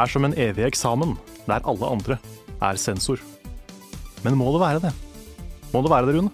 [0.00, 2.18] Er som en evig eksamen, der alle andre
[2.60, 3.20] er sensor.
[4.24, 4.92] Men må det være det?
[5.72, 6.30] Må det være det, Rune?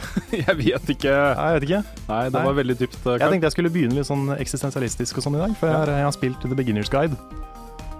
[0.46, 1.12] Jeg vet ikke.
[1.12, 1.80] Nei, Jeg vet ikke.
[2.08, 2.44] Nei, det Nei.
[2.46, 2.98] var veldig dypt.
[3.06, 5.76] eh, Jeg tenkte jeg skulle begynne litt sånn eksistensialistisk og sånn i dag, for jeg
[5.82, 7.16] har, jeg har spilt The Beginner's Guide.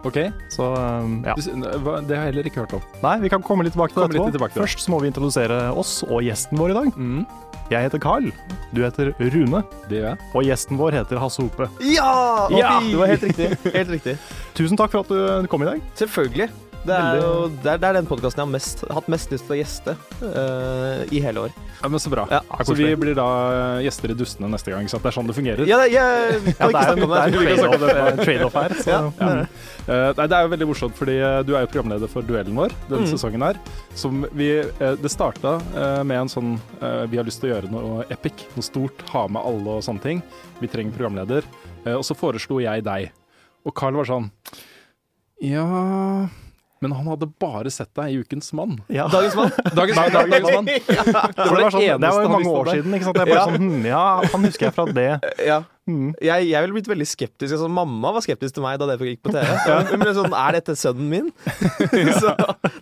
[0.04, 0.16] Ok,
[0.48, 1.34] Så um, ja.
[1.36, 2.84] Det har jeg heller ikke hørt om.
[3.02, 4.48] Nei, vi kan komme litt tilbake til Komme det etterpå.
[4.54, 4.62] til.
[4.62, 6.88] Først så må vi introdusere oss og gjesten vår i dag.
[6.96, 7.26] Mm,
[7.70, 8.30] Jeg heter Carl,
[8.74, 10.18] du heter Rune, det gjør jeg.
[10.34, 11.68] og gjesten vår heter Hasse Hope.
[11.84, 12.48] Ja!
[12.50, 12.72] Ja!
[12.80, 13.50] Det var helt riktig.
[13.76, 14.16] Helt riktig.
[14.58, 15.12] Tusen takk for at
[15.44, 15.84] du kom i dag.
[16.00, 16.48] Selvfølgelig.
[16.80, 19.44] Det er, jo, det er, det er den podkasten jeg har mest, hatt mest lyst
[19.44, 19.92] til å gjeste
[20.24, 21.50] uh, i hele år.
[21.82, 22.24] Ja, men Så bra.
[22.32, 24.84] Ja, så vi blir da eh, gjester i Dustene neste gang.
[24.84, 25.04] ikke sant?
[25.04, 25.68] Det er sånn det fungerer.
[25.68, 28.74] Ja, det, jeg, jeg, Ja, det er jo en trade-off her.
[28.80, 28.90] Så.
[28.90, 28.98] Ja.
[29.20, 29.28] Ja.
[29.84, 32.56] Eh, nei, det er jo veldig morsomt, fordi eh, du er jo programleder for duellen
[32.56, 33.12] vår denne Mm.
[33.12, 33.60] sesongen her.
[33.96, 35.54] Som vi, det starta
[36.04, 36.50] med en sånn
[37.12, 40.04] Vi har lyst til å gjøre noe epic, noe stort, ha med alle og sånne
[40.04, 40.20] ting.
[40.60, 41.48] Vi trenger programleder.
[41.96, 43.08] Og så foreslo jeg deg.
[43.68, 44.28] Og Carl var sånn
[45.40, 45.64] Ja
[46.80, 48.78] Men han hadde bare sett deg i Ukens mann.
[48.88, 49.04] Ja.
[49.12, 49.50] Dagens mann.
[49.78, 50.64] Dagens, dagens mann.
[50.64, 52.94] Det var, sånn, det var jo mange år siden.
[52.96, 53.18] ikke sant?
[53.20, 53.44] Jeg bare Ja.
[53.50, 55.10] sånn, hm, ja, han husker jeg fra det.
[55.50, 55.58] Ja.
[55.90, 56.12] Mm.
[56.22, 57.50] Jeg, jeg ville blitt veldig skeptisk.
[57.56, 59.48] Altså, mamma var skeptisk til meg da det gikk på TV.
[59.90, 61.30] Hun ble sånn Er dette sønnen min?
[62.20, 62.32] Så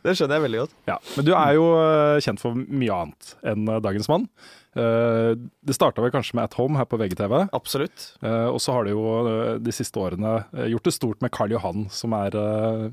[0.05, 0.75] det skjønner jeg veldig godt.
[0.91, 4.27] Ja, Men du er jo eh, kjent for mye annet enn eh, Dagens mann.
[4.77, 5.33] Eh,
[5.65, 7.49] det starta vel kanskje med At Home her på VGTV.
[7.57, 8.15] Absolutt.
[8.23, 11.51] Eh, og så har du jo eh, de siste årene gjort det stort med Karl
[11.57, 12.37] Johan, som er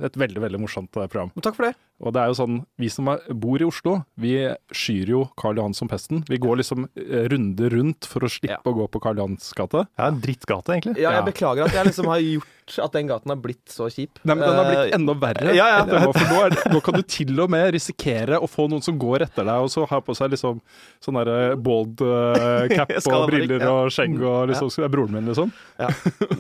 [0.06, 1.32] et veldig veldig morsomt program.
[1.36, 1.76] Men takk for det.
[2.04, 4.34] Og det er jo sånn, Vi som er, bor i Oslo, vi
[4.76, 6.26] skyr jo Karl Johan som pesten.
[6.28, 6.88] Vi går liksom
[7.32, 8.60] runder rundt for å slippe Ja.
[8.66, 9.86] å gå på Karl Johans gate.
[9.98, 10.98] Ja, en drittgate, egentlig.
[11.00, 11.26] Ja, jeg Ja.
[11.32, 14.18] beklager at jeg liksom har gjort at den gaten har blitt så kjip.
[14.24, 15.54] Nei, men Den har blitt Eh, enda verre.
[15.54, 15.84] ja, ja.
[15.86, 19.28] nå, er det, nå kan du til og med risikere å få noen som går
[19.28, 20.62] etter deg, og så har på seg liksom
[21.04, 23.70] sånn derre bald eh, cap og briller ja.
[23.70, 25.54] og skjegg og liksom Det er broren min, liksom.
[25.78, 25.92] Ja.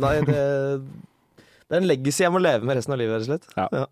[0.01, 0.41] Nei, det,
[1.69, 3.47] det er en legacy jeg må leve med resten av livet, rett og slett.
[3.55, 3.69] Ja.
[3.83, 3.85] Ja.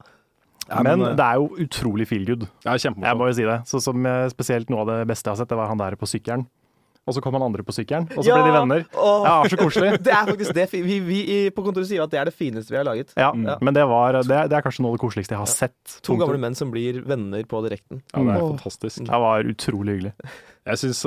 [0.69, 2.47] Ja, men eh, det er jo utrolig feel good.
[2.65, 3.61] ja, Jeg må jo si det.
[3.67, 6.07] Så som Spesielt noe av det beste jeg har sett, det var han der på
[6.09, 6.47] sykkelen.
[7.03, 8.35] Og så kom han andre på sykkelen, og så Ja!
[8.39, 8.83] ble de venner.
[8.95, 9.25] Åh.
[9.27, 9.97] Ja, så koselig.
[10.07, 10.69] Det er faktisk det.
[10.71, 11.17] Vi, vi
[11.51, 13.11] på kontoret sier at det er det fineste vi har laget.
[13.19, 13.57] Ja, Ja.
[13.59, 15.97] Men det, var, det, er- det er kanskje noe av det koseligste jeg har sett.
[16.07, 17.99] To gamle menn som blir venner på direkten.
[18.13, 18.53] Ja, det er Åh.
[18.55, 19.03] fantastisk.
[19.03, 20.13] Det var utrolig hyggelig.
[20.71, 21.01] Jeg syns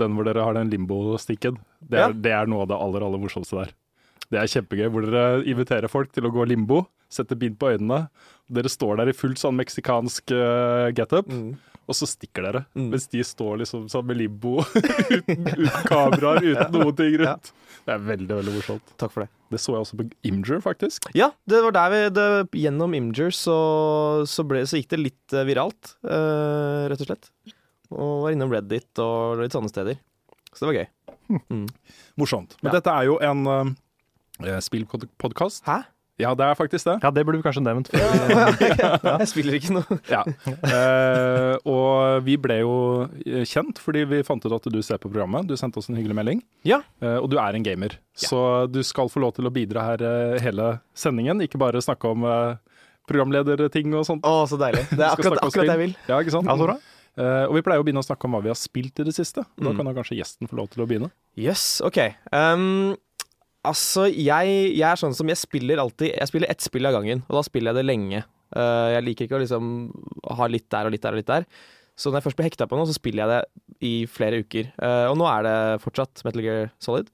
[0.00, 2.12] den hvor dere har den limbo-stikken, det, er- Ja.
[2.24, 3.74] det er noe av det aller, aller morsomste der.
[4.32, 8.08] Det er kjempegøy, hvor dere inviterer folk til å gå limbo, setter bind på øynene.
[8.48, 11.58] Dere står der i fullt sånn meksikansk uh, getup, Mm.
[11.88, 12.60] Og så stikker dere.
[12.76, 12.90] Mm.
[12.92, 14.58] Mens de står liksom sammen med limbo,
[15.16, 17.50] uten, uten kameraer, uten noen ting rundt.
[17.88, 18.90] Det er veldig, veldig morsomt.
[19.00, 19.30] Takk for det.
[19.48, 21.06] Det så jeg også på Imgur, faktisk.
[21.16, 22.26] Ja, det var der vi det,
[22.60, 23.56] Gjennom Imgur så,
[24.28, 27.30] så, ble, så gikk det litt eh, viralt, uh, rett og slett.
[27.88, 29.96] Og var innom Reddit og litt sånne steder.
[30.52, 30.88] Så det var gøy.
[31.48, 31.64] Mm.
[32.20, 32.58] Morsomt.
[32.60, 32.76] Men Ja.
[32.76, 35.64] dette er jo en uh, spillpodkast.
[35.64, 35.80] Hæ?
[36.18, 36.96] Ja, det er faktisk det.
[37.04, 37.88] Ja, det burde vi kanskje nevnt.
[37.92, 37.98] For
[39.20, 39.98] Jeg spiller ikke noe.
[40.14, 40.24] Ja.
[40.66, 42.72] Eh, og vi ble jo
[43.22, 45.46] eh, kjent fordi vi fant ut at du ser på programmet.
[45.48, 46.42] Du sendte oss en hyggelig melding.
[46.66, 46.80] Ja.
[47.02, 50.02] Eh, og du er en gamer, så du skal få lov til å bidra her
[50.04, 51.40] eh, hele sendingen.
[51.46, 52.58] Ikke bare snakke om eh,
[53.08, 54.26] programlederting og sånt.
[54.28, 54.84] Å, så deilig.
[54.90, 55.96] Det er akkurat, akkurat det jeg vil.
[56.10, 56.50] Ja, ikke sant?
[56.50, 56.78] Ja, så bra.
[57.18, 59.14] Eh, og vi pleier å begynne å snakke om hva vi har spilt i det
[59.16, 59.42] siste.
[59.58, 59.76] Da Mm.
[59.80, 61.08] kan da kanskje gjesten få lov til å begynne.
[61.38, 61.98] Yes, OK.
[62.34, 62.96] Um,
[63.68, 67.22] altså, jeg, jeg er sånn som jeg spiller alltid Jeg spiller ett spill av gangen,
[67.28, 68.22] og da spiller jeg det lenge.
[68.56, 69.72] Uh, jeg liker ikke å liksom
[70.38, 71.44] ha litt der og litt der og litt der.
[71.98, 74.68] Så når jeg først blir hekta på noe, så spiller jeg det i flere uker.
[74.80, 77.10] Uh, og nå er det fortsatt Metal Gear Solid,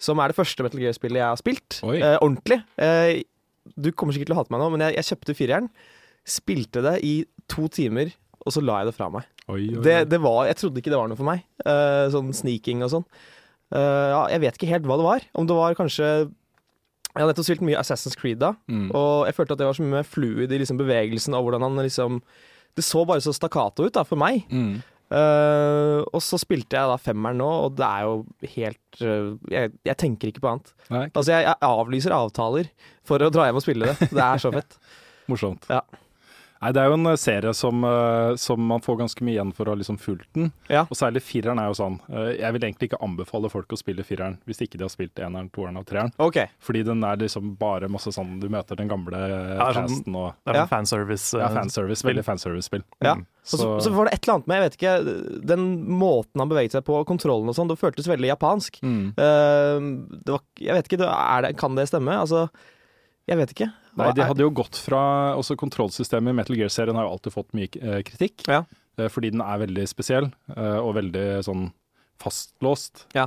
[0.00, 1.78] som er det første Metal Gear-spillet jeg har spilt.
[1.84, 2.62] Uh, ordentlig.
[3.78, 5.68] Du kommer sikkert til å hate meg nå, men jeg, jeg kjøpte fireren,
[6.26, 7.12] spilte det i
[7.52, 8.10] to timer,
[8.42, 9.28] og så la jeg det fra meg.
[9.46, 10.08] Oi, oi, Det, oi.
[10.10, 11.44] det var, jeg trodde ikke det var noe for meg.
[12.14, 13.06] Sånn sneaking og sånn.
[13.72, 15.26] Eh, ja, jeg vet ikke helt hva det var.
[15.38, 16.08] Om det var kanskje
[17.12, 18.86] Jeg har nettopp spilt mye Assassin's Creed da, Mm.
[18.96, 21.60] og jeg følte at det var så mye mer fluid i liksom bevegelsen og hvordan
[21.66, 22.22] han liksom
[22.74, 24.46] Det så bare så stakkato ut da, for meg.
[24.48, 24.78] Mm.
[25.12, 28.14] Uh, og så spilte jeg da femmeren nå, og det er jo
[28.54, 30.70] helt uh, jeg, jeg tenker ikke på annet.
[30.88, 32.70] Nei, Altså, jeg, jeg avlyser avtaler
[33.04, 34.08] for å dra hjem og spille det.
[34.08, 34.78] Det er så fett.
[35.30, 35.68] morsomt.
[35.68, 35.82] Ja.
[36.62, 39.50] Nei, Det er jo en eh, serie som, eh, som man får ganske mye igjen
[39.56, 40.52] for å ha liksom fulgt den.
[40.70, 40.84] Ja.
[40.86, 41.96] Og særlig fireren er jo sånn.
[42.08, 45.18] eh, Jeg vil egentlig ikke anbefale folk å spille fireren hvis ikke de har spilt
[45.18, 46.12] eneren, toeren og treeren.
[46.22, 46.38] OK.
[46.62, 50.34] Fordi den er liksom bare masse sånn Du møter den gamle er sånn- casten og
[50.46, 50.66] Det er Ja.
[50.66, 51.34] fanservice.
[51.38, 52.02] Ja, fanservice.
[52.06, 52.84] Veldig fanservice-spill.
[53.02, 53.14] Ja.
[53.16, 53.26] Mm.
[53.52, 55.64] Og så, så var det et eller annet med, jeg vet ikke, den
[55.98, 58.78] måten han beveget seg på, kontrollen og sånn, det føltes veldig japansk.
[58.86, 59.08] Mm.
[59.18, 62.14] Uh, det var, jeg vet ikke, det, er det, kan det stemme?
[62.22, 62.48] Altså,
[63.28, 63.68] jeg vet ikke.
[63.96, 67.52] Nei, de hadde jo gått fra også Kontrollsystemet i Metal Gear-serien har jo alltid fått
[67.54, 68.46] mye eh, kritikk.
[68.48, 68.64] Ja.
[68.98, 71.70] eh, fordi den er veldig spesiell eh, og veldig sånn
[72.22, 73.06] fastlåst.
[73.16, 73.24] Ja.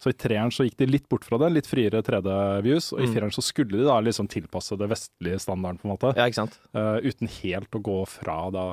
[0.00, 2.94] Så i treeren så gikk de litt bort fra det, litt friere 3D-views.
[2.94, 3.12] Og i Mm.
[3.12, 6.14] fireren så skulle de da liksom tilpasse det vestlige standarden, på en måte.
[6.16, 6.56] Ja, ikke sant?
[6.72, 8.64] uten helt å gå fra da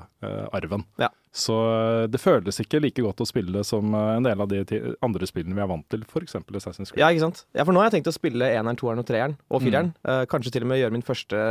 [0.56, 0.86] arven.
[0.98, 1.10] Ja.
[1.38, 4.50] Så eh, det føles ikke like godt å spille det som eh, en del av
[4.50, 4.62] de
[5.06, 6.34] andre spillene vi er vant til, f.eks.
[6.42, 7.02] Assassin's Creed.
[7.04, 7.44] Ja, ikke sant?
[7.54, 9.68] Ja, for nå har jeg tenkt å spille eneren, toeren og treeren, og Mm.
[9.68, 9.92] fireren.
[10.08, 11.44] Eh, kanskje til og med gjøre min første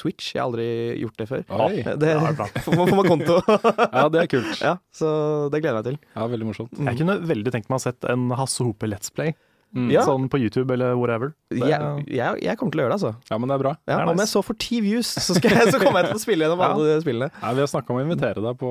[0.00, 0.30] Twitch.
[0.34, 0.66] Jeg har aldri
[1.02, 1.44] gjort det før.
[1.68, 1.82] Oi.
[1.84, 2.14] Det
[2.64, 3.36] får man, får man konto.
[3.94, 4.60] Ja, det er kult.
[4.64, 5.10] ja, så
[5.52, 5.98] det gleder jeg meg til.
[6.16, 6.78] Ja, veldig morsomt.
[6.80, 9.36] Jeg kunne veldig tenkt meg å sett en Hasse Hope Let's Play.
[9.74, 9.88] Mm.
[9.90, 10.04] Ja.
[10.06, 11.32] Sånn på YouTube eller whatever.
[11.50, 13.10] Det, Jeg, jeg, jeg kommer til å gjøre det, altså.
[13.32, 13.72] Ja, men det er bra.
[13.88, 14.22] Ja, Det er Om nice.
[14.22, 16.62] jeg så får ti views, så, skal jeg, så kommer jeg til å spille gjennom
[16.62, 16.68] Ja.
[16.76, 17.30] alle spillene.
[17.42, 18.70] Ja, vi har snakka om å invitere deg på,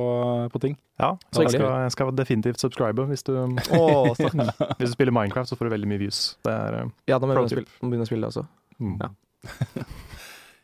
[0.53, 0.77] på ting.
[1.03, 3.83] ja, Så jeg skal, jeg skal definitivt subscribe hvis du, Å,
[4.79, 6.21] hvis du spiller Minecraft, så får du veldig mye views.
[6.47, 8.47] Det er, eh, Ja, da må jeg begynne å spille, det også.
[8.79, 8.95] mm.
[9.03, 9.11] Ja.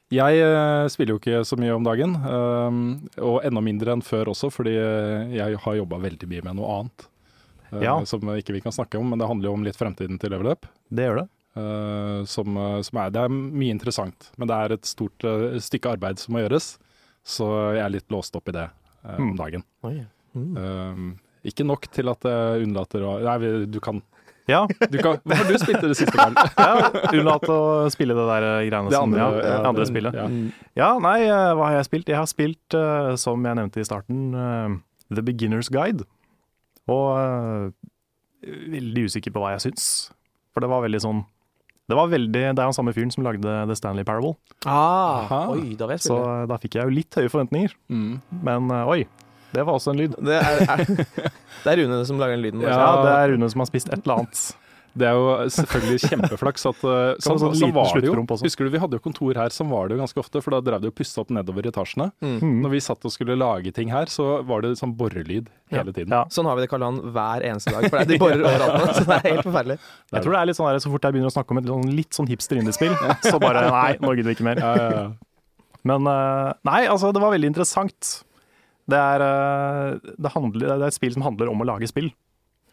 [0.09, 2.77] Jeg eh, spiller jo ikke så mye om dagen, um,
[3.21, 7.06] og enda mindre enn før også, fordi jeg har jobba veldig mye med noe annet.
[7.71, 7.98] Eh, Ja.
[8.06, 10.51] Som ikke vi kan snakke om, men det handler jo om litt fremtiden til Level
[10.54, 10.66] Up.
[10.92, 11.27] Det gjør det.
[11.60, 15.57] Uh, som, eh, som er, det er mye interessant, men det er et stort uh,
[15.60, 16.77] stykke arbeid som må gjøres.
[17.25, 19.36] Så jeg er litt låst opp i det uh, om Mm.
[19.39, 19.63] dagen.
[19.83, 20.06] Oi.
[20.38, 20.54] Mm.
[20.57, 21.10] Um,
[21.44, 24.01] ikke nok til at jeg unnlater å Nei, du kan,
[24.48, 26.36] Ja, du kan Hva har du spilt det siste, gang?
[26.57, 30.13] ja unnlat å spille det der greiene Det som andre, ja, ja, andre det- spillet.
[30.19, 30.27] ja.
[30.30, 30.51] Mm.
[30.77, 32.12] Ja, nei, hva har jeg spilt?
[32.13, 32.77] Jeg har spilt,
[33.19, 34.80] som jeg nevnte i starten,
[35.10, 36.06] The Beginner's Guide.
[36.89, 37.89] Og eh,
[38.75, 39.89] veldig usikker på hva jeg syns.
[40.53, 41.19] For det var veldig sånn
[41.89, 44.36] Det var veldig, det er jo samme fyren som lagde The Stanley Parable,
[44.69, 46.19] Ah, oi, da vet jeg så
[46.50, 47.74] da fikk jeg jo litt høye forventninger.
[47.89, 48.12] Mm.
[48.45, 49.00] Men eh, oi,
[49.56, 50.18] det var også en lyd.
[50.21, 50.83] Det er, er,
[51.63, 52.65] det er Rune som lager den lyden.
[52.65, 52.75] Ja.
[52.77, 54.44] Ja, det er Rune som har spist et eller annet.
[54.97, 58.24] Det er jo selvfølgelig kjempeflaks at uh, Som sånn, sånn sånn var det jo.
[58.41, 60.62] Husker du vi hadde jo kontor her, som var det jo ganske ofte, for da
[60.65, 62.09] drev de og pussa opp nedover etasjene.
[62.25, 62.57] Mm.
[62.63, 66.13] Når vi satt og skulle lage ting her, så var det sånn borrelyd hele tiden.
[66.15, 66.24] Ja.
[66.33, 68.95] Sånn har vi det Karl Johan hver eneste dag, for de borer overalt.
[68.97, 69.80] Så det er helt forferdelig.
[70.09, 71.69] Jeg tror det er litt sånn der, Så fort jeg begynner å snakke om et
[71.69, 74.61] sånn, litt sånn hipster-indiespill, så bare Nei, nå gidder vi ikke mer.
[74.64, 75.09] Ja, ja, ja.
[75.87, 78.09] Men eh, nei, altså, det var veldig interessant.
[78.90, 82.09] Det er, eh, det, handler, det er et spill som handler om å lage spill.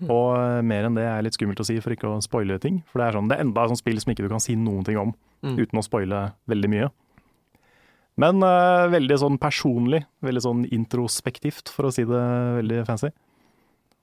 [0.04, 2.82] Og eh, mer enn det er litt skummelt å si for ikke å spoile ting.
[2.92, 4.56] For det er, sånn, det er enda et sånt spill som ikke du kan si
[4.56, 5.58] noen ting om Mm.
[5.60, 6.86] uten å spoile veldig mye.
[8.16, 12.22] Men uh, veldig sånn personlig, veldig sånn introspektivt, for å si det
[12.62, 13.10] veldig fancy.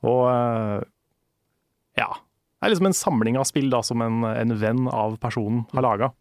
[0.05, 0.83] Og uh,
[1.97, 2.07] ja.
[2.13, 5.83] Det er liksom en samling av spill da, som en, en venn av personen har
[5.83, 6.12] laga.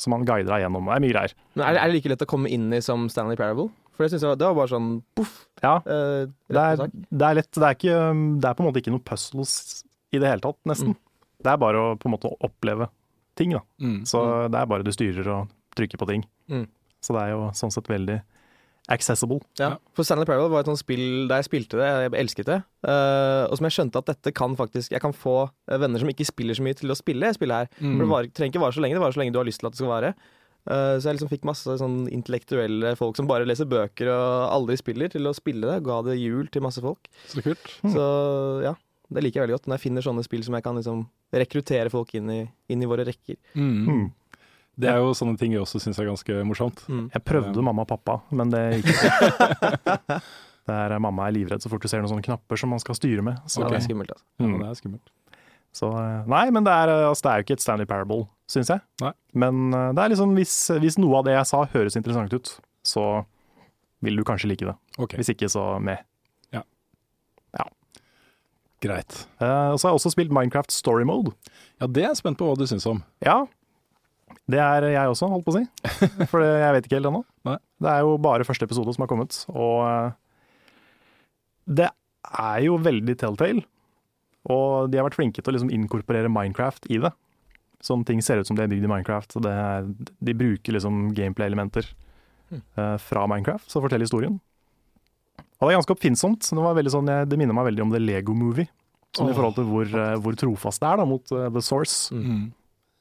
[0.00, 0.86] Som han guider deg gjennom.
[0.88, 1.34] Det er mye greier.
[1.58, 3.68] Men er, det- er det like lett å komme inn i som Stanley Parable?
[3.92, 4.88] For det synes jeg det var bare sånn
[5.18, 5.34] poff.
[5.62, 7.50] Ja, Uh, Det er, det er lett.
[7.54, 7.98] Det er, ikke,
[8.42, 10.96] det er på en måte ikke noe puzzles i det hele tatt, nesten.
[11.42, 12.88] Det er bare å på en måte oppleve
[13.38, 13.62] ting, da.
[13.82, 14.02] Mm.
[14.06, 14.20] Så
[14.52, 16.26] det er bare du styrer og trykker på ting.
[16.52, 16.66] Mm.
[17.02, 18.20] Så det er jo sånn sett veldig
[18.92, 19.38] accessible.
[19.60, 19.76] Ja.
[19.94, 22.58] For Stanley Parable var et sånt spill der jeg spilte det, jeg elsket det.
[22.82, 25.36] Uh, og som jeg skjønte at dette kan faktisk Jeg kan få
[25.70, 27.70] eh, venner som ikke spiller så mye, til å spille spillet her.
[27.78, 27.94] Mm.
[27.94, 29.62] For det var, trenger ikke vare så lenge, det varer så lenge du har lyst
[29.62, 30.12] til at det skal vare.
[30.70, 34.76] Eh, så jeg liksom fikk masse sånn intellektuelle folk som bare leser bøker og aldri
[34.78, 35.80] spiller, til å spille det.
[35.88, 37.08] Ga det jul til masse folk.
[37.26, 37.72] Så kult.
[37.82, 38.06] Så
[38.62, 38.74] ja,
[39.10, 39.66] det liker jeg veldig godt.
[39.70, 42.40] Når jeg finner sånne spill som jeg kan liksom rekruttere folk inn i,
[42.70, 43.36] inn i våre rekker.
[43.58, 44.10] Mm.
[44.78, 46.80] Det er jo sånne ting jeg også syns er ganske morsomt.
[46.88, 47.10] Mm.
[47.12, 50.20] Jeg prøvde mamma og pappa, men det gikk ikke.
[50.62, 52.94] Det er, mamma er livredd så fort du ser noen sånne knapper som man skal
[52.94, 53.40] styre med.
[53.50, 54.12] Så, Ja, det er skummelt.
[54.14, 54.24] Altså.
[54.38, 54.60] Ja, Mm.
[54.60, 55.10] det er skummelt.
[55.72, 58.26] Så eh, Nei, men det er, eh, altså, det er jo ikke et Stanley Parable,
[58.50, 58.84] syns jeg.
[59.02, 59.12] Nei.
[59.44, 62.54] Men eh, det er liksom hvis, hvis noe av det jeg sa høres interessant ut,
[62.86, 63.06] så
[64.02, 64.76] vil du kanskje like det.
[64.98, 65.20] Okay.
[65.20, 66.02] Hvis ikke, så med.
[66.52, 66.64] Ja
[68.82, 69.24] greit.
[69.40, 71.34] Uh, og så har jeg også spilt Minecraft Story Mode.
[71.80, 73.02] Ja, det er jeg spent på hva du syns om.
[73.24, 73.42] Ja,
[74.50, 75.64] det er jeg også, holdt på å si.
[76.32, 77.22] For jeg vet ikke helt ennå.
[77.46, 80.14] Det er jo bare første episode som har kommet, og
[81.66, 83.66] det er jo veldig telltale.
[84.50, 87.12] Og de har vært flinke til å liksom inkorporere Minecraft i det.
[87.82, 89.36] Sånne ting ser ut som de er bygd i Minecraft.
[89.38, 89.90] og Det er,
[90.26, 91.88] de bruker liksom gameplay-elementer
[92.52, 94.38] uh, fra Minecraft som forteller historien.
[95.58, 96.48] Og det er ganske oppfinnsomt.
[96.50, 98.70] Det, var veldig sånn, det minner meg veldig om The Lego Movie.
[99.14, 102.14] Sånn i forhold til hvor, uh, hvor trofast det er da, mot uh, The Source.
[102.14, 102.48] Mm.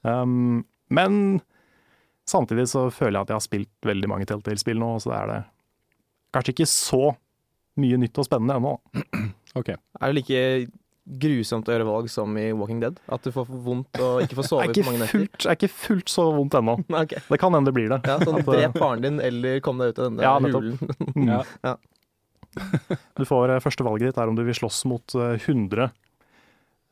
[0.06, 1.42] Um, men
[2.30, 5.32] samtidig så føler jeg at jeg har spilt veldig mange Telltale-spill nå, så det er
[5.32, 5.40] det
[6.36, 7.04] kanskje ikke så
[7.82, 8.78] mye nytt og spennende ennå.
[9.52, 9.68] Ok.
[9.76, 10.42] Er det like
[11.22, 13.00] grusomt å gjøre valg som i Walking Dead?
[13.12, 15.26] At du får vondt og ikke får sove er på ikke mange netter?
[15.36, 16.78] Det er ikke fullt så vondt ennå.
[17.04, 17.24] okay.
[17.28, 18.02] Det kan hende det blir det.
[18.08, 20.78] Ja, sånn At, uh, Drep faren din, eller kom deg ut av denne Ja, hulen.
[21.32, 21.42] Ja.
[21.66, 21.78] Ja.
[23.16, 25.88] Du får eh, Første valget ditt er om du vil slåss mot eh, 100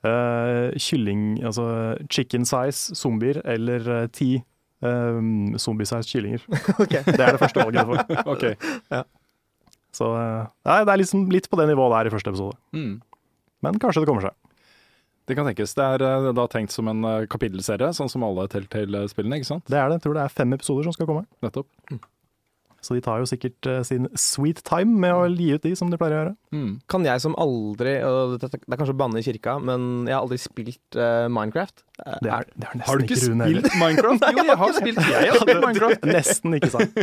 [0.07, 4.41] uh, kylling, altså chicken size zombier, eller eh, 10
[4.87, 6.45] um, zombie-size kyllinger.
[6.79, 7.03] okay.
[7.03, 8.23] Det er det første valget du får.
[8.31, 9.03] Ok.
[9.95, 12.57] Så uh, nei, det er liksom litt på det nivået der i første episode.
[12.75, 12.99] Mm.
[13.65, 14.37] Men kanskje det kommer seg.
[15.29, 15.75] Det kan tenkes.
[15.77, 19.67] Det er eh, da tenkt som en eh, kapittelserie, sånn som alle Telltale-spillene, ikke sant?
[19.69, 19.99] Det er det.
[19.99, 21.27] Jeg tror det er fem episoder som skal komme.
[21.45, 21.69] Nettopp.
[22.85, 25.89] Så de tar jo sikkert eh, sin sweet time med å gi ut de, som
[25.91, 26.33] de pleier å gjøre.
[26.55, 26.71] Mm.
[26.91, 30.23] Kan jeg som aldri, og det er kanskje å banne i kirka, men jeg har
[30.23, 31.83] aldri spilt uh, Minecraft.
[31.99, 33.69] Eh, Det er, det er nesten Har du ikke spilt heller.
[33.83, 34.27] Minecraft?
[34.29, 36.07] Jo, jeg har spilt Jeg har spilt Minecraft.
[36.17, 36.99] Nesten ikke sant.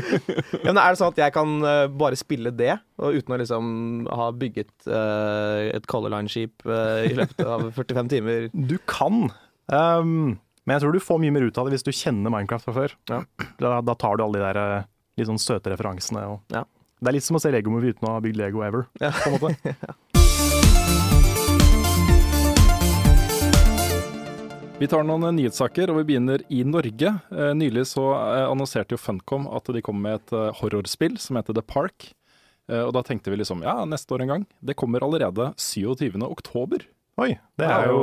[0.56, 1.56] Ja, men er det sånn at jeg kan
[2.00, 3.72] bare spille det, og uten å liksom
[4.08, 8.48] ha bygget uh, et Color Line-skip uh, i løpet av 45 timer?
[8.52, 9.26] Du kan,
[9.66, 12.68] Um, men jeg tror du får mye mer ut av det hvis du kjenner Minecraft
[12.68, 12.92] fra før.
[13.10, 13.16] Ja.
[13.58, 14.84] Da, da tar du alle de der
[15.16, 16.26] litt sånn søte referansene.
[16.32, 16.64] Og, Ja.
[16.96, 18.86] Det er litt som å se Lego Movie uten å ha bygd Lego ever.
[19.00, 19.10] Ja.
[19.12, 19.76] på en måte.
[24.76, 27.14] Vi tar noen eh, nyhetssaker, og vi begynner i Norge.
[27.32, 31.56] Eh, nylig så eh, annonserte jo Funcom at de kom med et horrorspill som heter
[31.56, 32.10] The Park.
[32.66, 34.44] Og da tenkte vi liksom ja, neste år en gang.
[34.58, 36.16] Det kommer allerede 27.
[37.16, 38.00] Oi, det er jo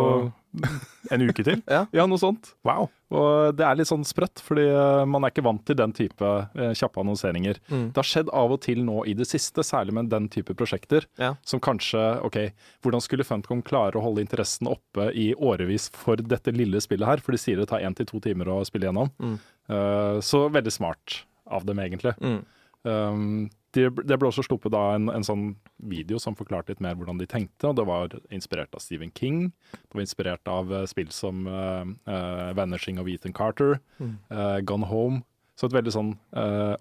[1.13, 1.60] en uke til.
[1.93, 2.51] Ja, noe sånt.
[2.65, 2.88] Wow.
[3.13, 6.25] Og det er litt sånn sprøtt, fordi eh, man er ikke vant til den type
[6.25, 7.60] eh, kjappe annonseringer.
[7.70, 7.84] Mm.
[7.93, 11.05] Det har skjedd av og til nå i det siste, særlig med den type prosjekter,
[11.22, 11.36] Ja.
[11.46, 12.39] som kanskje OK,
[12.82, 17.22] hvordan skulle Funcom klare å holde interessen oppe i årevis for dette lille spillet her?
[17.22, 19.13] For de sier det tar én til to timer å spille gjennom.
[19.22, 19.38] Mm.
[19.70, 21.22] Uh, så veldig smart
[21.53, 22.15] av dem, egentlig.
[22.17, 22.41] Mm.
[22.84, 25.46] Um, det, de ble også sluppet da en, en sånn
[25.82, 27.72] video som forklarte litt mer hvordan de tenkte.
[27.72, 29.48] og Det var inspirert av Stephen King.
[29.74, 34.18] Det var inspirert av uh, spill som uh, uh, 'Vanishing of Ethan Carter', Mm.
[34.66, 35.24] 'Gone Home'.
[35.56, 36.12] Så et veldig sånn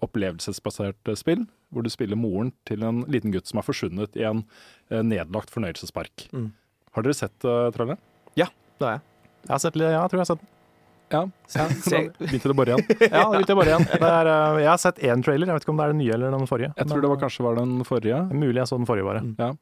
[0.01, 4.41] opplevelsesbasert spill, hvor du spiller moren til en liten gutt som er forsvunnet i en
[4.89, 6.25] nedlagt fornøyelsespark.
[6.33, 6.47] Mm.
[6.95, 8.01] Har dere sett uh, traileren?
[8.79, 9.01] Det har jeg.
[9.43, 10.49] Jeg har sett, ja, jeg tror jeg har sett den.
[11.13, 11.21] Ja.
[11.49, 12.87] Så, Så begynte det å bore igjen.
[13.13, 13.85] Ja, det begynte å bore igjen.
[13.91, 16.01] Det er, eh, jeg har sett én trailer, jeg vet ikke om det er den
[16.01, 16.73] nye eller den forrige.
[16.79, 18.19] Jeg tror det var kanskje var den forrige.
[18.33, 19.53] Mulig jeg så den forrige, bare.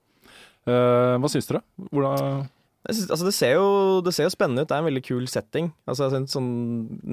[0.61, 1.63] Uh, hva syns dere?
[1.89, 2.43] Hvordan
[2.85, 3.69] Jeg synes, altså det, ser jo,
[4.05, 4.69] det ser jo spennende ut.
[4.69, 5.71] Det er en veldig kul setting.
[5.89, 6.51] Altså, jeg synes sånn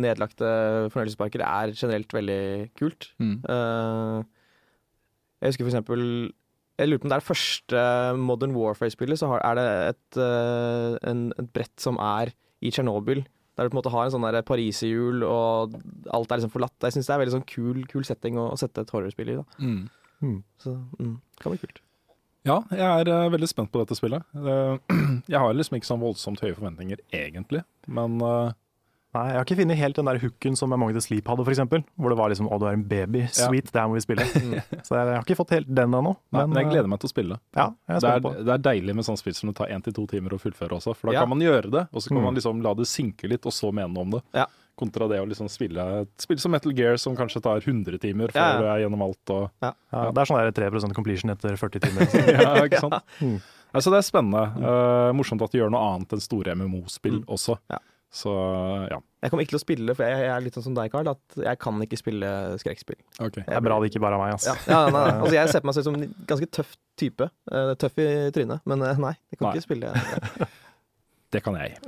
[0.04, 0.50] Nedlagte
[0.92, 2.42] fornøyelsesparker er generelt veldig
[2.78, 3.12] kult.
[3.20, 3.38] mm.
[3.48, 4.26] Uh,
[5.38, 6.00] jeg husker for eksempel
[6.80, 7.82] Jeg lurer på om det er det første
[8.18, 13.24] Modern Warfare-spillet, så har, er det et, uh, en, et brett som er i Tsjernobyl.
[13.58, 15.74] Der du på en måte har en sånn der pariserhjul, og
[16.14, 16.76] alt er liksom forlatt.
[16.86, 19.34] Jeg syns det er en veldig sånn kul, kul setting å, å sette et horrorspill
[19.34, 19.38] i.
[19.40, 19.44] da
[20.18, 20.38] Mm.
[20.58, 21.82] Så mm, det kan bli kult.
[22.46, 24.24] Ja, jeg er eh, veldig spent på dette spillet.
[24.34, 24.96] Eh,
[25.32, 27.64] jeg har liksom ikke sånn voldsomt høye forventninger, egentlig.
[27.90, 28.54] Men eh,
[29.14, 31.80] Nei, jeg har ikke funnet helt den der hooken som Among the Sleep hadde, eksempel.
[31.96, 33.22] Hvor det var liksom 'Å, du er en baby.
[33.32, 34.26] Sweet, det her må vi spille'.
[34.86, 36.12] Så jeg, har ikke fått helt den ennå.
[36.30, 37.38] nei, men jeg gleder meg til å spille.
[37.56, 38.48] Ja, jeg Det er, på det.
[38.52, 40.94] er deilig med sånn spill som det tar én til to timer å fullføre også.
[40.94, 41.20] For da Ja.
[41.24, 42.24] kan man gjøre det, og så kan Mm.
[42.24, 44.22] man liksom la det synke litt, og så mene noe om det.
[44.34, 44.46] Ja.
[44.78, 48.28] Kontra det å liksom spille et spill som Metal Gear, som kanskje tar 100 timer
[48.28, 48.58] før Ja, ja.
[48.60, 49.30] du er gjennom alt.
[49.30, 49.72] Og, Ja,
[50.12, 52.00] det er sånn der 3% completion etter 40 timer.
[52.44, 53.02] ja, ikke sant?
[53.20, 53.40] Mm.
[53.74, 54.44] Altså, det er spennende.
[54.56, 57.24] Uh, morsomt at de gjør noe annet enn store MMO-spill Mm.
[57.26, 57.58] også.
[57.70, 57.78] Ja.
[58.14, 58.32] Så
[58.88, 58.98] ja.
[59.20, 61.08] Jeg kommer ikke til å spille, for jeg, jeg er litt sånn som deg, Carl,
[61.10, 62.28] at jeg kan ikke spille
[62.62, 62.98] skrekkspill.
[63.18, 63.42] Okay.
[63.44, 64.54] Det er bra det ikke bare er meg, altså.
[64.54, 65.16] Ja, ja, nei, nei.
[65.24, 67.28] Altså, jeg ser på meg selv som en ganske tøff type.
[67.52, 69.56] Eh, tøff i trynet, men eh, nei, jeg kan Nei.
[69.58, 69.92] ikke spille.
[69.92, 70.48] Ja.
[71.34, 71.76] Det kan jeg.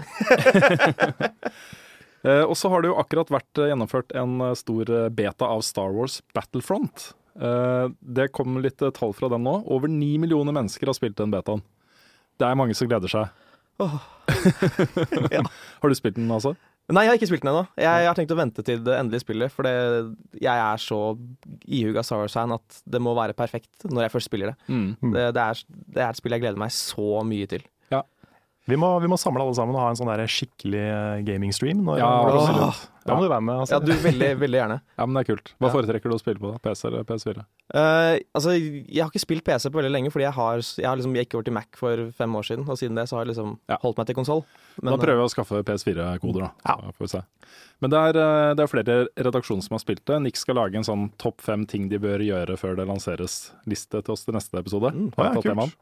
[2.21, 6.19] Eh, og så har det jo akkurat vært gjennomført en stor beta av Star Wars
[6.37, 7.07] Battlefront.
[7.41, 9.55] Eh, det kom litt tall fra den nå.
[9.65, 11.63] Over ni millioner mennesker har spilt den betaen.
[12.37, 13.33] Det er mange som gleder seg.
[15.81, 16.55] Har du spilt den, altså?
[16.91, 17.61] Nei, jeg har ikke spilt den ennå.
[17.79, 19.75] Jeg har tenkt å vente til det endelige spillet, for det,
[20.43, 20.97] jeg er så
[21.71, 24.57] ihuga Wars-fan at det må være perfekt når jeg først spiller det.
[24.75, 24.89] Mm.
[25.15, 25.61] Det, det, er,
[25.95, 27.63] det er et spill jeg gleder meg så mye til.
[28.71, 30.83] Vi må, vi må samle alle sammen og ha en sånn der skikkelig
[31.31, 31.85] gaming-stream.
[31.87, 32.11] når- Ja,
[33.07, 33.63] Da må du være med.
[33.63, 33.79] Altså.
[33.79, 34.77] Ja, du, veldig, veldig gjerne.
[35.01, 35.53] Ja, men det er kult.
[35.59, 35.73] Hva Ja.
[35.73, 36.51] foretrekker du å spille på?
[36.53, 36.59] da?
[36.61, 37.45] PC eller PS4?
[37.71, 40.99] Uh, altså, jeg har ikke spilt PC på veldig lenge, fordi jeg har, jeg har
[41.01, 43.33] liksom gikk over til Mac for fem år siden, og siden det så har jeg
[43.33, 43.79] liksom Ja.
[43.81, 44.45] holdt meg til konsoll.
[44.83, 46.51] Da prøver vi å skaffe PS4-koder, da.
[46.67, 46.93] Ja.
[46.99, 47.23] Får vi se.
[47.81, 50.21] Men det er, eh, det er flere redaksjoner som har spilt det.
[50.21, 54.03] Nick skal lage en sånn topp fem ting de bør gjøre før det lanseres liste
[54.05, 54.93] til oss til neste episode.
[54.93, 55.77] Mm, ja, jeg kult.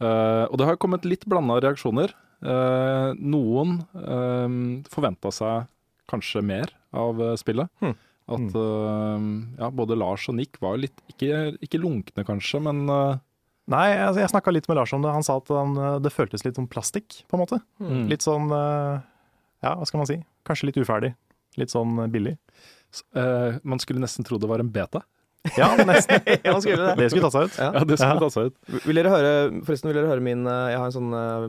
[0.00, 2.14] Eh, og det har kommet litt blanda reaksjoner.
[2.44, 5.64] Uh, noen uh, forventa seg
[6.10, 7.70] kanskje mer av eh, spillet.
[7.82, 7.94] Hmm.
[8.34, 9.24] At eh,
[9.60, 13.18] ja, både Lars og Nick var litt Ikke, ikke lunkne, kanskje, men eh,
[13.72, 15.12] Nei, altså, jeg snakka litt med Lars om det.
[15.12, 17.58] Han sa at han, det føltes litt som plastikk, på en måte.
[17.80, 18.02] mm.
[18.12, 20.18] Litt sånn Ja, hva skal man si?
[20.44, 21.14] Kanskje litt uferdig.
[21.56, 22.34] Litt sånn billig.
[22.36, 22.36] billig.
[23.16, 25.00] uh, man skulle nesten tro det var en beta.
[25.56, 26.20] Ja, nesten.
[26.44, 26.94] ja, skulle det.
[27.00, 27.56] Det skulle tatt seg ut.
[27.56, 27.70] Ja.
[27.72, 28.20] Ja, det skulle Ja.
[28.20, 28.84] tatt seg ut.
[28.84, 29.32] Vil dere høre,
[29.64, 31.48] forresten, vil dere høre min Jeg har en sånn eh,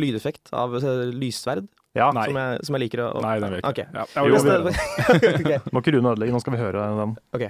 [0.00, 2.26] lydeffekt av eh, lyssverd Ja, Nei.
[2.28, 3.86] som jeg, som jeg liker å, Nei, den vil jeg ikke.
[3.88, 4.04] Okay.
[4.28, 4.74] Jo, vi gjør det.
[5.16, 5.24] Ok,
[5.72, 7.10] Må ikke Rune ødelegge, nå skal vi høre den.
[7.36, 7.44] ok.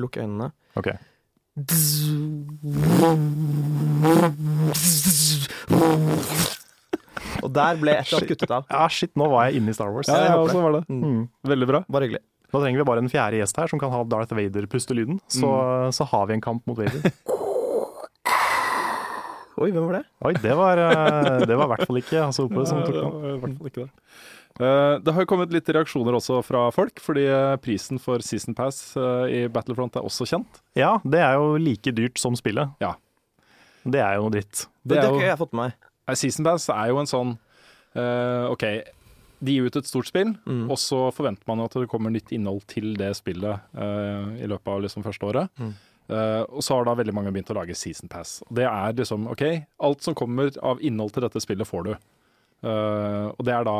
[0.00, 0.46] Lukk øynene.
[0.80, 0.88] Ok.
[7.40, 8.66] Og der ble et eller annet kuttet av.
[8.68, 10.10] Ja, shit, nå var jeg inne i Star Wars.
[10.10, 10.82] Ja, jeg håper så var det.
[10.92, 11.22] Mm.
[11.52, 11.82] Veldig bra.
[11.88, 12.22] Bare hyggelig.
[12.50, 15.20] Da trenger vi bare en fjerde gjest her som kan ha Darth Vader-pustelyden.
[15.30, 15.50] Så,
[15.94, 17.12] så har vi en kamp mot Vader.
[19.60, 20.04] Oi, hvem var det?
[20.24, 23.10] Oi, det var, eh, det var i hvert fall ikke Hasse Hope som tok den.
[23.10, 23.90] det var i hvert fall ikke det.
[24.60, 28.54] Eh, det har jo kommet litt reaksjoner også fra folk, fordi eh, prisen for Season
[28.56, 30.62] Pass i Battlefront er også kjent.
[30.76, 32.72] Ja, det er jo like dyrt som spillet.
[32.80, 32.94] Ja.
[33.84, 34.66] Det er jo dritt.
[34.84, 36.16] Det, det er har jo- ikke jeg fått med meg.
[36.18, 37.36] Season Pass er jo en sånn
[37.96, 38.64] uh, OK,
[39.40, 40.66] de gir ut et stort spill, Mm.
[40.70, 44.68] og så forventer man at det kommer nytt innhold til det spillet uh, i løpet
[44.68, 45.48] av liksom første året.
[45.60, 45.70] Mm.
[46.10, 48.40] Eh, og så har da veldig mange begynt å lage Season Pass.
[48.50, 49.44] Det er liksom OK,
[49.86, 51.92] alt som kommer av innhold til dette spillet, får du.
[52.60, 53.76] Uh, og det er da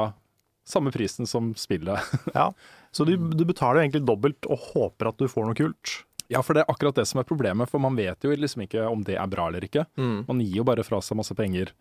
[0.64, 2.12] samme prisen som spillet.
[2.38, 2.52] Ja.
[2.92, 6.00] Så du, du betaler egentlig dobbelt og håper at du får noe kult.
[6.30, 8.86] Ja, for det er akkurat det som er problemet, for man vet jo liksom ikke
[8.86, 9.84] om det er bra eller ikke.
[9.98, 10.24] Mm.
[10.28, 11.72] Man gir jo bare fra seg masse penger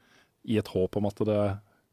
[0.50, 1.42] i et håp om at det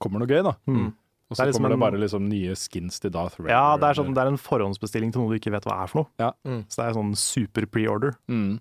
[0.00, 0.54] kommer noe gøy, da.
[0.68, 0.90] Mm.
[1.26, 3.50] Og så det liksom kommer det bare liksom nye skins til Darth Vader.
[3.50, 5.90] Ja, det er, sånn, det er en forhåndsbestilling til noe du ikke vet hva er
[5.90, 6.10] for noe.
[6.22, 6.30] Ja.
[6.46, 6.62] Mm.
[6.70, 8.14] Så det er sånn super pre-order.
[8.30, 8.60] Mm.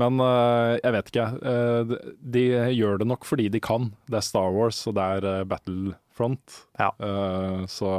[0.00, 1.26] Men uh, jeg vet ikke.
[1.44, 1.98] Uh, de,
[2.36, 2.44] de
[2.74, 3.90] gjør det nok fordi de kan.
[4.08, 6.56] Det er Star Wars, og det er øh, Battlefront.
[6.80, 6.90] Ja.
[6.98, 7.92] Uh, så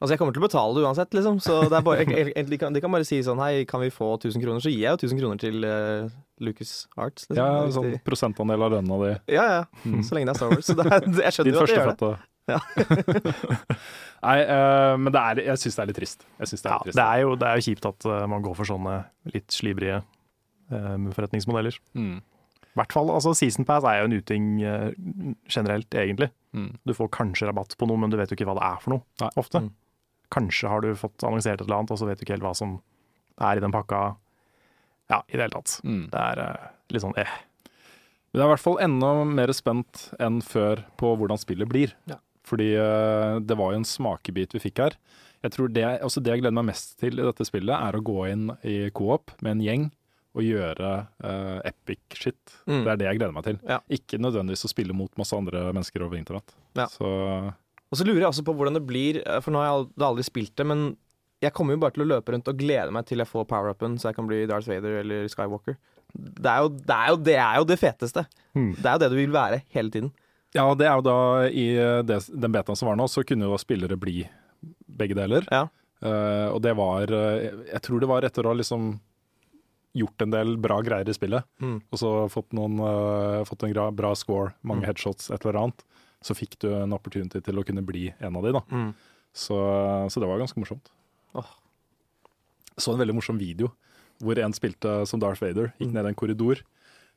[0.00, 1.38] Altså, jeg kommer til å betale det uansett, liksom.
[1.44, 3.82] Så det er bare, jeg, jeg, de, kan, de kan bare si sånn Hei, kan
[3.84, 4.62] vi få 1000 kroner?
[4.64, 6.08] Så gir jeg jo 1000 kroner til uh,
[6.40, 7.26] Lucas Arts.
[7.28, 7.36] Liksom.
[7.42, 9.10] ja, sånn de- prosentandel av lønna di.
[9.36, 9.60] ja, ja.
[9.84, 10.00] Mm.
[10.08, 10.70] Så lenge det er Star Wars.
[10.70, 12.12] Så det er, jeg skjønner jo at de gjør det.
[12.50, 12.58] Ja.
[14.24, 16.24] Nei, uh, men det er, jeg syns det er litt trist.
[16.40, 16.98] Jeg synes det er Ja, litt trist.
[17.00, 18.96] det, er jo, det er jo kjipt at uh, man går for sånne
[19.36, 21.76] litt slibrige eh, forretningsmodeller.
[21.96, 22.16] Mm.
[22.70, 24.44] I hvert fall, altså Season Pass er jo en uting
[25.50, 26.28] generelt, egentlig.
[26.54, 26.68] Mm.
[26.86, 28.94] Du får kanskje rabatt på noe, men du vet jo ikke hva det er for
[28.94, 29.30] noe, Nei.
[29.42, 29.64] ofte.
[29.64, 29.72] Mm.
[30.30, 32.54] Kanskje har du fått annonsert et eller annet, og så vet du ikke helt hva
[32.56, 32.78] som
[33.40, 34.02] er i den pakka.
[35.10, 35.78] Ja, i det hele tatt.
[35.82, 36.04] Mm.
[36.12, 37.38] Det er uh, litt sånn eh.
[38.30, 41.96] Men jeg er i hvert fall enda mer spent enn før på hvordan spillet blir.
[42.10, 42.20] Ja.
[42.46, 44.98] Fordi uh, det var jo en smakebit vi fikk her.
[45.40, 48.04] Jeg tror det, altså det jeg gleder meg mest til i dette spillet, er å
[48.04, 49.88] gå inn i co-op med en gjeng
[50.36, 50.90] og gjøre
[51.24, 52.38] uh, epic shit.
[52.68, 52.84] Mm.
[52.84, 53.58] Det er det jeg gleder meg til.
[53.66, 53.80] Ja.
[53.90, 56.54] Ikke nødvendigvis å spille mot masse andre mennesker over internett.
[56.78, 56.86] Ja.
[56.92, 57.08] Så
[57.90, 60.24] Og så lurer jeg også på hvordan det blir, eh, for nå har jeg aldri,
[60.26, 60.96] spilt det, men
[61.42, 63.96] jeg kommer jo bare til å løpe rundt og glede meg til jeg får power-upen,
[63.98, 65.76] så jeg kan bli Darth Vader eller Skywalker.
[66.14, 68.26] Det er jo det, er jo, det, er jo det feteste.
[68.54, 68.74] Mm.
[68.76, 70.10] Det er jo det du vil være hele tiden.
[70.54, 71.16] ja, det er jo da
[71.48, 71.66] i
[72.04, 74.24] det, den betaen som var nå, så kunne jo spillere bli
[74.86, 75.46] begge deler.
[75.50, 75.68] Ja.
[76.04, 78.94] Uh, og det var eh, Jeg tror det var etter å ha liksom
[79.92, 81.80] gjort en del bra greier i spillet, Mm.
[81.92, 84.86] og så fått, noen, uh, fått en bra score, mange Mm.
[84.88, 85.82] headshots, et eller annet,
[86.22, 88.60] så fikk du en opportunity til å kunne bli en av de, da.
[88.70, 88.90] Mm.
[89.32, 89.56] Så,
[90.10, 90.90] så det var ganske morsomt.
[91.34, 91.46] Oh.
[92.80, 93.70] Så en veldig morsom video
[94.20, 95.94] hvor en spilte som Darth Vader, gikk Mm.
[95.96, 96.60] ned en korridor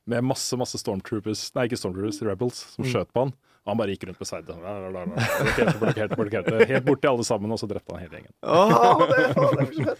[0.07, 2.91] med masse masse stormtroopers, nei ikke stormtroopers, rebels, som Mm.
[2.93, 3.33] skjøt på han.
[3.63, 4.55] Og han bare gikk rundt med sverdet.
[4.59, 6.65] Blokkerte, blokkerte, blokkerte.
[6.67, 8.33] Helt borti alle sammen, og så drepte han hele gjengen.
[8.43, 9.97] Åh, det, oh, det er.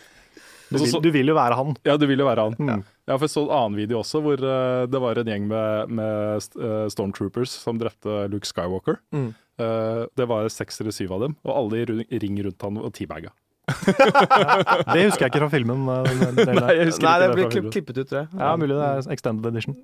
[0.74, 1.76] Du, vil, du vil jo være han.
[1.86, 2.58] Ja, du vil jo være han.
[2.58, 2.82] Mm.
[3.08, 5.94] Ja, for jeg så en annen video også, hvor uh, det var en gjeng med,
[6.00, 9.00] med eh, stormtroopers som drepte Luke Skywalker.
[9.16, 9.32] Mm.
[9.62, 12.94] Uh, det var seks eller syv av dem, og alle i ring rundt han og
[12.96, 13.34] teabaga.
[13.74, 15.86] Det husker jeg ikke fra filmen.
[15.88, 16.50] den.
[16.60, 18.30] Nei, jeg husker Nei, det blir klipp, klippet ut, tror jeg.
[18.36, 19.78] Ja, mulig det er extended edition.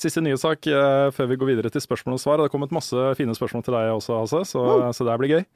[0.00, 0.68] Siste nye sak
[1.16, 2.40] før vi går videre til spørsmål og svar.
[2.40, 5.32] Det har kommet masse fine spørsmål til deg også, Hasse, så, så det her blir
[5.38, 5.46] gøy.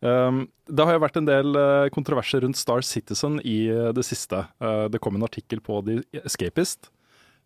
[0.00, 4.04] Um, det har jo vært en del eh, kontroverser rundt Star Citizen i eh, det
[4.06, 4.46] siste.
[4.62, 6.88] Eh, det kom en artikkel på The Escapist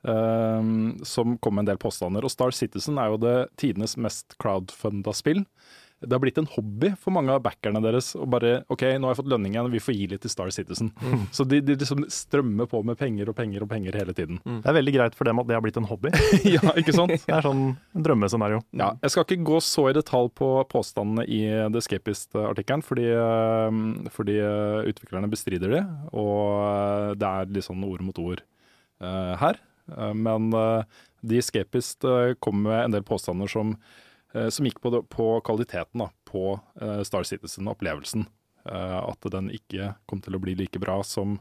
[0.06, 2.22] um, som kom med en del påstander.
[2.22, 5.42] Og Star Citizen er jo det tidenes mest crowdfunda spill.
[6.04, 9.14] Det har blitt en hobby for mange av backerne deres å bare OK, nå har
[9.14, 10.90] jeg fått lønning igjen, vi får gi litt til Star Citizen.
[11.32, 14.40] Så de, de liksom strømmer på med penger og penger og penger hele tiden.
[14.44, 16.12] Det er veldig greit for dem at det har blitt en hobby.
[16.56, 17.14] ja, ikke sant?
[17.14, 18.60] Det er sånn en drømmescenario.
[18.76, 21.40] Ja, jeg skal ikke gå så i detalj på påstandene i
[21.72, 27.84] The Escapist-artikkelen, fordi, eh, fordi eh, utviklerne bestrider de, og eh, det er litt sånn
[27.86, 28.44] ord mot ord
[29.04, 29.58] her.
[30.16, 33.74] Men The Escapist kommer kom med en del påstander som,
[34.50, 38.26] som gikk på, på kvaliteten da, på eh, Star Citizen-opplevelsen.
[38.64, 41.38] Eh, At den ikke kom til å bli like bra som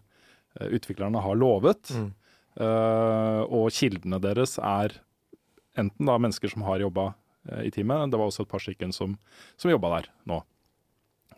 [0.59, 1.93] eh, utviklerne har lovet.
[1.93, 4.99] Eh, og kildene deres er
[5.79, 7.13] enten da mennesker som har jobba
[7.49, 9.17] eh, i teamet, det var også et par stykker som,
[9.57, 10.43] som jobba der nå,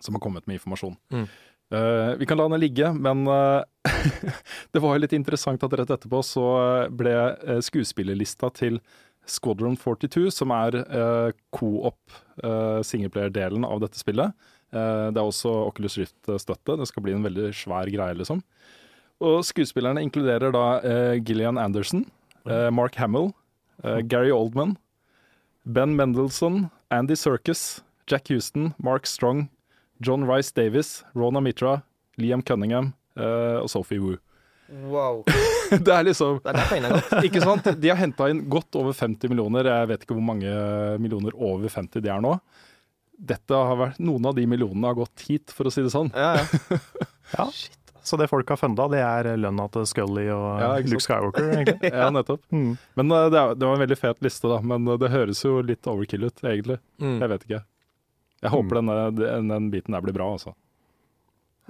[0.03, 0.97] som har kommet med informasjon.
[1.13, 1.27] Mm.
[1.73, 3.63] Uh, vi kan la den ligge, men uh,
[4.71, 6.43] det var jo litt interessant at rett etterpå så
[6.93, 8.77] ble eh, skuespillerlista til
[9.25, 11.97] Squadron 42, som er uh, co-op
[12.43, 14.33] uh, singleplayer-delen av dette spillet.
[14.75, 16.77] Eh, det er også Oculus Rift-støtte.
[16.79, 18.41] Det skal bli en veldig svær greie, liksom.
[19.23, 22.05] Og skuespillerne inkluderer da eh, Gillian Anderson,
[22.49, 23.31] eh, Mark Hamill,
[23.83, 24.75] eh, Gary Oldman,
[25.65, 29.47] Ben Mendelsohn, Andy Serkis, Jack Houston, Mark Strong,
[30.01, 31.81] John Rice Davis, Rona Mitra,
[32.17, 34.19] Liam Cunningham eh, og Sophie Woo.
[34.91, 35.23] Wow.
[35.85, 37.25] det er liksom Det er der pengene har gått.
[37.29, 37.69] Ikke sant?
[37.81, 39.71] De har henta inn godt over 50 millioner.
[39.71, 40.51] Jeg vet ikke hvor mange
[41.01, 42.35] millioner over 50 de er nå.
[43.15, 46.11] Dette har vært, Noen av de millionene har gått hit, for å si det sånn.
[46.15, 46.79] Ja, ja.
[47.35, 47.47] Ja.
[48.05, 51.89] Så det folk har funda, det er lønna til Scully og Ja, Luke Skywalker, egentlig.
[51.89, 52.43] Ja, nettopp.
[52.53, 52.75] Mm.
[52.99, 54.59] Men eh, det, er, det var en veldig fet liste, da.
[54.61, 56.77] Men eh, det høres jo litt overkill ut, egentlig.
[57.01, 57.15] Mm.
[57.23, 57.61] Jeg vet ikke.
[58.45, 60.53] Jeg håper denne, den, den biten der blir bra, altså.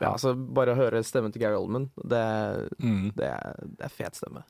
[0.02, 2.22] Ja, altså Bare å høre stemmen til Gary Oldman, det,
[2.84, 3.12] Mm.
[3.16, 4.44] det, er, det er fet stemme.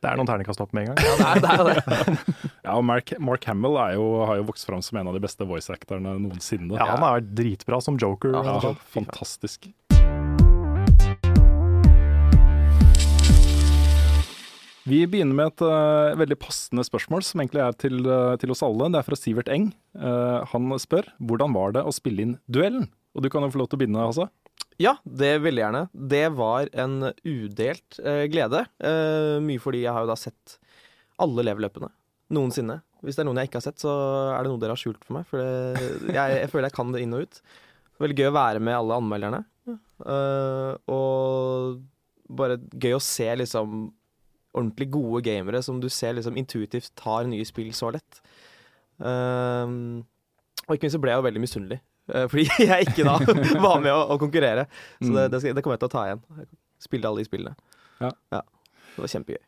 [0.00, 1.04] Det er noen terningkast opp med en gang.
[1.20, 1.76] Ja, det er det.
[1.76, 2.36] Er det.
[2.66, 5.22] Ja, og Mark, Mark Hamill er jo, har jo vokst fram som en av de
[5.22, 6.74] beste voice actorene noensinne.
[6.74, 8.34] Ja, han har vært dritbra som joker.
[8.34, 9.68] Ja, Ja, fantastisk.
[14.86, 18.62] Vi begynner med et uh, veldig passende spørsmål, som egentlig er til, uh, til oss
[18.62, 18.86] alle.
[18.94, 19.72] Det er fra Sivert Eng.
[19.98, 22.86] Uh, han spør hvordan var det å spille inn duellen?
[23.16, 24.28] Og du kan jo få lov til å begynne, Hasse.
[24.82, 25.82] Ja, det veldig gjerne.
[25.92, 28.66] Det var en udelt eh, glede.
[28.76, 30.58] Eh, mye fordi jeg har jo da sett
[31.22, 31.88] alle leveløpene
[32.34, 32.80] noensinne.
[33.04, 33.92] Hvis det er noen jeg ikke har sett, så
[34.34, 35.28] er det noe dere har skjult for meg.
[35.30, 37.40] For det, jeg, jeg føler jeg kan det inn og ut.
[38.02, 39.42] Veldig gøy å være med alle anmelderne.
[40.04, 41.78] Eh, og
[42.36, 43.86] bare gøy å se liksom
[44.56, 48.20] ordentlig gode gamere som du ser liksom intuitivt tar nye spill så lett.
[49.00, 49.76] Eh,
[50.66, 51.80] og ikke minst så ble jeg jo veldig misunnelig.
[52.12, 53.18] Eh, fordi jeg ikke da
[53.66, 54.68] var med å, å konkurrere.
[55.00, 56.24] Så det, det, det kommer jeg til å ta igjen.
[56.82, 57.56] Spille alle de spillene.
[58.02, 58.12] Ja.
[58.32, 59.44] Det var kjempegøy.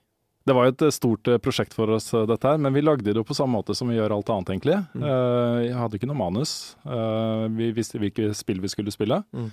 [0.48, 3.10] Det var jo et eh, stort eh, prosjekt for oss, dette her, men vi lagde
[3.10, 4.78] det jo på samme måte som vi gjør alt annet, egentlig.
[4.96, 6.52] Eh, jeg hadde ikke noe manus.
[7.58, 9.20] Vi visste hvilke spill vi skulle spille.
[9.36, 9.50] Mm.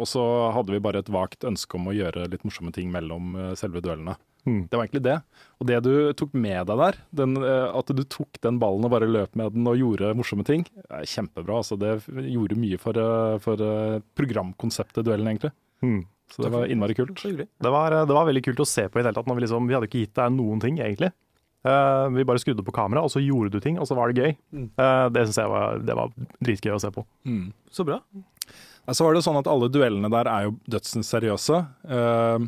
[0.00, 0.22] Og så
[0.54, 4.14] hadde vi bare et vagt ønske om å gjøre litt morsomme ting mellom selve duellene.
[4.46, 4.62] Mm.
[4.70, 5.16] Det var egentlig det.
[5.60, 8.92] Og det du tok med deg der, den, eh, at du tok den ballen og
[8.94, 11.60] bare løp med den og gjorde morsomme ting, er kjempebra.
[11.60, 11.98] Altså, det
[12.30, 15.52] gjorde mye for, eh, for eh, programkonseptet duellen, egentlig.
[15.84, 16.04] Mm.
[16.30, 17.18] Så det var innmari kult.
[17.20, 19.28] Det, var, det var veldig kult å se på i det hele tatt.
[19.28, 21.10] Når vi, liksom, vi hadde ikke gitt deg noen ting, egentlig.
[21.66, 24.22] Uh, vi bare skrudde på kamera, og så gjorde du ting, og så var det
[24.22, 24.36] gøy.
[24.54, 24.68] Mm.
[24.78, 27.02] Uh, det syns jeg var, det var dritgøy å se på.
[27.74, 27.98] Så bra.
[28.94, 31.60] Så var det sånn at alle duellene der er jo dødsens seriøse.
[31.84, 32.46] Eh,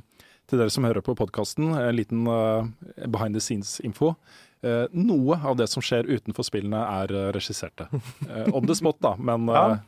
[0.50, 4.14] til dere som hører på podkasten, en liten eh, behind the scenes-info.
[4.62, 7.88] Eh, noe av det som skjer utenfor spillene er uh, regisserte.
[8.28, 9.80] Eh, on the spot, da, men eh, Ja.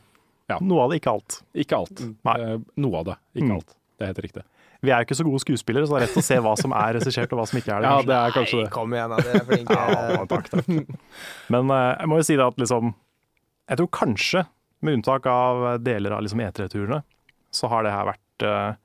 [0.45, 0.59] Ja.
[0.61, 1.39] Noe av det, ikke alt.
[1.57, 2.01] ikke alt.
[2.27, 2.33] Nei.
[2.45, 3.53] Eh, noe av det, ikke Mm.
[3.55, 3.71] alt.
[3.97, 4.43] Det er helt riktig.
[4.85, 6.75] Vi er jo ikke så gode skuespillere, så det er rett å se hva som
[6.77, 7.89] er regissert og hva som ikke er det.
[7.89, 8.67] Ja, det er kanskje det.
[8.75, 9.15] Kom igjen.
[9.15, 9.77] Dere er flinke.
[10.19, 10.69] Ja, takk, takk.
[11.49, 12.91] Men eh, jeg må jo si det at liksom
[13.71, 14.43] Jeg tror kanskje,
[14.85, 17.01] med unntak av deler av liksom E3-turene,
[17.49, 18.77] så har det her vært eh,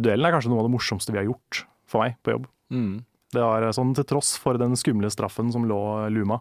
[0.00, 2.46] Duellen er kanskje noe av det morsomste vi har gjort for meg på jobb.
[2.72, 2.92] Mm.
[3.32, 5.80] Det var eh, sånn til tross for den skumle straffen som lå
[6.12, 6.40] luma.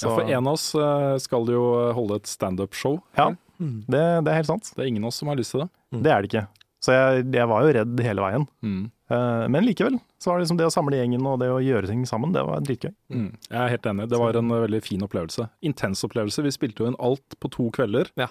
[0.00, 1.64] Ja, for en av oss eh, skal jo
[1.96, 3.00] holde et standup-show.
[3.18, 4.70] Ja, det, det er helt sant.
[4.72, 5.70] Det er ingen av oss som har lyst til det.
[6.06, 6.46] Det er det ikke.
[6.80, 8.46] Så jeg, jeg var jo redd hele veien.
[8.64, 8.84] Mm.
[9.12, 11.90] Eh, men likevel så var det liksom det å samle gjengen og det å gjøre
[11.90, 12.92] ting sammen, det var dritgøy.
[13.12, 13.26] Mm.
[13.50, 14.06] Jeg er helt enig.
[14.12, 15.48] Det var en eh, veldig fin opplevelse.
[15.66, 16.44] Intens opplevelse.
[16.46, 18.08] Vi spilte jo inn alt på to kvelder.
[18.20, 18.30] Ja.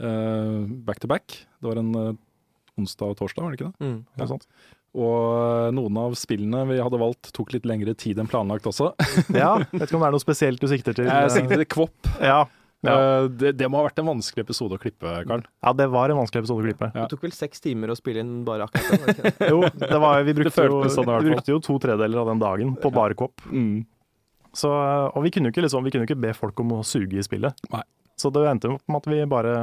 [0.00, 1.42] eh, back to back.
[1.60, 2.14] Det var en eh,
[2.80, 3.86] onsdag og torsdag, var det ikke det?
[3.86, 3.98] Mm.
[4.20, 4.46] Noe sånt.
[4.96, 8.92] Og eh, noen av spillene vi hadde valgt, tok litt lengre tid enn planlagt også.
[9.36, 11.08] Ja, vet ikke om det er noe spesielt du sikter til.
[11.10, 12.12] Jeg sikter til Kvopp.
[12.20, 12.44] Ja,
[12.84, 12.94] ja.
[12.94, 15.42] Eh, Det, det må ha vært en vanskelig episode å klippe, Karl.
[15.44, 16.88] ja, det var en vanskelig episode å klippe.
[16.94, 17.04] Ja.
[17.06, 19.32] Det tok vel seks timer å spille inn bare akkurat det?
[19.52, 22.76] Jo, det var, vi, brukte jo, sånn vi brukte jo to tredeler av den dagen
[22.80, 23.42] på bare kopp.
[23.50, 23.82] Mm.
[24.56, 27.18] Så, og vi kunne, jo ikke, liksom, vi kunne ikke be folk om å suge
[27.20, 27.58] i spillet.
[27.74, 27.82] Nei.
[28.16, 29.56] Så det endte jo med at vi bare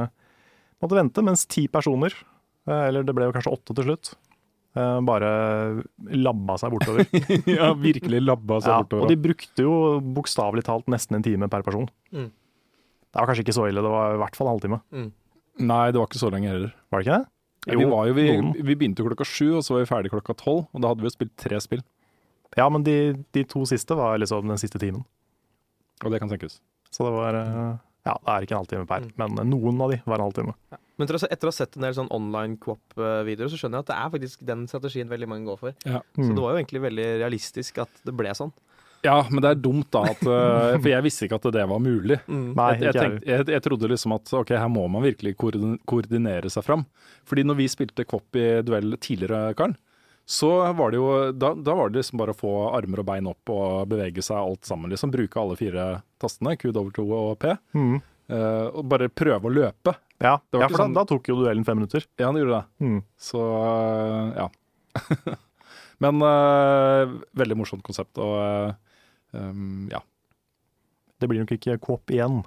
[0.82, 2.33] måtte vente, mens ti personer, eh,
[2.70, 4.14] eller det ble jo kanskje åtte til slutt,
[4.78, 5.32] eh, bare
[6.16, 7.04] labba seg bortover.
[7.58, 9.74] ja, virkelig labba seg Ja, og de brukte jo
[10.16, 11.90] bokstavelig talt nesten en time per person.
[12.14, 12.30] Mm.
[12.30, 14.80] Det var kanskje ikke så ille, det var i hvert fall en halvtime.
[15.62, 16.72] Nei, det var ikke så lenge heller.
[16.90, 17.30] Var det ikke det?
[17.64, 18.24] Ja, vi, var jo, vi,
[18.60, 20.66] vi begynte jo klokka sju, og så var vi ferdig klokka tolv.
[20.74, 21.84] Og da hadde vi jo spilt tre spill.
[22.58, 22.96] Ja, men de,
[23.34, 25.04] de to siste var liksom den siste timen.
[26.04, 26.58] Og det kan tenkes.
[26.92, 30.00] Så det var eh, Ja, det er ikke en halvtime per, men noen av de
[30.04, 30.54] var en halvtime.
[30.98, 33.86] Men etter å, etter å ha sett en del sånn online co-op-videoer, så skjønner jeg
[33.86, 35.74] at det er faktisk den strategien veldig mange går for.
[35.84, 36.00] Ja.
[36.14, 36.34] Så Mm.
[36.36, 38.52] det var jo egentlig veldig realistisk at det ble sånn.
[39.04, 41.78] Ja, men det er dumt da at eh, For jeg visste ikke at det var
[41.82, 42.16] mulig.
[42.26, 42.94] Nei, jeg, jeg, ikke jeg.
[43.02, 45.34] tenkte, jeg, jeg trodde liksom at ok, her må man virkelig
[45.84, 46.86] koordinere seg fram.
[47.28, 49.74] Fordi når vi spilte Kvopp i duell tidligere, Karl,
[50.24, 53.26] så var det jo da, da var det liksom bare å få armer og bein
[53.28, 54.88] opp og bevege seg alt sammen.
[54.94, 55.84] liksom Bruke alle fire
[56.22, 57.52] tastene, Q, W, O og P.
[57.76, 57.98] Mm.
[58.28, 59.96] Eh, og bare prøve å løpe.
[60.22, 62.06] Ja, Det var ja for sånn- da tok jo duellen fem minutter.
[62.18, 62.86] Ja, han gjorde det.
[62.86, 63.02] Mm.
[63.18, 64.48] Så øh, ja.
[66.02, 68.74] Men uh, veldig morsomt konsept, og uh,
[69.32, 70.00] um, ja.
[71.22, 72.42] Det blir nok ikke kåp igjen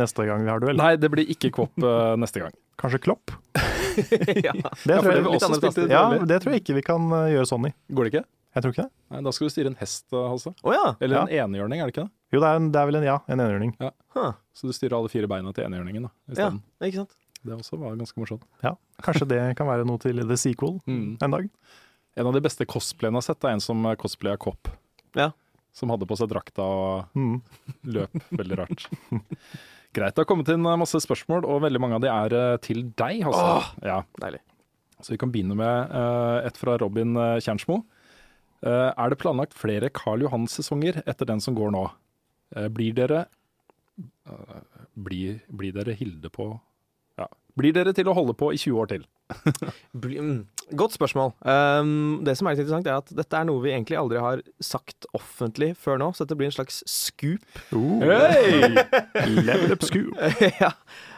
[0.00, 0.78] neste gang vi har duell.
[0.78, 2.54] Nei, det blir ikke Kåp uh, neste gang.
[2.80, 3.32] Kanskje Klopp?
[4.46, 4.52] ja.
[4.52, 7.72] Det, tror, jeg, ja, det tror ikke vi kan eh, gjøre sånn i.
[7.88, 8.26] Går det ikke?
[8.56, 8.92] Jeg tror ikke det.
[9.14, 10.52] Nei, Da skal du styre en hest, Halse.
[10.60, 10.90] Oh, ja.
[11.00, 12.12] Eller en enhjørning, er det ikke det?
[12.34, 13.72] Jo, det er, en, det er vel en ja, en enhjørning.
[14.16, 14.32] Huh.
[14.56, 16.48] Så du styrer alle fire beina til enhjørningen da, ja.
[16.82, 17.14] Ikke sant?
[17.46, 18.42] Det også var ganske morsomt.
[18.64, 18.72] Ja,
[19.06, 21.16] kanskje det kan være noe til the sequel Mm.
[21.22, 21.48] en dag.
[22.16, 24.70] En av de beste cosplayene jeg har sett, er en som cosplaya Kopp.
[25.14, 25.30] Ja.
[25.76, 27.38] Som hadde på seg drakta og Mm.
[27.94, 28.86] løp veldig rart.
[29.96, 32.56] Greit, det har kommet inn eh, masse spørsmål, og veldig mange av de er eh,
[32.64, 33.22] til deg.
[33.30, 34.00] Åh, Ja.
[34.20, 34.40] Deilig.
[35.04, 37.82] Så vi kan begynne med uh, et fra Robin uh, Kjernsmo.
[38.64, 41.82] Uh, er det planlagt flere Karl Johan-sesonger etter den som går nå?
[42.56, 43.26] Eh, blir dere
[44.28, 44.62] eh,
[44.94, 46.54] blir, blir dere Hilde på
[47.16, 47.28] ja.
[47.56, 49.06] Blir dere til å holde på i 20 år til?
[49.96, 50.44] Mm.
[50.78, 51.32] Godt spørsmål.
[51.40, 54.42] Um, det som er litt interessant, er at dette er noe vi egentlig aldri har
[54.62, 57.42] sagt offentlig før nå, så dette blir en slags scoop.
[57.72, 58.74] Hey!
[59.46, 60.12] Level up scoop.
[60.62, 60.72] ja.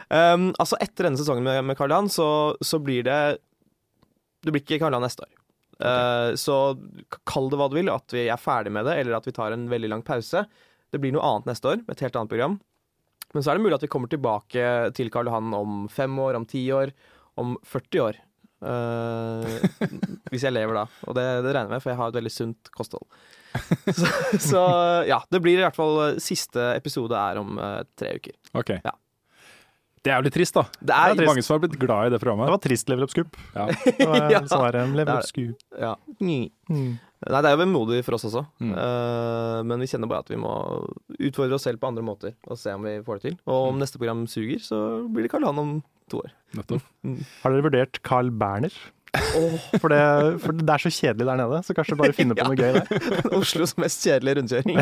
[0.09, 2.29] Um, altså, etter denne sesongen med, med Karl Johan, så,
[2.65, 3.19] så blir det
[4.45, 5.33] Det blir ikke Karl Johan neste år.
[5.79, 6.57] Uh, så
[7.29, 9.55] kall det hva du vil, at vi er ferdig med det, eller at vi tar
[9.55, 10.45] en veldig lang pause.
[10.89, 12.59] Det blir noe annet neste år, et helt annet program.
[13.33, 14.63] Men så er det mulig at vi kommer tilbake
[14.97, 16.93] til Karl Johan om fem år, om ti år,
[17.37, 18.17] om 40 år.
[18.59, 19.45] Uh,
[20.33, 20.87] hvis jeg lever da.
[21.07, 23.05] Og det, det regner jeg med, for jeg har et veldig sunt kosthold.
[23.85, 24.09] Så,
[24.51, 24.63] så
[25.09, 28.35] ja, det blir i hvert fall Siste episode er om uh, tre uker.
[28.59, 28.73] Ok.
[28.83, 28.93] Ja.
[29.99, 30.63] Det er jo litt trist, da.
[30.79, 31.27] Det er trist.
[31.27, 32.47] Mange som har blitt glad i det programmet.
[32.47, 33.39] Det var trist level up scoop.
[33.55, 33.65] Ja.
[33.85, 34.41] Det var Ja.
[34.47, 35.63] sånn der, level Det er up scoop.
[35.85, 35.93] Ja.
[37.19, 37.43] Nei, Mm.
[37.43, 38.45] det er jo vemodig for oss også.
[38.63, 38.71] Mm.
[38.77, 40.53] Uh, men vi kjenner bare at vi må
[41.19, 43.35] utfordre oss selv på andre måter og se om vi får det til.
[43.47, 44.79] Og om neste program suger, så
[45.11, 45.73] blir det Karl Han om
[46.09, 46.31] to år.
[47.03, 47.19] Mm.
[47.43, 48.71] Har dere vurdert Carl Berner?
[49.81, 49.99] For, det,
[50.43, 53.29] for det er så kjedelig der nede, så kanskje bare finne på noe gøy der.
[53.33, 54.77] Oslos mest kjedelige rundkjøring.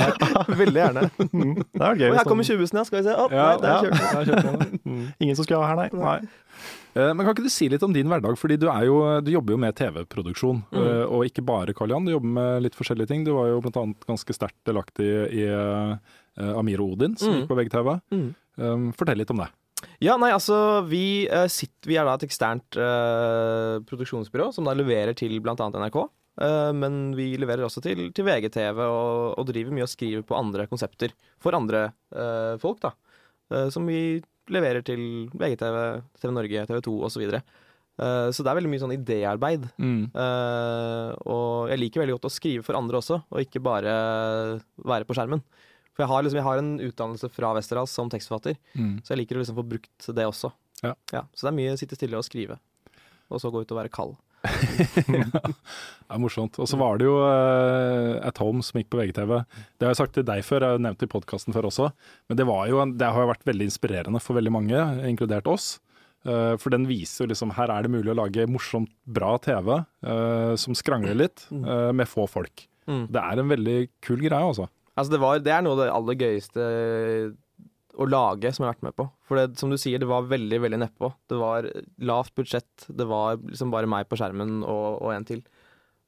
[0.59, 1.03] Veldig gjerne.
[1.31, 1.53] Mm.
[1.61, 2.09] Det er gøy.
[2.09, 2.83] Og her kommer 20-bussen, ja.
[2.89, 3.13] Skal vi se.
[3.15, 4.23] Oh, Ja, nei, der ja.
[4.27, 4.81] kjørte den.
[4.83, 5.05] Det.
[5.23, 5.87] Ingen som skal ha her, nei.
[5.95, 6.17] nei.
[6.97, 8.37] Eh, Men kan ikke du si litt om din hverdag?
[8.39, 10.79] Fordi du, er jo, du jobber jo med TV-produksjon, Mm.
[10.81, 12.05] eh, og ikke bare Karl Jan.
[12.07, 13.23] Du jobber med litt forskjellige ting.
[13.27, 15.07] Du var jo annet ganske sterkt delaktig
[15.37, 15.95] i eh,
[16.57, 17.39] Amir og Odin, som Mm.
[17.41, 18.01] gikk på VGTV.
[18.11, 18.27] Mm.
[18.57, 19.49] Um, fortell litt om det.
[20.01, 25.13] Ja, nei, altså vi, sitter, vi er da et eksternt uh, produksjonsbyrå som da leverer
[25.17, 25.53] til bl.a.
[25.53, 25.97] NRK.
[26.41, 30.37] Uh, men vi leverer også til, til VGTV og, og driver mye og skriver på
[30.37, 32.81] andre konsepter for andre uh, folk.
[32.81, 32.91] da.
[33.71, 34.19] Som vi
[34.53, 35.01] leverer til
[35.33, 35.79] VGTV,
[36.21, 37.23] TV Norge, TV 2 osv.
[37.31, 37.41] Så.
[37.97, 39.65] Eh, så det er veldig mye sånn idéarbeid.
[40.13, 43.95] Eh, og jeg liker veldig godt å skrive for andre også, og ikke bare
[44.77, 45.41] være på skjermen.
[45.95, 48.59] For jeg har, liksom, jeg har en utdannelse fra Westerdals som tekstforfatter.
[48.77, 48.99] Mm.
[49.01, 50.53] Så jeg liker å liksom få brukt det også.
[50.85, 50.93] Ja.
[51.33, 52.59] så det er mye å sitte stille og skrive,
[53.33, 54.11] og så gå ut og være kald.
[56.07, 56.55] Det er morsomt.
[56.63, 59.33] Og så var det jo uh, At Home som gikk på VGTV.
[59.75, 61.89] Det har jeg sagt til deg før, jeg har nevnt det i podkasten før også.
[62.31, 65.73] Men det, var jo, det har jo vært veldig inspirerende for veldig mange, inkludert oss.
[66.27, 69.69] Uh, for den viser jo liksom her er det mulig å lage morsomt, bra TV
[69.77, 72.65] uh, som skrangler litt, eh, med få folk.
[72.87, 73.05] Mm.
[73.11, 74.67] Det er en veldig kul greie, altså.
[74.97, 76.67] Altså det, var, det er noe av det aller gøyeste
[77.97, 79.07] å lage som jeg har vært med på.
[79.27, 81.09] For det, som du sier, det var veldig veldig nedpå.
[81.29, 81.67] Det var
[82.05, 85.41] lavt budsjett, det var liksom bare meg på skjermen og, og en til.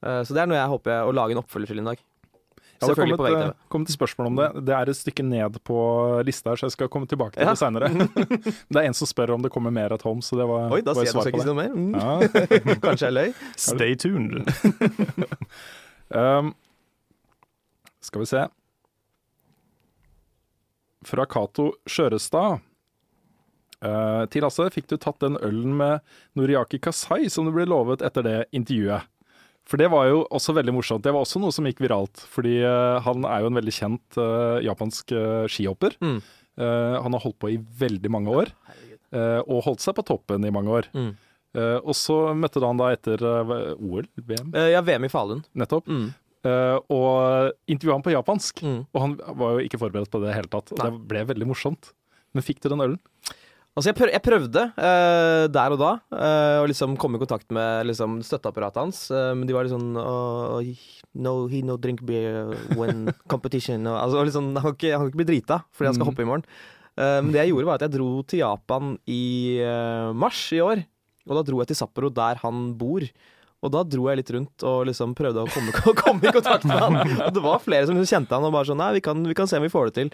[0.06, 2.06] Eh, så det er noe jeg håper jeg, å lage en oppfølger til en dag.
[2.80, 4.46] Jeg har Selvfølgelig på kommet, kommet til spørsmål om det.
[4.70, 5.80] Det er et stykke ned på
[6.24, 7.52] lista her, så jeg skal komme tilbake til Ja.
[7.52, 7.90] det seinere.
[8.72, 10.80] det er en som spør om det kommer mer at home, så det var, Oi,
[10.86, 11.74] da var sier jeg svar at jeg ikke noe mer.
[11.76, 11.92] Mm.
[12.00, 12.76] Ja.
[12.86, 13.34] Kanskje jeg løy.
[13.60, 14.48] Stay tuned.
[16.16, 16.54] Um,
[18.00, 18.48] skal vi se.
[21.08, 22.60] Fra Cato Skjørestad.
[23.80, 26.02] Uh, til Lasse, fikk du tatt den ølen med
[26.36, 29.06] Noriaki Kasai som du ble lovet etter det intervjuet?
[29.70, 31.04] For det var jo også veldig morsomt.
[31.06, 32.24] Det var også noe som gikk viralt.
[32.34, 35.94] Fordi uh, han er jo en veldig kjent uh, japansk eh, skihopper.
[36.02, 36.18] Mm.
[36.60, 38.50] Eh, han har holdt på i veldig mange år.
[39.16, 40.90] eh, og holdt seg på toppen i mange år.
[40.92, 41.12] Mm.
[41.56, 45.46] Eh, og så møtte han da etter eh, OL, VM, Eh, ja, VM i Falun.
[45.56, 45.88] nettopp.
[45.88, 46.10] Mm.
[46.48, 48.62] Eh, og intervjua han på japansk.
[48.64, 48.80] Mm.
[48.96, 50.72] Og han var jo ikke forberedt på det i det hele tatt.
[50.74, 50.88] Og Nei.
[50.90, 51.92] det ble veldig morsomt.
[52.36, 53.00] Men fikk du den ølen?
[53.78, 57.48] Altså, jeg, prøv, jeg prøvde uh, der og da uh, å liksom komme i kontakt
[57.56, 60.58] med liksom, støtteapparatet hans, Uh, men de var litt sånn oh,
[61.16, 65.12] no, He no drink beer when competition og, altså, liksom, Han kan ikke, han kan
[65.14, 66.12] ikke bli drita fordi han skal Mm.
[66.12, 66.46] hoppe i morgen.
[67.00, 69.22] Men det jeg gjorde, var at jeg dro til Japan i
[70.20, 70.82] mars i år.
[71.30, 73.06] Og da dro jeg til Sapporo, der han bor.
[73.62, 76.80] Og da dro jeg litt rundt og liksom prøvde å komme, komme i kontakt med
[76.80, 77.00] han.
[77.28, 79.36] Og det var flere som liksom kjente han og bare sånn Nei, vi kan, vi
[79.36, 80.14] kan se om vi får det til.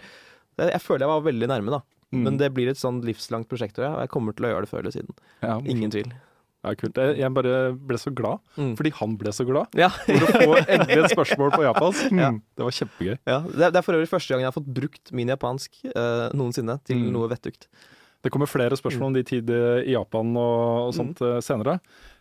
[0.57, 1.81] Jeg, jeg føler jeg var veldig nærme, da.
[2.15, 2.23] Mm.
[2.25, 3.77] Men det blir et sånn livslangt prosjekt.
[3.81, 5.17] Og jeg kommer til å gjøre det før eller siden.
[5.43, 6.13] Ja, Ingen tvil.
[6.65, 6.97] Ja, kult.
[6.97, 8.71] Jeg, bare ble så glad, Mm.
[8.79, 9.67] fordi han ble så glad.
[9.77, 9.91] Ja.
[9.93, 12.07] For å få endelig et spørsmål på japansk.
[12.23, 12.31] Ja.
[12.33, 12.39] Mm.
[12.57, 13.17] Det var kjempegøy.
[13.29, 13.37] ja.
[13.45, 17.03] Det, er, for øvrig første gang jeg har fått brukt min japansk eh, noensinne til
[17.03, 17.11] Mm.
[17.13, 17.67] noe vettugt.
[18.25, 21.43] Det kommer flere spørsmål om de tider i Japan og, og sånt mm.
[21.45, 21.75] senere.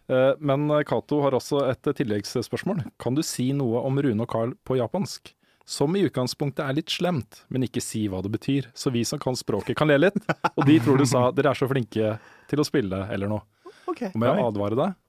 [0.09, 2.85] Eh, Men Cato har også et tilleggsspørsmål.
[3.01, 5.33] Kan du si noe om Rune og Carl på japansk?
[5.65, 8.67] Som i utgangspunktet er litt slemt, men ikke si hva det betyr.
[8.77, 10.19] Så vi som kan språket kan le litt.
[10.59, 12.19] Og de tror du sa dere er så flinke
[12.51, 13.47] til å spille, eller noe.
[13.89, 15.01] Og må jeg advare deg?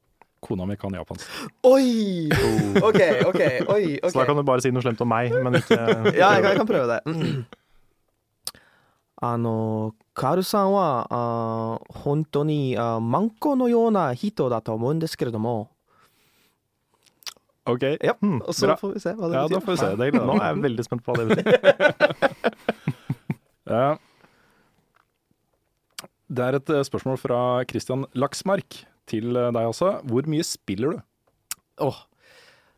[0.45, 1.27] Kona mi kan japansk.
[1.65, 2.29] Oi!
[2.79, 3.41] OK, OK.
[3.73, 4.11] oi, ok.
[4.11, 5.75] Så da kan du bare si noe slemt om meg, men ikke
[6.13, 7.15] Ja, jeg kan, jeg kan prøve det.
[9.25, 14.93] Ano, Karu-san wa ah, honto ni ah, manko no yo na hito da to omou
[15.01, 15.55] desu keredomo.
[17.65, 17.83] OK.
[18.05, 18.75] Ja, mm, så bra.
[18.77, 19.55] får vi se hva det Ja, betyr.
[19.55, 19.87] da får vi se.
[19.97, 21.49] Det gleder Nå er jeg veldig spent på hva det betyr.
[23.65, 23.95] Ja.
[26.29, 29.95] Det er et eh, spørsmål fra Christian Laksmark til eh, deg også.
[30.05, 30.99] Hvor mye spiller du?
[31.85, 31.97] Åh.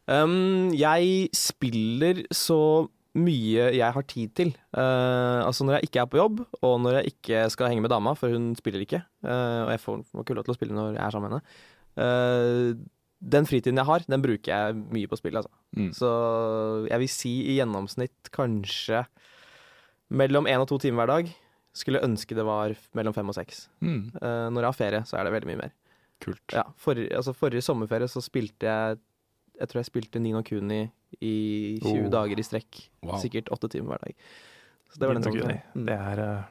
[0.08, 4.52] Um, jeg spiller så mye jeg har tid til.
[4.76, 7.92] Uh, altså når jeg ikke er på jobb, og når jeg ikke skal henge med
[7.94, 9.02] dama, for hun spiller ikke.
[9.26, 11.58] uh, og jeg får, ikke lov til å spille når jeg er sammen med henne.
[12.04, 15.50] uh, den fritiden jeg har, den bruker jeg mye på spill, altså.
[15.74, 15.90] Mm.
[15.98, 16.10] Så
[16.86, 19.02] jeg vil si i gjennomsnitt kanskje
[20.14, 21.32] mellom én og to timer hver dag.
[21.74, 23.64] Skulle ønske det var mellom fem og seks.
[23.82, 24.14] Mm.
[24.22, 25.74] Når jeg har ferie, så er det veldig mye mer.
[26.22, 26.46] Kult.
[26.54, 29.02] Ja, for, altså forrige sommerferie så spilte jeg
[29.58, 30.84] Jeg tror jeg spilte Nino Kuni
[31.20, 32.12] i 20 Oh.
[32.14, 32.84] dager i strekk.
[33.02, 33.18] Wow.
[33.22, 34.30] Sikkert åtte timer hver dag.
[34.92, 35.86] Så det var den Nino Mm.
[35.88, 36.44] Det er uh...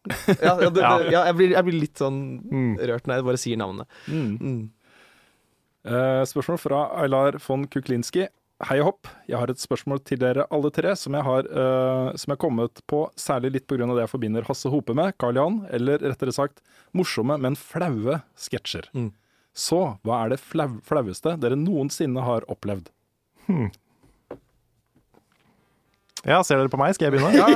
[0.40, 2.74] Ja, ja, det, det, ja jeg, blir, jeg blir litt sånn mm.
[2.88, 3.88] rørt når jeg bare sier navnet.
[4.08, 4.36] Mm.
[4.40, 4.60] Mm.
[5.84, 8.26] Eh, spørsmål fra Aylar von Kuklinski.
[8.68, 9.08] Hei og hopp.
[9.28, 12.82] Jeg har et spørsmål til dere alle tre, som jeg har uh, som jeg kommet
[12.92, 13.86] på særlig litt pga.
[13.88, 16.60] det jeg forbinder Hasse Hope med, Karl Johan, eller rettere sagt
[16.92, 18.90] morsomme, men flaue sketsjer.
[18.92, 19.14] Mm.
[19.56, 22.92] Så hva er det flau, flaueste dere noensinne har opplevd?
[26.28, 26.92] Ja, ser dere på meg?
[26.96, 27.32] Skal jeg begynne?
[27.32, 27.46] Ja,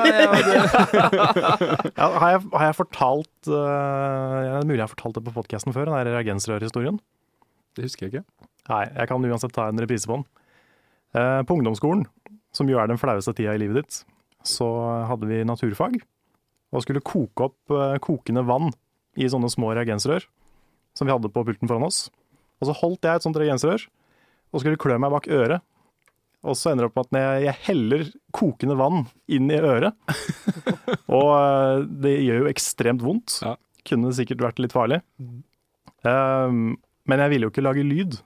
[2.23, 5.75] har, jeg, har jeg fortalt uh, Det er mulig jeg har fortalt det på podkasten
[5.77, 6.97] før, den reagensrørhistorien?
[7.77, 8.49] Det husker jeg ikke.
[8.71, 10.25] Nei, jeg kan uansett ta en reprise på den.
[11.15, 12.07] Uh, på ungdomsskolen,
[12.57, 14.01] som jo er den flaueste tida i livet ditt,
[14.49, 14.69] så
[15.11, 15.99] hadde vi naturfag.
[16.73, 18.73] Og skulle koke opp uh, kokende vann
[19.21, 20.25] i sånne små reagensrør
[20.95, 22.07] som vi hadde på pulten foran oss.
[22.63, 23.85] Og så holdt jeg et sånt reagensrør
[24.55, 25.65] og skulle klø meg bak øret.
[26.45, 28.01] Og så ender det opp med at når jeg- jeg heller
[28.37, 29.95] kokende vann inn i øret,
[31.09, 33.55] og eh, det gjør jo ekstremt vondt, Ja.
[33.89, 35.01] kunne sikkert vært litt farlig.
[36.05, 36.77] Um,
[37.09, 38.21] men jeg ville jo ikke lage lyd,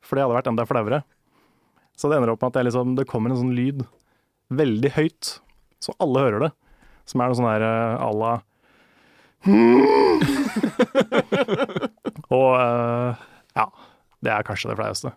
[0.00, 1.02] for det hadde vært enda flauere.
[1.96, 3.84] Så det ender opp med at liksom, det kommer en sånn lyd
[4.50, 5.40] veldig høyt,
[5.84, 6.52] så alle hører det.
[7.04, 8.40] Som er noe sånn her eh, à la
[12.30, 13.14] Og uh,
[13.56, 13.66] ja,
[14.22, 15.10] det er kanskje det flaueste.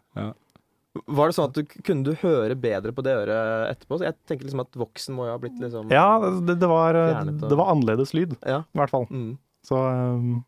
[0.93, 3.97] Var det sånn at du kunne du høre bedre på det øret etterpå?
[3.97, 6.93] Så jeg tenker liksom at voksen må jo ha blitt liksom Ja, det, det, var,
[6.93, 8.59] eh, Fjernet og- det var annerledes lyd, Ja.
[8.61, 9.07] i hvert fall.
[9.09, 9.31] Mm.
[9.65, 10.43] Så um,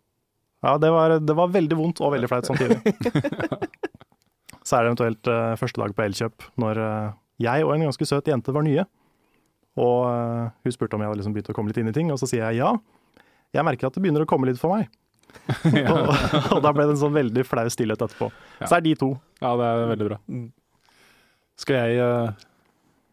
[0.62, 2.78] ja, det var, det var veldig vondt og veldig flaut samtidig.
[4.66, 7.10] Så er det eventuelt eh, første dag på Elkjøp, når eh,
[7.46, 8.86] jeg og en ganske søt jente var nye.
[9.76, 10.06] Og
[10.64, 12.30] hun spurte om jeg hadde liksom begynt å komme litt inn i ting, og så
[12.32, 12.70] sier jeg ja.
[13.54, 14.88] Jeg merker at det begynner å komme litt for meg.
[15.94, 16.10] og,
[16.56, 18.30] og da ble det en sånn veldig flau stillhet etterpå.
[18.62, 18.68] Ja.
[18.70, 19.12] Så er de to.
[19.44, 20.20] Ja, det er veldig bra.
[21.62, 22.46] Skal jeg uh...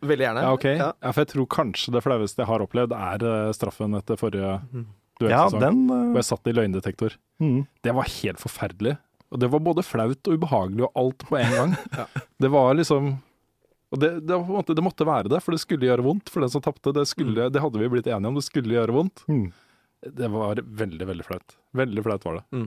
[0.02, 0.40] Veldig gjerne.
[0.42, 0.74] Ja, okay.
[0.80, 0.88] Ja.
[0.98, 4.48] Ja, for jeg tror kanskje det flaueste jeg har opplevd, er eh, straffen etter forrige
[4.50, 4.80] Ja,
[5.22, 5.60] duellsesong.
[5.62, 7.14] den Hvor eh, jeg satt i løgndetektor.
[7.38, 7.60] mm.
[7.86, 8.96] Det var helt forferdelig.
[9.32, 11.76] Og det var både flaut og ubehagelig og alt på en gang.
[12.42, 13.12] Det var liksom
[13.94, 16.02] Og det, det, var på en måte, det måtte være det, for det skulle gjøre
[16.04, 16.92] vondt for den som tapte.
[16.96, 19.22] Det, skulle- det hadde vi blitt enige om, det skulle gjøre vondt.
[19.30, 19.46] Mm.
[20.02, 21.56] Det var veldig, veldig flaut.
[21.78, 22.62] Veldig flaut var det.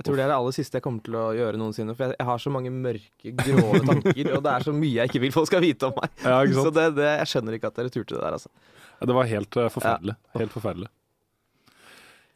[0.00, 1.92] Jeg tror det er det aller siste jeg kommer til å gjøre noensinne.
[1.98, 5.10] For jeg, jeg har så mange mørke, grå tanker, og det er så mye jeg
[5.10, 6.14] ikke vil folk skal vite om meg.
[6.24, 6.68] Ja, ikke sant?
[6.70, 8.52] Så det, det, jeg skjønner ikke at dere turte det der, altså.
[9.00, 10.14] Det var helt eh, forferdelig.
[10.40, 10.88] Helt forferdelig.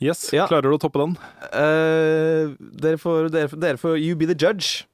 [0.03, 0.45] Yes, Ja.
[0.51, 1.15] klarer du å toppe den?
[1.55, 4.85] Uh, dere, får, dere, får- dere får You be the judge.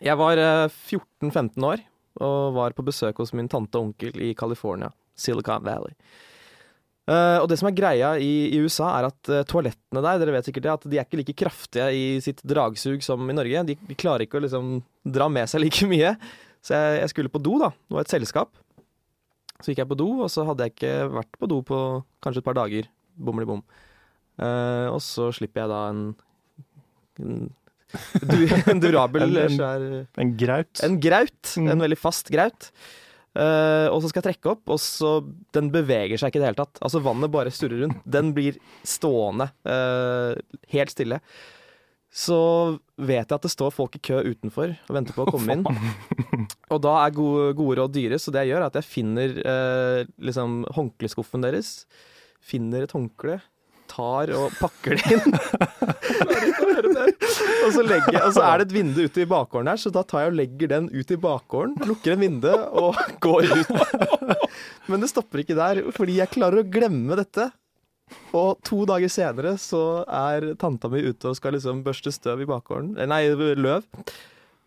[0.00, 1.82] Jeg var eh, 14-15 år
[2.24, 5.92] og var på besøk hos min tante og onkel i California, Silicon Valley.
[7.10, 10.34] Eh, og det som er greia i, i USA, er at eh, toalettene der dere
[10.36, 13.64] vet sikkert det, at de er ikke like kraftige i sitt dragsug som i Norge.
[13.72, 14.76] De, de klarer ikke å liksom
[15.10, 16.14] dra med seg like mye.
[16.62, 17.72] Så jeg, jeg skulle på do, da.
[17.88, 18.52] Det var et selskap.
[19.60, 21.78] Så gikk jeg på do, og så hadde jeg ikke vært på do på
[22.24, 22.86] kanskje et par dager.
[23.20, 23.64] Bommeli bom.
[24.40, 26.04] Uh, og så slipper jeg da en,
[27.20, 27.42] en,
[28.22, 28.38] du,
[28.72, 29.84] en durabel En- en- svær
[30.22, 30.84] En graut.
[30.86, 31.54] En graut.
[31.58, 31.72] Mm.
[31.74, 32.70] En veldig fast graut.
[33.30, 35.20] Eh, og så skal jeg trekke opp, og så
[35.54, 36.80] Den beveger seg ikke i det hele tatt.
[36.82, 38.02] Altså Vannet bare surrer rundt.
[38.04, 40.34] Den blir stående uh,
[40.74, 41.20] helt stille.
[42.10, 42.40] Så
[42.98, 45.62] vet jeg at det står folk i kø utenfor og venter på å komme inn.
[46.74, 49.36] Og da er gode, gode råd dyre, så det jeg gjør, er at jeg finner
[49.46, 51.84] uh, liksom håndkleskuffen deres.
[52.42, 53.38] Finner et håndkle,
[53.90, 55.38] tar og pakker det inn.
[57.64, 60.02] og, så legger, og så er det et vindu ute i bakgården her, så da
[60.06, 63.72] tar jeg og legger den ut i bakgården, lukker en vindu og går ut.
[64.90, 67.50] Men det stopper ikke der, fordi jeg klarer å glemme dette.
[68.34, 72.48] Og to dager senere så er tanta mi ute og skal liksom børste støv i
[72.50, 72.96] bakgården.
[72.98, 73.22] Eh, Nei,
[73.54, 73.86] løv.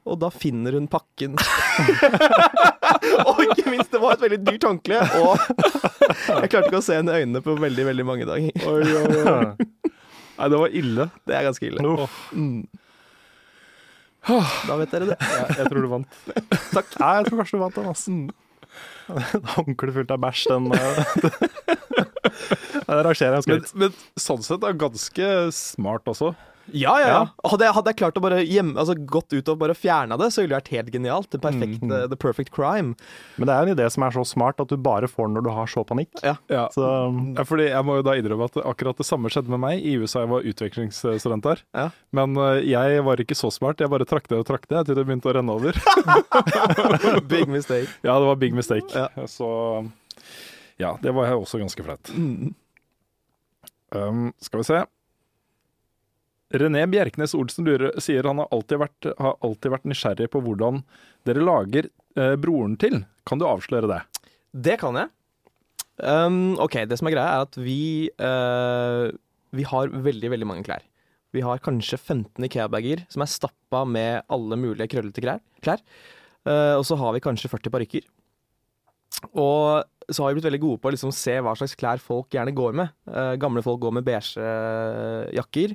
[0.03, 1.37] Og da finner hun pakken.
[3.27, 4.99] og ikke minst, det var et veldig dyrt håndkle.
[5.21, 5.37] Og
[6.43, 8.51] jeg klarte ikke å se henne i øynene på veldig, veldig mange dager.
[10.37, 11.09] Nei, det var ille.
[11.27, 11.83] Det er ganske ille.
[11.85, 12.15] Oh.
[12.33, 12.63] Mm.
[14.67, 15.17] Da vet dere det.
[15.19, 16.19] Jeg, jeg tror du vant.
[16.77, 16.93] Takk.
[17.01, 18.07] Nei, jeg tror kanskje du vant den, ass.
[19.37, 20.71] Et håndkle fullt av bæsj, den
[22.83, 23.73] Det rangerer jeg Men, høyt.
[23.79, 26.33] men sånn sett er det ganske smart også.
[26.71, 27.21] Ja, ja, ja.
[27.49, 30.29] Hadde, jeg, hadde jeg klart å bare gjemme, altså gått ut og bare fjerna det,
[30.31, 31.29] så ville det vært helt genialt.
[31.33, 31.91] The perfect, Mm.
[32.09, 32.93] The perfect crime.
[33.35, 35.43] Men det er en idé som er så smart at du bare får den når
[35.43, 36.11] du har så panikk.
[36.23, 36.37] Ja.
[36.47, 36.69] Ja.
[36.75, 36.85] Så
[37.35, 39.97] Ja, fordi jeg må jo da innrømme at akkurat det samme skjedde med meg i
[39.99, 40.23] USA.
[40.23, 41.63] Jeg var utvekslingsstudent der.
[41.75, 41.89] Ja.
[42.15, 43.81] Men eh, jeg var ikke så smart.
[43.83, 45.75] Jeg bare trakk det og trakk det til det begynte å renne over.
[47.33, 47.89] Big mistake.
[48.07, 48.87] ja, det var big mistake.
[48.95, 49.27] Ja.
[49.27, 49.47] Så
[50.79, 52.09] ja, det var også ganske flaut.
[52.15, 52.53] Mm.
[53.93, 54.83] Um, skal vi se.
[56.53, 60.83] René Bjerknes Olsen lurer, sier han har alltid, vært, har alltid vært nysgjerrig på hvordan
[61.25, 63.01] dere lager eh, broren til.
[63.25, 64.01] Kan du avsløre det?
[64.53, 65.09] Det kan jeg.
[65.97, 69.13] Um, ok, det som er greia, er at vi uh,
[69.53, 70.81] Vi har veldig, veldig mange klær.
[71.33, 75.81] Vi har kanskje 15 Ikea-bager som er stappa med alle mulige krøllete klær.
[76.45, 78.03] Eh, og så har vi kanskje 40 parykker.
[79.41, 79.81] Og
[80.13, 82.53] så har vi blitt veldig gode på å liksom se hva slags klær folk gjerne
[82.53, 82.93] går med.
[83.09, 84.45] Uh, gamle folk går med beige
[85.33, 85.73] jakker.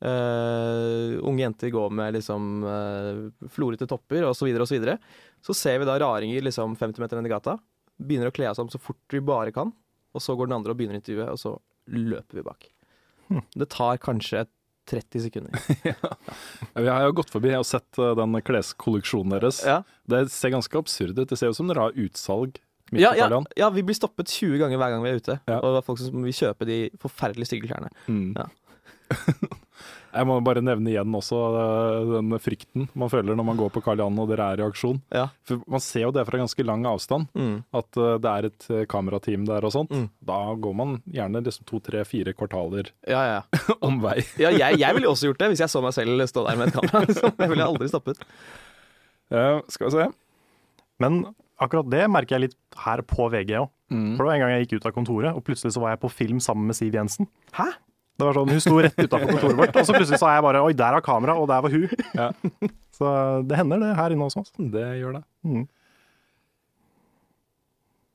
[0.00, 4.38] Eh, unge jenter går med liksom uh, florete topper osv.
[4.40, 7.58] Så, videre, og så, så ser vi da raringer liksom 50 meter ned i gata.
[8.00, 9.74] Begynner å kle oss om så fort vi bare kan.
[10.16, 11.54] Og så går den andre og begynner intervjuet, og så
[11.90, 12.70] løper vi bak.
[13.54, 14.46] Det tar kanskje
[14.90, 15.60] 30 sekunder.
[15.84, 15.94] ja.
[16.74, 19.60] Vi har jo gått forbi og sett eh, den kleskolleksjonen deres.
[19.66, 19.82] Ja.
[20.10, 21.28] Det ser ganske absurd ut.
[21.30, 22.58] Det ser ut som dere har utsalg
[22.90, 25.38] Ja, ja, ja, vi blir stoppet 20 ganger hver gang vi er ute.
[25.46, 25.60] Ja.
[25.60, 27.92] Og det er folk som vil kjøpe de forferdelig stygge klærne.
[28.10, 28.32] Mm.
[28.34, 28.48] Ja.
[30.10, 33.82] Jeg må bare nevne igjen også eh, den frykten man føler når man går på
[33.84, 34.98] Karl Johan og dere er i aksjon.
[35.14, 35.28] Ja.
[35.46, 37.60] For Man ser jo det fra ganske lang avstand, Mm.
[37.78, 39.90] at eh, det er et eh, kamerateam der og sånt.
[39.94, 40.08] Mm.
[40.26, 43.76] Da går man gjerne liksom to, tre, fire kvartaler Ja, ja, ja.
[43.86, 44.18] om vei.
[44.40, 46.68] ja jeg, jeg ville også gjort det hvis jeg så meg selv stå der med
[46.72, 47.04] et kamera.
[47.20, 48.18] Så jeg ville aldri stoppet.
[49.30, 50.08] Eh, skal vi se.
[51.00, 51.22] Men
[51.60, 53.70] akkurat det merker jeg litt her på VG òg.
[53.90, 54.16] Mm.
[54.16, 56.02] For det var en gang jeg gikk ut av kontoret, og plutselig så var jeg
[56.04, 57.26] på film sammen med Siv Jensen.
[57.56, 57.66] Hæ?
[58.20, 60.62] Det var sånn, Hun sto rett utafor kontoret vårt, og så plutselig sa jeg bare
[60.66, 62.06] Oi, der er kamera, og der var hun.
[62.14, 62.30] Ja.
[63.00, 63.10] Så
[63.48, 64.42] det hender det her inne også.
[64.42, 64.66] altså.
[64.74, 65.22] Det gjør det.
[65.48, 65.62] Mm.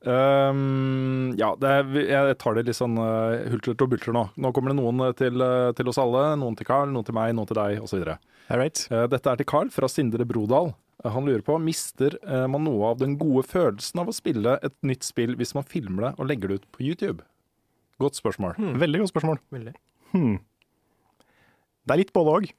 [0.06, 4.22] Um, ja, det er, jeg tar det litt sånn uh, hulter og bulter nå.
[4.38, 6.28] Nå kommer det noen til, uh, til oss alle.
[6.38, 8.04] Noen til Carl, noen til meg, noen til deg osv.
[8.46, 8.84] All right.
[8.92, 10.70] Uh, dette er til Carl fra Sindre Brodal.
[11.02, 14.54] Uh, han lurer på mister uh, man noe av den gode følelsen av å spille
[14.62, 17.26] et nytt spill hvis man filmer det og legger det ut på YouTube?
[17.98, 18.54] Godt spørsmål.
[18.78, 19.42] Veldig godt spørsmål.
[19.56, 19.74] Veldig.
[20.16, 20.36] Hmm.
[21.86, 22.50] Det er litt både òg.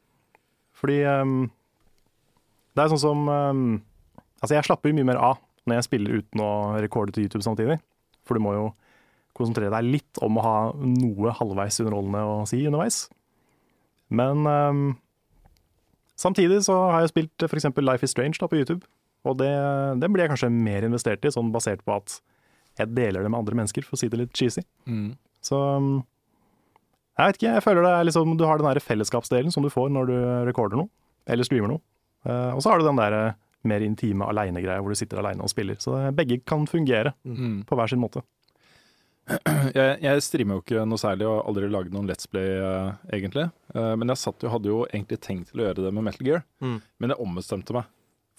[0.77, 1.37] Fordi um,
[2.77, 3.67] det er sånn som um,
[4.37, 7.79] Altså, jeg slapper mye mer av når jeg spiller uten å rekorde til YouTube samtidig.
[8.29, 8.67] For du må jo
[9.37, 12.99] konsentrere deg litt om å ha noe halvveis underholdende å si underveis.
[14.13, 14.83] Men um,
[16.21, 17.67] samtidig så har jeg spilt f.eks.
[17.81, 18.85] Life is Strange da, på YouTube.
[19.27, 19.51] Og det,
[19.99, 22.19] det blir jeg kanskje mer investert i, sånn basert på at
[22.77, 24.61] jeg deler det med andre mennesker, for å si det litt cheesy.
[24.85, 25.15] Mm.
[25.43, 25.95] Så um,
[27.17, 29.69] jeg vet ikke, jeg føler det er liksom Du har den der fellesskapsdelen som du
[29.73, 30.15] får når du
[30.47, 30.89] recorder noe,
[31.27, 31.81] eller streamer noe.
[32.25, 33.33] Eh, og så har du den der eh,
[33.67, 35.75] mer intime aleine-greia hvor du sitter aleine og spiller.
[35.81, 37.63] Så begge kan fungere Mm.
[37.65, 38.21] på hver sin måte.
[39.75, 42.93] Jeg, jeg streamer jo ikke noe særlig og har aldri laget noen Let's Play, uh,
[43.11, 43.49] egentlig.
[43.75, 46.23] Uh, men jeg satt jo, hadde jo egentlig tenkt til å gjøre det med Metal
[46.29, 46.77] Gear, Mm.
[47.03, 47.89] men jeg ombestemte meg.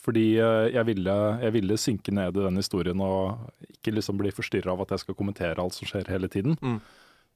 [0.00, 4.32] Fordi uh, jeg ville, jeg ville synke ned i den historien og ikke liksom bli
[4.32, 6.56] forstyrra av at jeg skal kommentere alt som skjer hele tiden.
[6.64, 6.80] Mm.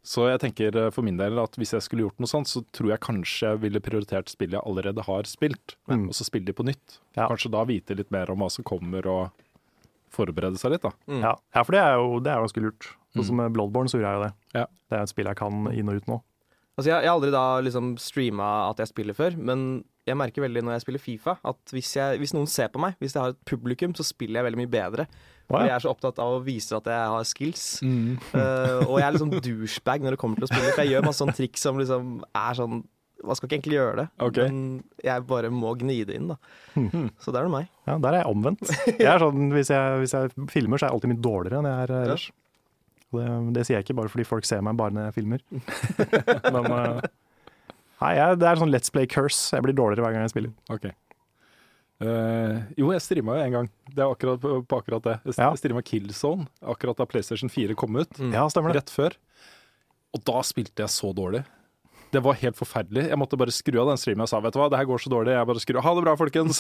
[0.05, 2.65] Så jeg tenker eh, for min del at hvis jeg skulle gjort noe sånt, så
[2.75, 6.09] tror jeg kanskje jeg ville prioritert spill jeg allerede har spilt, Mm.
[6.09, 6.99] og så spille de på nytt.
[7.17, 7.29] Ja.
[7.29, 9.31] Kanskje da vite litt mer om hva som kommer, og
[10.13, 10.91] forberede seg litt, da.
[11.09, 11.23] Mm.
[11.25, 12.91] Ja, ja for det er jo, det er jo ganske lurt.
[13.13, 13.27] Sånn Mm.
[13.29, 14.35] som med Bloodborne så gjorde jeg jo det.
[14.55, 14.67] Ja.
[14.91, 16.23] Det er et spill jeg kan inn og ut nå.
[16.79, 20.43] Altså, jeg, jeg har aldri da liksom streama at jeg spiller før, men jeg merker
[20.43, 23.23] veldig når jeg spiller Fifa, at hvis, jeg, hvis noen ser på meg, hvis jeg
[23.23, 25.07] har et publikum, så spiller jeg veldig mye bedre.
[25.53, 27.67] For jeg er så opptatt av å vise at jeg har skills.
[28.33, 31.05] Eh, og jeg er liksom douchebag når det kommer til å spille, for jeg gjør
[31.07, 32.83] masse sånne triks som liksom er sånn
[33.23, 34.39] Man skal ikke egentlig gjøre det, Ok.
[34.43, 34.57] men
[35.07, 36.37] jeg bare må gni det inn, da.
[36.75, 37.05] Mm.
[37.23, 37.69] Så der er det meg.
[37.87, 38.73] Ja, Der er jeg omvendt.
[38.99, 41.69] Jeg er sånn, hvis, jeg, hvis jeg filmer, så er jeg alltid mye dårligere enn
[41.71, 42.25] jeg er ellers.
[43.13, 45.45] Det, det sier jeg ikke bare fordi folk ser meg bare når jeg filmer.
[46.57, 47.07] Men eh,
[48.03, 49.53] nei, jeg, det er sånn Let's Play curse.
[49.55, 50.55] Jeg blir dårligere hver gang jeg spiller.
[50.75, 50.89] Ok.
[52.03, 53.71] Eh, jo, jeg streama jo en gang.
[53.95, 55.17] Det er akkurat på, på akkurat det.
[55.31, 55.51] Jeg Ja.
[55.59, 58.11] streama Killzone akkurat da PlayStation 4 kom ut.
[58.19, 58.83] Ja, stemmer det.
[58.83, 59.15] Rett før.
[60.13, 61.45] Og da spilte jeg så dårlig.
[62.13, 63.07] Det var helt forferdelig.
[63.09, 64.27] Jeg måtte bare skru av den streamen.
[64.27, 65.33] Jeg sa vet du hva, det her går så dårlig.
[65.33, 65.85] Jeg bare skrur av.
[65.87, 66.59] Ha det bra, folkens.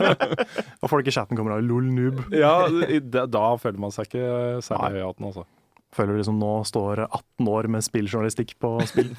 [0.82, 2.18] Og folk i chatten kommer av lol noob.
[2.36, 2.66] ja,
[3.00, 4.26] da, da føler man seg ikke
[4.66, 5.46] særlig høy i hatten, altså.
[5.94, 9.12] Føler liksom nå står 18 år med spilljournalistikk på spill.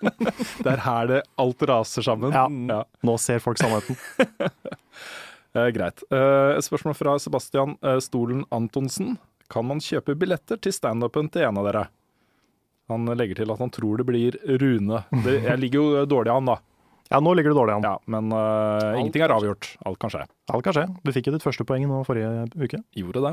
[0.64, 2.34] Det er her det alt raser sammen.
[2.36, 2.44] Ja.
[2.68, 2.82] Ja.
[3.06, 3.98] Nå ser folk sannheten.
[5.50, 5.98] Eh, greit.
[6.14, 9.16] Eh, et spørsmål fra Sebastian eh, Stolen Antonsen.
[9.50, 11.80] Kan man kjøpe billetter til standupen til en av dere?
[12.86, 15.00] Han legger til at han tror det blir Rune.
[15.24, 16.56] Det, jeg ligger jo dårlig an, da.
[17.10, 17.86] Ja, nå ligger det dårlig an.
[17.86, 19.72] Ja, men uh, ingenting er avgjort.
[19.86, 20.22] Alt kan skje.
[20.54, 20.86] Alt kan skje.
[21.02, 22.78] Du fikk jo ditt første poeng nå forrige uke.
[22.94, 23.32] Gjorde det.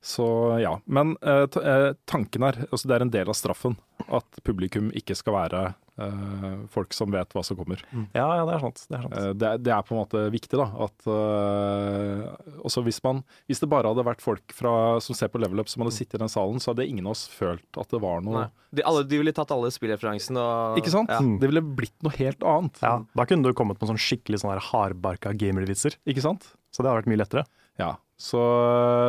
[0.00, 0.24] Så
[0.62, 0.76] ja.
[0.86, 3.74] Men eh, eh, tanken er altså Det er en del av straffen
[4.08, 5.62] at publikum ikke skal være
[5.98, 7.82] eh, folk som vet hva som kommer.
[8.14, 8.84] Ja, ja, det er sant.
[8.86, 9.16] Det er sant.
[9.18, 10.68] Eh, Det, er- det er på en måte viktig, da.
[10.86, 14.72] At eh, også hvis man Hvis det bare hadde vært folk fra,
[15.02, 17.16] som ser på Level Up som hadde sittet i den salen, så hadde ingen av
[17.16, 20.92] oss følt at det var noe De, alle, de ville tatt alle spillreferansene og Ikke
[20.94, 21.10] sant?
[21.12, 21.20] Ja.
[21.24, 21.38] Mm.
[21.42, 22.78] Det ville blitt noe helt annet.
[22.84, 25.98] Ja, da kunne du kommet med sånn skikkelig sånn her hardbarka gamervitser.
[26.06, 26.52] Ikke sant?
[26.70, 27.46] Så det hadde vært mye lettere.
[27.80, 27.96] Ja.
[28.18, 28.40] Så,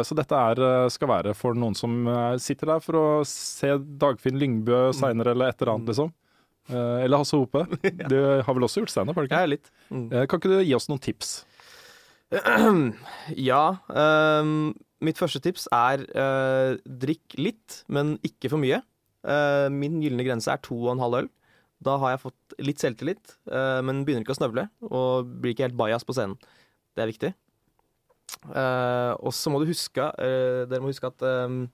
[0.06, 0.60] så dette er,
[0.94, 5.50] skal være for noen som eh, sitter der for å se Dagfinn Lyngbø seinere, eller
[5.50, 6.12] et eller annet, liksom.
[6.70, 7.66] Eh, Eller Hasse Hope.
[8.12, 9.72] Du har vel også gjort standup, Ja, litt.
[9.90, 10.08] Mm.
[10.12, 11.40] Eh, Kan ikke du gi oss noen tips?
[13.50, 13.64] ja.
[13.90, 18.84] Um, mitt første tips er uh, drikk litt, men ikke for mye.
[19.26, 21.30] Uh, min gylne grense er to og en halv øl.
[21.82, 25.70] Da har jeg fått litt selvtillit, uh, men begynner ikke å snøvle og blir ikke
[25.70, 26.38] helt bajas på scenen.
[26.94, 27.34] Det er viktig.
[28.48, 31.66] Eh, og så må du huske uh, Dere må huske at ehm,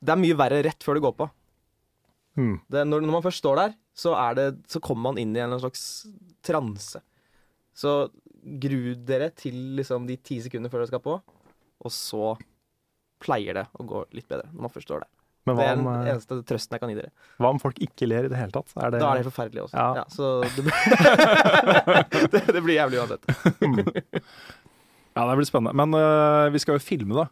[0.00, 1.26] det er mye verre rett før du går på.
[2.38, 2.56] Hmm.
[2.72, 5.42] Det, når, når man først står der, så, er det, så kommer man inn i
[5.44, 5.82] en slags
[6.46, 7.02] transe.
[7.76, 8.08] Så
[8.62, 12.32] gru dere til liksom de ti sekunder før dere skal på, og så
[13.20, 15.10] pleier det å gå litt bedre når man først står der.
[15.48, 17.12] Men Det er den eh, eneste trøsten jeg kan gi dere.
[17.40, 18.72] hva om folk ikke ler i det hele tatt?
[18.76, 19.76] Er det, Da er det forferdelig også.
[19.76, 20.00] Ja.
[20.00, 20.04] Ja.
[20.12, 20.76] så det blir,
[22.34, 23.24] det, det blir jævlig uansett.
[25.14, 25.74] Ja, det blir spennende.
[25.74, 27.26] Men uh, vi skal jo filme, da.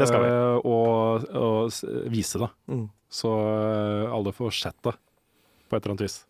[0.00, 0.28] Det skal vi.
[0.32, 2.48] Uh, og, og vise det.
[2.72, 2.86] Mm.
[3.12, 4.94] Så uh, alle får sett det
[5.68, 6.22] på et eller annet vis.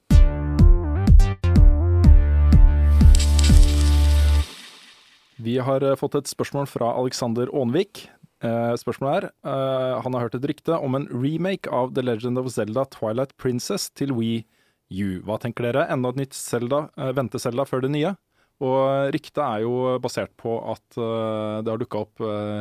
[5.42, 8.04] Vi har fått et spørsmål fra Alexander Aanvik.
[8.42, 12.84] Spørsmålet er Han har hørt et rykte om en remake av The Legend of Zelda
[12.90, 14.42] Twilight Princess til Wii
[14.98, 15.08] U.
[15.26, 15.86] Hva tenker dere?
[15.90, 18.14] Enda et nytt Zelda, Vente Zelda før det nye?
[18.60, 22.20] Og ryktet er jo basert på at eh, det har dukka opp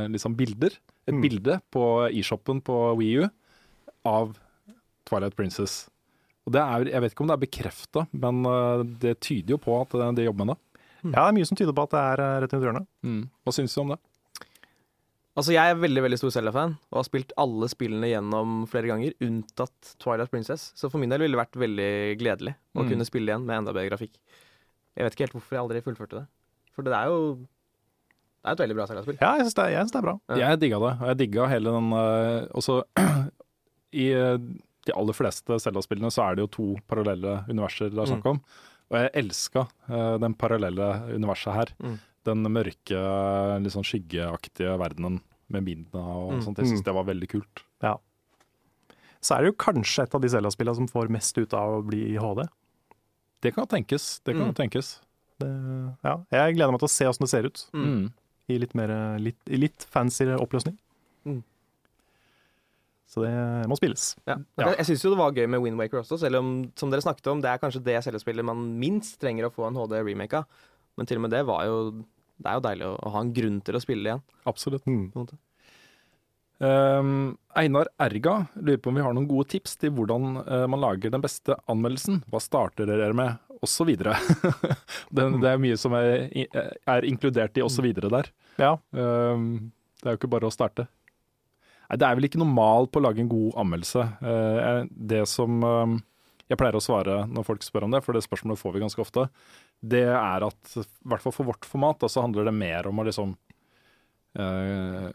[0.10, 0.78] liksom bilder.
[1.08, 1.22] Et Mm.
[1.22, 1.84] bilde på
[2.14, 3.30] e-shoppen på Wii U
[4.06, 4.38] av
[5.06, 5.90] Twilight Princess.
[6.48, 9.58] Og det er, Jeg vet ikke om det er bekrefta, men eh, det tyder jo
[9.58, 10.62] på at de jobber med det.
[11.04, 12.88] Ja, det er mye som tyder på at det er rett rundt hjørnet.
[13.46, 14.00] Hva syns du om det?
[15.32, 19.14] Altså, jeg er veldig veldig stor Zelda-fan og har spilt alle spillene gjennom flere ganger,
[19.24, 20.74] unntatt Twilight Princess.
[20.76, 22.90] Så for min del ville det vært veldig gledelig å Mm.
[22.92, 24.18] kunne spille igjen med enda bedre grafikk.
[24.98, 26.26] Jeg vet ikke helt hvorfor jeg aldri fullførte det.
[26.76, 27.20] For det er jo
[28.42, 29.18] Det er et veldig bra Zelda-spill.
[29.22, 30.16] Ja, jeg syns det, er- det er bra.
[30.30, 30.36] Ja.
[30.50, 32.78] Jeg digga det, og jeg digga hele den eh, Også
[33.94, 34.38] i eh,
[34.88, 38.40] de aller fleste Zelda-spillene så er det jo to parallelle universer det er snakk om.
[38.92, 41.70] Og jeg elska uh, den parallelle universet her.
[41.80, 42.00] Mm.
[42.26, 43.02] Den mørke,
[43.62, 45.20] litt sånn skyggeaktige verdenen
[45.54, 46.42] med midna og Mm.
[46.48, 46.58] sånt.
[46.58, 46.88] Jeg syns Mm.
[46.90, 47.62] det var veldig kult.
[47.86, 47.94] Ja.
[49.22, 51.86] Så er det jo kanskje et av de Zelda-spillene som får mest ut av å
[51.86, 52.48] bli i HD.
[53.42, 54.20] Det kan tenkes.
[54.26, 54.56] Det kan Mm.
[54.58, 55.00] tenkes.
[55.42, 55.48] Det,
[56.06, 57.64] ja, jeg gleder meg til å se åssen det ser ut.
[57.74, 57.86] Mm.
[57.86, 58.12] Mm.
[58.52, 60.76] I litt, mer, litt, litt fancyere oppløsning.
[61.26, 61.42] Mm.
[63.12, 64.16] Så det må spilles.
[64.28, 64.38] Ja.
[64.60, 64.70] Ja.
[64.78, 67.28] Jeg, syns jo det var gøy med Wind Waker også, selv om som dere snakket
[67.28, 70.46] om, det er kanskje det Zelda-spillet man minst trenger å få en HD-remake av.
[70.98, 71.78] Men til og med det var jo
[72.42, 74.22] Det er jo deilig å, å ha en grunn til å spille det igjen.
[74.50, 74.86] Absolutt.
[74.90, 75.12] Mm.
[75.12, 75.38] på en måte.
[76.62, 80.84] Um, Einar Erga lurer på om vi har noen gode tips til hvordan uh, man
[80.84, 82.22] lager den beste anmeldelsen.
[82.30, 83.40] Hva starter dere med?
[83.62, 84.14] Og så videre.
[85.14, 86.30] det, det er mye som er,
[86.90, 88.30] er inkludert i videre der.
[88.62, 88.76] Ja.
[88.94, 90.88] Um, det er jo ikke bare å starte.
[91.90, 94.06] Nei, det er vel ikke noe mal på å lage en god anmeldelse.
[94.22, 96.00] Uh, det som um,
[96.52, 99.02] jeg pleier å svare når folk spør om det, for det spørsmålet får vi ganske
[99.02, 99.26] ofte,
[99.80, 103.06] det er at i hvert fall for vårt format, så handler det mer om å
[103.08, 103.32] liksom
[104.36, 105.08] eh,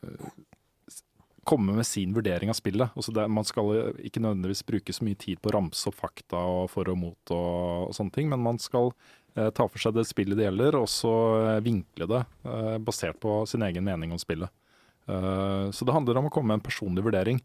[1.47, 2.95] komme med sin vurdering av spillet.
[2.99, 6.43] Altså det, man skal ikke nødvendigvis bruke så mye tid på å ramse opp fakta
[6.43, 8.91] og for og mot og, og sånne ting, men man skal
[9.37, 13.21] eh, ta for seg det spillet det gjelder, og så eh, vinkle det eh, basert
[13.23, 14.53] på sin egen mening om spillet.
[15.07, 17.41] Eh, så det handler om å komme med en personlig vurdering.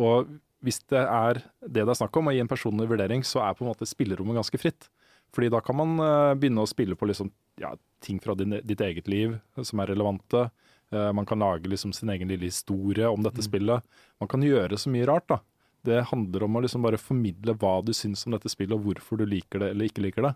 [0.00, 0.34] Og
[0.64, 3.56] hvis det er det det er snakk om, å gi en personlig vurdering, så er
[3.56, 4.88] på en måte spillerommet ganske fritt.
[5.34, 7.30] Fordi da kan man eh, begynne å spille på liksom,
[7.60, 7.74] ja,
[8.04, 10.48] ting fra din, ditt eget liv eh, som er relevante.
[10.94, 13.82] Eh, man kan lage liksom sin egen lille historie om dette spillet.
[14.22, 15.26] Man kan gjøre så mye rart.
[15.32, 15.40] da.
[15.84, 19.18] Det handler om å liksom bare formidle hva du syns om dette spillet, og hvorfor
[19.20, 20.34] du liker det eller ikke liker det.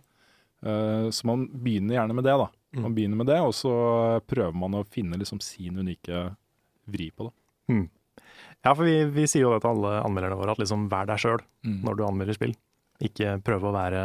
[0.67, 2.35] Eh, så man begynner gjerne med det.
[2.43, 2.49] da.
[2.83, 3.71] Man begynner med det, og så
[4.29, 6.35] prøver man å finne liksom sin unike
[6.89, 7.35] vri på det.
[8.65, 11.21] Ja, for vi, vi sier jo det til alle anmelderne våre, at liksom vær deg
[11.23, 11.81] sjøl Mm.
[11.85, 12.53] når du anmelder spill.
[13.03, 14.03] Ikke prøve å være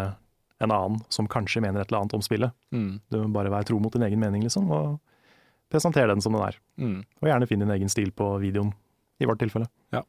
[0.64, 2.52] en annen som kanskje mener et eller annet om spillet.
[2.74, 3.00] Mm.
[3.12, 5.00] Du må bare være tro mot din egen mening, liksom, og
[5.74, 6.58] presentere den som den er.
[6.80, 7.00] Mm.
[7.22, 8.72] Og gjerne finn din egen stil på videoen,
[9.22, 9.68] i vårt tilfelle.
[9.94, 10.04] Ja.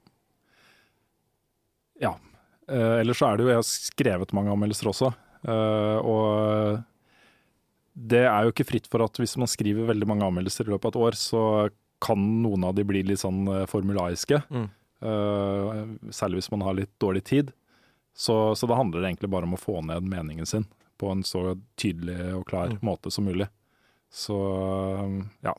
[2.69, 5.11] Eh, ellers så er det jo Jeg har skrevet mange anmeldelser også.
[5.45, 6.85] eh, og
[7.95, 10.89] det er jo ikke fritt for at hvis man skriver veldig mange anmeldelser i løpet
[10.89, 11.43] av et år, så
[12.03, 14.41] kan noen av de bli litt sånn eh, formulaiske.
[14.51, 14.71] Mm.
[15.05, 15.85] Uh,
[16.17, 17.51] særlig hvis man har litt dårlig tid.
[18.17, 20.65] Så, så da handler det egentlig bare om å få ned meningen sin
[20.97, 22.79] på en så tydelig og klar Mm.
[22.89, 23.47] måte som mulig.
[24.15, 24.37] Så
[25.45, 25.55] ja.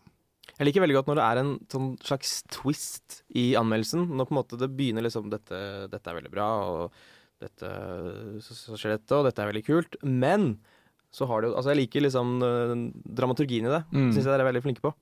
[0.55, 4.05] Jeg liker veldig godt når det er en sånn slags twist i anmeldelsen.
[4.15, 5.57] Når på en måte det begynner liksom dette,
[5.91, 6.95] dette er veldig bra, og
[7.43, 7.71] dette,
[8.45, 9.97] så, så skjer dette, og dette er veldig kult.
[10.07, 10.53] Men
[11.15, 12.71] så har det jo Altså, jeg liker liksom øh,
[13.19, 13.81] dramaturgien i det.
[13.91, 14.07] Mm.
[14.13, 14.93] Syns jeg dere er veldig flinke på.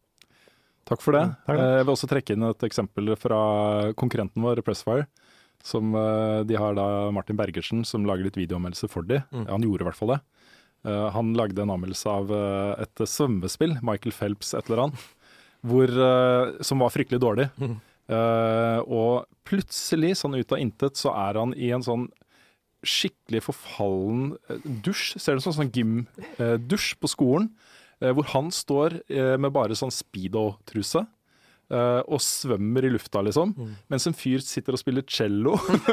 [0.89, 1.23] Takk for det.
[1.29, 1.59] Mm, takk.
[1.61, 3.39] Eh, Jeg vil også trekke inn et eksempel fra
[3.99, 5.05] konkurrenten vår, Pressfire.
[5.63, 9.21] Som, eh, de har da Martin Bergersen, som lager litt videoanmeldelser for de.
[9.31, 9.45] Mm.
[9.47, 10.19] Han gjorde i hvert fall det.
[10.85, 15.05] Eh, Han lagde en anmeldelse av eh, et svømmespill, Michael Phelps et eller annet,
[15.63, 17.49] hvor, eh, som var fryktelig dårlig.
[17.63, 22.09] Eh, og plutselig, sånn ut av intet, så er han i en sånn
[22.83, 24.33] skikkelig forfallen
[24.83, 25.13] dusj.
[25.23, 27.45] Ser du sånn, sånn gymdusj på skolen,
[28.03, 28.97] hvor han står
[29.39, 31.05] med bare sånn speedo-truse.
[31.71, 33.53] eh, og svømmer i lufta, liksom.
[33.55, 33.69] Mm.
[33.89, 35.55] Mens en fyr sitter og spiller cello.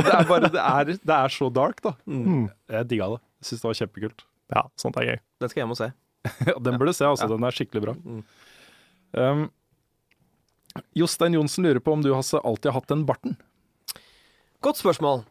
[0.00, 1.92] det, er bare, det, er, det er så dark, da.
[2.08, 2.48] Mm.
[2.72, 3.20] Jeg digga det.
[3.44, 4.24] Syns det var kjempekult.
[4.54, 5.18] Ja, sånt er gøy.
[5.40, 5.90] Den skal jeg hjem og se.
[6.64, 7.28] Den burde du se, altså.
[7.28, 7.32] Ja.
[7.34, 7.94] Den er skikkelig bra.
[8.00, 8.22] Mm.
[9.14, 9.44] Um,
[10.98, 13.36] Jostein Johnsen lurer på om du Hasse, alltid har hatt den barten.
[14.64, 15.22] Godt spørsmål.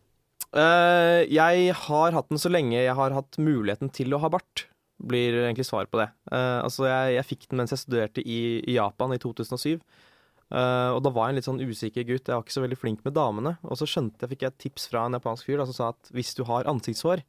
[0.54, 4.68] Uh, jeg har hatt den så lenge jeg har hatt muligheten til å ha bart,
[5.02, 6.08] blir egentlig svaret på det.
[6.30, 9.82] Uh, altså, jeg, jeg fikk den mens jeg studerte i, i Japan i 2007.
[10.54, 12.30] Uh, og da var jeg en litt sånn usikker gutt.
[12.30, 13.56] Jeg var ikke så veldig flink med damene.
[13.66, 15.90] Og så skjønte jeg, fikk jeg et tips fra en japansk fyr da, som sa
[15.96, 17.24] at hvis du har ansiktshår,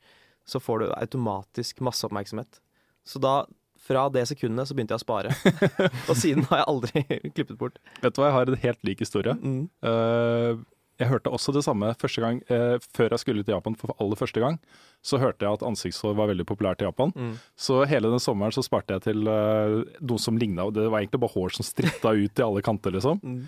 [0.44, 2.60] så får du automatisk masse oppmerksomhet.
[3.04, 3.44] Så da,
[3.84, 5.32] fra det sekundet, så begynte jeg å spare.
[6.10, 7.04] og siden har jeg aldri
[7.36, 7.80] klippet bort.
[8.00, 9.36] Vet du hva, jeg har en helt lik historie.
[9.40, 9.66] Mm.
[9.84, 10.62] Uh,
[11.00, 14.18] jeg hørte også det samme første gang uh, før jeg skulle til Japan for aller
[14.18, 14.60] første gang.
[15.04, 17.12] Så hørte jeg at ansiktshår var veldig populært i Japan.
[17.16, 17.34] Mm.
[17.58, 21.24] Så hele den sommeren så sparte jeg til uh, noe som ligna, det var egentlig
[21.24, 23.20] bare hår som stritta ut i alle kanter, liksom.
[23.24, 23.44] Mm.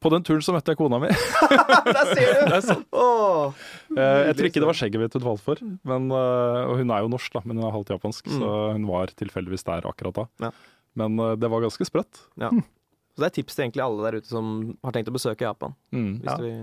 [0.00, 1.10] På den turen så møtte jeg kona mi.
[1.94, 2.42] Der ser du!
[2.48, 2.86] Det er sant.
[2.96, 3.52] Åh.
[3.92, 5.60] Eh, jeg tror ikke det var skjegget mitt hun falt for.
[5.92, 8.38] Men, eh, og hun er jo norsk, da, men hun er halvt japansk, Mm.
[8.40, 10.24] så hun var tilfeldigvis der akkurat da.
[10.46, 10.50] Ja.
[10.96, 12.22] Men eh, det var ganske sprøtt.
[12.40, 12.48] Ja.
[13.10, 14.50] Så det er tips til egentlig alle der ute som
[14.86, 15.72] har tenkt å besøke Japan.
[15.92, 16.12] Mm.
[16.22, 16.60] Hvis du vil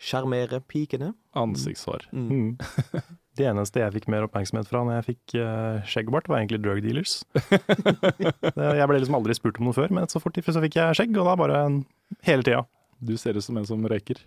[0.00, 1.10] sjarmere pikene.
[1.36, 2.06] Ansiktshår.
[2.10, 2.28] Mm.
[2.32, 2.52] Mm.
[3.38, 6.80] Det eneste jeg fikk mer oppmerksomhet fra når jeg fikk uh, skjeggbart, var egentlig drug
[6.82, 7.20] dealers.
[7.52, 11.12] Jeg ble liksom aldri spurt om noe før, men så fort så fikk jeg skjegg,
[11.20, 11.84] og da bare en-
[12.26, 12.64] hele tida.
[13.00, 14.18] Du ser ut som en som røyker.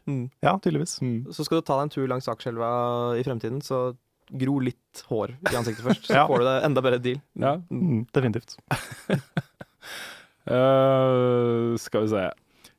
[0.42, 0.98] Ja, tydeligvis.
[1.36, 2.70] Så skal du ta deg en tur langs Akerselva
[3.20, 3.92] i fremtiden, så
[4.32, 6.06] gro litt hår i ansiktet først.
[6.08, 6.28] Så Ja.
[6.30, 7.20] får du det enda bedre deal.
[7.36, 7.58] Ja.
[7.70, 8.56] Mm, definitivt.
[10.48, 12.24] uh, skal vi se.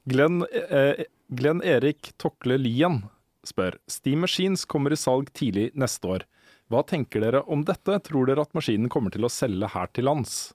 [0.08, 3.02] Glenn, eh, Glenn Erik Tokle Lien
[3.46, 6.24] spør Steam Machines kommer i salg tidlig neste år.
[6.72, 7.98] Hva tenker dere om dette?
[8.08, 10.54] Tror dere at maskinen kommer til å selge her til lands?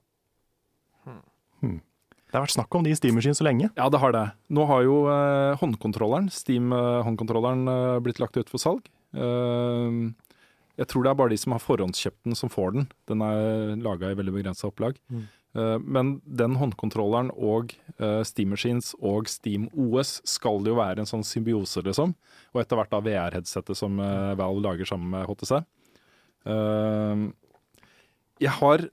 [2.28, 3.70] Det har vært snakk om de i Steam Machines så lenge.
[3.78, 4.26] Ja, det har det.
[4.52, 8.90] Nå har jo eh, håndkontrolleren, Steam-håndkontrolleren, eh, blitt lagt ut for salg.
[9.16, 9.96] Eh,
[10.78, 12.86] jeg tror det er bare de som har forhåndskjøpt den, som får den.
[13.08, 15.00] Den er laga i veldig begrensa opplag.
[15.08, 15.24] Mm.
[15.56, 21.08] Eh, men den håndkontrolleren og eh, Steam Machines og Steam OS skal jo være en
[21.08, 22.12] sånn symbiose, liksom.
[22.52, 25.64] Og etter hvert da VR-headsetet som eh, Valve lager sammen med HTC.
[26.52, 27.26] Eh,
[28.44, 28.86] jeg har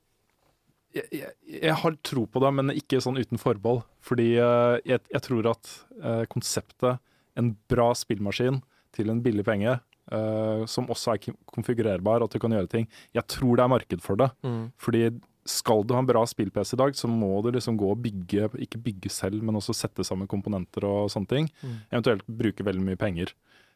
[0.95, 3.83] jeg, jeg, jeg har tro på det, men ikke sånn uten forbehold.
[4.05, 7.03] Fordi eh, jeg, jeg tror at eh, konseptet
[7.35, 8.61] en bra spillmaskin
[8.95, 12.85] til en billig penge, eh, som også er konfigurerbar, at du kan gjøre ting
[13.15, 14.29] Jeg tror det er marked for det.
[14.45, 14.69] Mm.
[14.81, 15.07] Fordi
[15.45, 18.49] skal du ha en bra spill-PC i dag, så må du liksom gå og bygge,
[18.65, 21.49] ikke bygge selv, men også sette sammen komponenter og sånne ting.
[21.61, 21.75] Mm.
[21.91, 23.35] Eventuelt bruke veldig mye penger.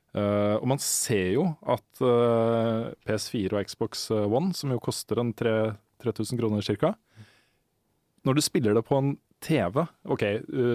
[0.09, 5.29] Uh, og man ser jo at eh, PS4 og Xbox One, som jo koster en
[5.37, 6.95] 3000 kroner cirka,
[8.27, 10.23] når du spiller det på en TV OK,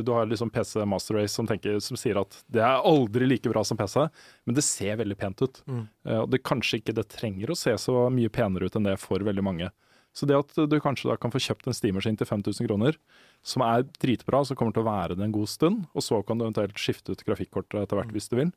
[0.06, 3.50] du har liksom PC Master Race som, tenker, som sier at det er aldri like
[3.52, 4.06] bra som PC,
[4.48, 5.60] men det ser veldig pent ut.
[5.68, 5.82] Mm.
[6.08, 8.96] Uh, og det kanskje ikke det trenger å se så mye penere ut enn det
[9.02, 9.68] for veldig mange.
[10.16, 12.96] Så det at du kanskje da kan få kjøpt en steamerskinn til 5000 kroner,
[13.44, 16.38] som er dritbra, som kommer til å være det en god stund, og så kan
[16.38, 18.52] du eventuelt skifte ut grafikkortet etter hvert hvis du vil.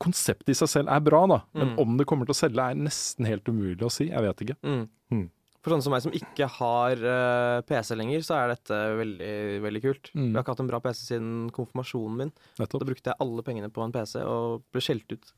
[0.00, 1.78] Konseptet i seg selv er bra, da, men Mm.
[1.82, 4.06] om det kommer til å selge er nesten helt umulig å si.
[4.08, 4.56] Jeg vet ikke.
[4.64, 5.26] Mm.
[5.60, 9.82] For sånne som meg som ikke har uh, PC lenger, så er dette veldig, veldig
[9.84, 10.10] kult.
[10.14, 10.30] Mm.
[10.30, 12.30] Jeg har ikke hatt en bra PC siden konfirmasjonen min.
[12.58, 12.80] Nettopp.
[12.80, 15.34] Da brukte jeg alle pengene på en PC og ble skjelt ut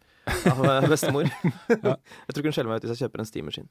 [0.46, 1.26] av eh, bestemor.
[1.82, 1.96] Ja.
[1.98, 3.66] Jeg tror ikke hun skjeller meg ut hvis jeg kjøper en steamaskin.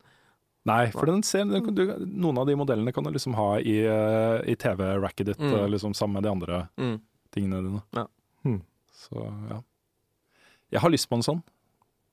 [0.68, 4.44] Nei, for den ser, du, noen av de modellene kan du liksom ha i, eh,
[4.52, 5.54] i TV-racket ditt Mm.
[5.56, 7.00] eh, liksom sammen med de andre Mm.
[7.34, 7.82] tingene dine.
[7.96, 8.04] Ja.
[8.44, 8.60] Hmm.
[8.94, 9.62] Så ja.
[10.76, 11.42] Jeg har lyst på en sånn.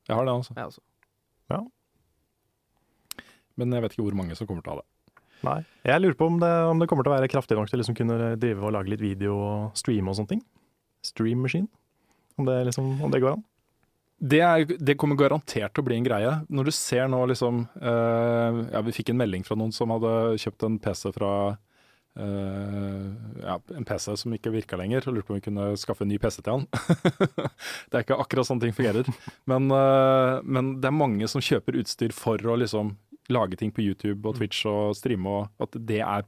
[0.09, 0.55] Jeg har det, altså.
[0.57, 0.81] Jeg også.
[3.59, 4.89] Men jeg vet ikke hvor mange som kommer til å ha det.
[5.47, 5.59] Nei.
[5.87, 7.83] Jeg lurer på om det, om det kommer til å være kraftig nok til å
[7.83, 10.43] liksom kunne drive og lage litt video og streame og sånne ting.
[11.07, 11.69] Stream machine.
[12.39, 13.47] Om det, liksom, om det går an.
[14.19, 16.33] Det, er, det kommer garantert til å bli en greie.
[16.51, 20.13] Når du ser nå liksom uh, Ja, vi fikk en melding fra noen som hadde
[20.43, 21.33] kjøpt en PC fra
[22.19, 26.03] Uh, ja, en PC som ikke virka lenger, og lurte på om vi kunne skaffe
[26.03, 26.65] en ny PC til han.
[27.93, 29.07] det er ikke akkurat sånn ting fungerer.
[29.47, 32.97] Men, uh, men det er mange som kjøper utstyr for å liksom
[33.29, 36.25] lage ting på YouTube og Twitch og streame, og at det er,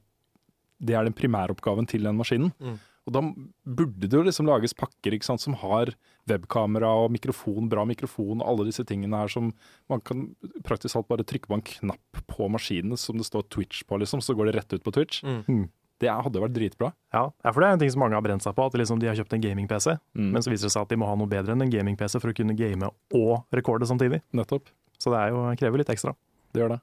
[0.81, 2.53] det er den primæroppgaven til den maskinen.
[2.61, 2.79] Mm.
[3.09, 3.21] Og da
[3.65, 5.95] burde det jo liksom lages pakker ikke sant, som har
[6.29, 9.49] webkamera og mikrofon, bra mikrofon og alle disse tingene her som
[9.91, 10.27] man kan
[10.63, 14.21] praktisk talt bare trykke på en knapp på maskinen som det står Twitch på, liksom,
[14.23, 15.23] så går det rett ut på Twitch.
[15.25, 15.71] Mm.
[16.01, 16.93] Det er- hadde vært dritbra.
[17.13, 19.01] Ja, ja, for det er en ting som mange har brent seg på, at liksom
[19.01, 20.31] de har kjøpt en gaming-PC, Mm.
[20.33, 22.31] men så viser det seg at de må ha noe bedre enn en gaming-PC for
[22.31, 22.83] å kunne game
[23.13, 24.23] og rekorde samtidig.
[24.33, 24.69] Nettopp.
[24.99, 26.15] Så det er jo, krever litt ekstra.
[26.53, 26.81] Det gjør det.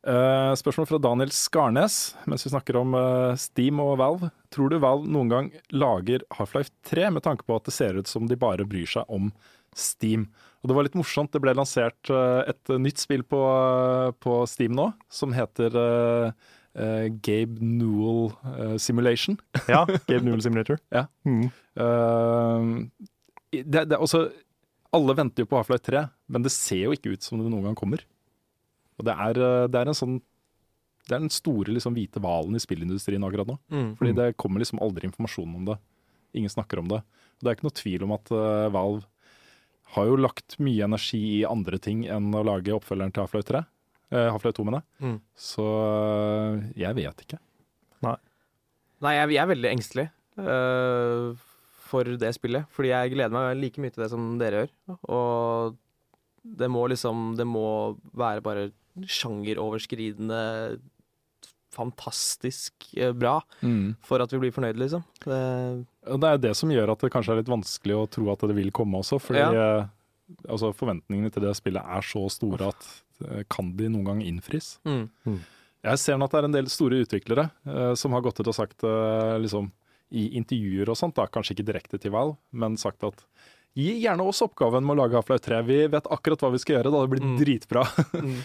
[0.00, 4.30] Eh, spørsmål fra Daniel Skarnes, mens vi snakker om uh, Steam og Valve.
[4.52, 8.08] Tror du Valve noen gang lager Half-Life 3 med tanke på at det ser ut
[8.08, 9.28] som de bare bryr seg om
[9.76, 10.30] Steam?
[10.62, 13.40] Og Det var litt morsomt, det ble lansert uh, et nytt spill på,
[14.24, 15.76] på Steam nå, som heter
[16.70, 18.30] Gabe Newell
[18.80, 19.36] Simulation.
[19.68, 20.78] Ja, Gabe Newell Simulator.
[20.94, 21.08] Ja.
[21.26, 21.50] Mm.
[23.50, 24.28] Det, det, også,
[24.94, 27.68] alle venter jo på Half-Life 3, men det ser jo ikke ut som det noen
[27.68, 28.06] gang kommer.
[29.00, 30.18] Og det er, eh, det er en sånn
[31.08, 33.56] Det er den store liksom, hvite hvalen i spillindustrien akkurat nå.
[33.72, 33.88] Mm.
[33.98, 35.76] Fordi det kommer liksom aldri informasjon om det.
[36.38, 37.00] Ingen snakker om det.
[37.02, 39.08] Og det er ikke noe tvil om at uh, Valve
[39.96, 43.64] har jo lagt mye energi i andre ting enn å lage oppfølgeren til Half-Life 3.
[44.14, 45.08] Uh, Half-Life 2, mener jeg.
[45.08, 45.18] Mm.
[45.48, 47.40] Så uh, jeg vet ikke.
[49.00, 50.06] Nei, jeg, jeg er veldig engstelig.
[50.38, 51.50] uh,
[51.90, 52.68] for det spillet.
[52.74, 54.74] Fordi jeg gleder meg like mye til det som dere gjør.
[55.10, 55.78] Og
[56.40, 60.40] det må liksom Det må være bare sjangeroverskridende
[61.70, 63.94] fantastisk eh, bra Mm.
[64.02, 65.04] for at vi blir fornøyd, liksom.
[65.22, 65.86] Det,
[66.20, 68.56] det er det som gjør at det kanskje er litt vanskelig å tro at det
[68.56, 69.20] vil komme også.
[69.22, 69.86] Fordi ja.
[70.48, 72.88] altså, forventningene til det spillet er så store at
[73.26, 74.78] eh, kan de noen gang innfris?
[74.84, 75.40] mm.
[75.80, 78.50] Jeg ser nå at det er en del store utviklere eh, som har gått ut
[78.50, 79.70] og sagt eh, liksom,
[80.10, 83.22] i intervjuer og sånt, da, kanskje ikke direkte til Val, men sagt at
[83.76, 85.60] gi gjerne oss oppgaven med å lage Half-Life 3.
[85.68, 86.90] Vi vet akkurat hva vi skal gjøre.
[86.92, 86.98] Da.
[87.06, 87.36] Det blir Mm.
[87.38, 87.82] dritbra.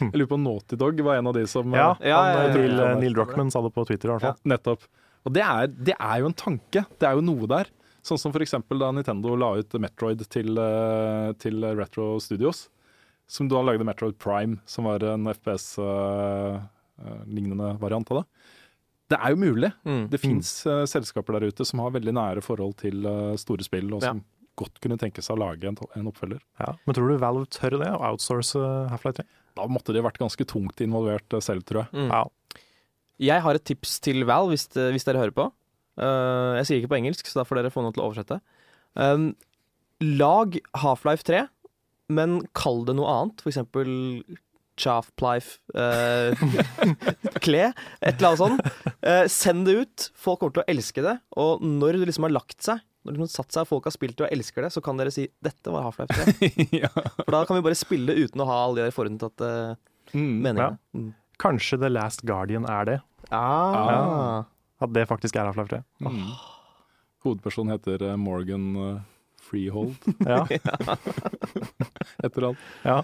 [0.01, 2.41] jeg lurer på Naughty Dog var en av de som eh, Ja, Ja, han, ja,
[2.45, 2.99] ja, ja, ja.
[2.99, 4.35] Neil Druckmann sa det på Twitter i hvert fall.
[4.45, 4.81] Nettopp.
[5.25, 6.85] Og det er, det er jo en tanke.
[6.99, 7.65] Det er jo noe der.
[8.05, 8.53] Sånn som f.eks.
[8.77, 12.67] da Nintendo la ut Metroid til, eh, til Retro Studios.
[13.25, 18.25] Som da lagde Metroid Prime, som var en FPS-lignende eh, variant av det.
[19.09, 19.71] Det er jo mulig.
[19.85, 20.05] Mm.
[20.09, 20.51] Det fins
[20.89, 24.09] selskaper der ute som har veldig nære forhold til eh, store spill, og Ja.
[24.13, 24.21] som
[24.59, 26.41] godt kunne tenke seg å lage en, en oppfølger.
[26.61, 26.75] Ja.
[26.85, 29.27] Men tror du Valve tør det, å outsource eh, Half-Life 3?
[29.55, 32.05] Da måtte de vært ganske tungt involvert eh, selv, tror jeg.
[32.05, 32.11] Mm.
[32.11, 32.61] Ja.
[33.31, 35.49] Jeg har et tips til Val, hvis, hvis dere hører på.
[35.95, 38.41] Uh, jeg sier ikke på engelsk, så da får dere få noe til å oversette.
[38.99, 39.29] Um,
[40.03, 41.45] lag Half-Life 3,
[42.15, 43.43] men kall det noe annet.
[43.43, 43.93] For eksempel
[44.75, 46.35] Chaffplife uh,
[47.45, 47.69] Kle,
[48.03, 48.67] et eller annet sånt.
[48.99, 50.09] Uh, send det ut.
[50.19, 51.15] Folk kommer til å elske det.
[51.39, 54.25] Og når det liksom har lagt seg, når har satt seg, folk har spilt det
[54.27, 56.67] og elsker det, så kan dere si 'dette var Half-Life 3'.
[56.83, 56.89] ja.
[57.21, 59.51] For da kan vi bare spille uten å ha alle de der forutinntatte
[60.13, 60.41] Mm.
[60.45, 60.77] meningene.
[60.93, 61.13] Mm.
[61.41, 62.97] Kanskje The Last Guardian er det?
[63.33, 64.43] Ah.
[64.79, 65.81] At det faktisk er Half-Life 3?
[66.05, 66.29] Mm.
[67.25, 68.99] Hovedpersonen heter eh, Morgan eh,
[69.41, 69.95] Freehold.
[70.29, 70.45] Ja.
[72.23, 72.57] etter alt.
[72.85, 73.01] Ja.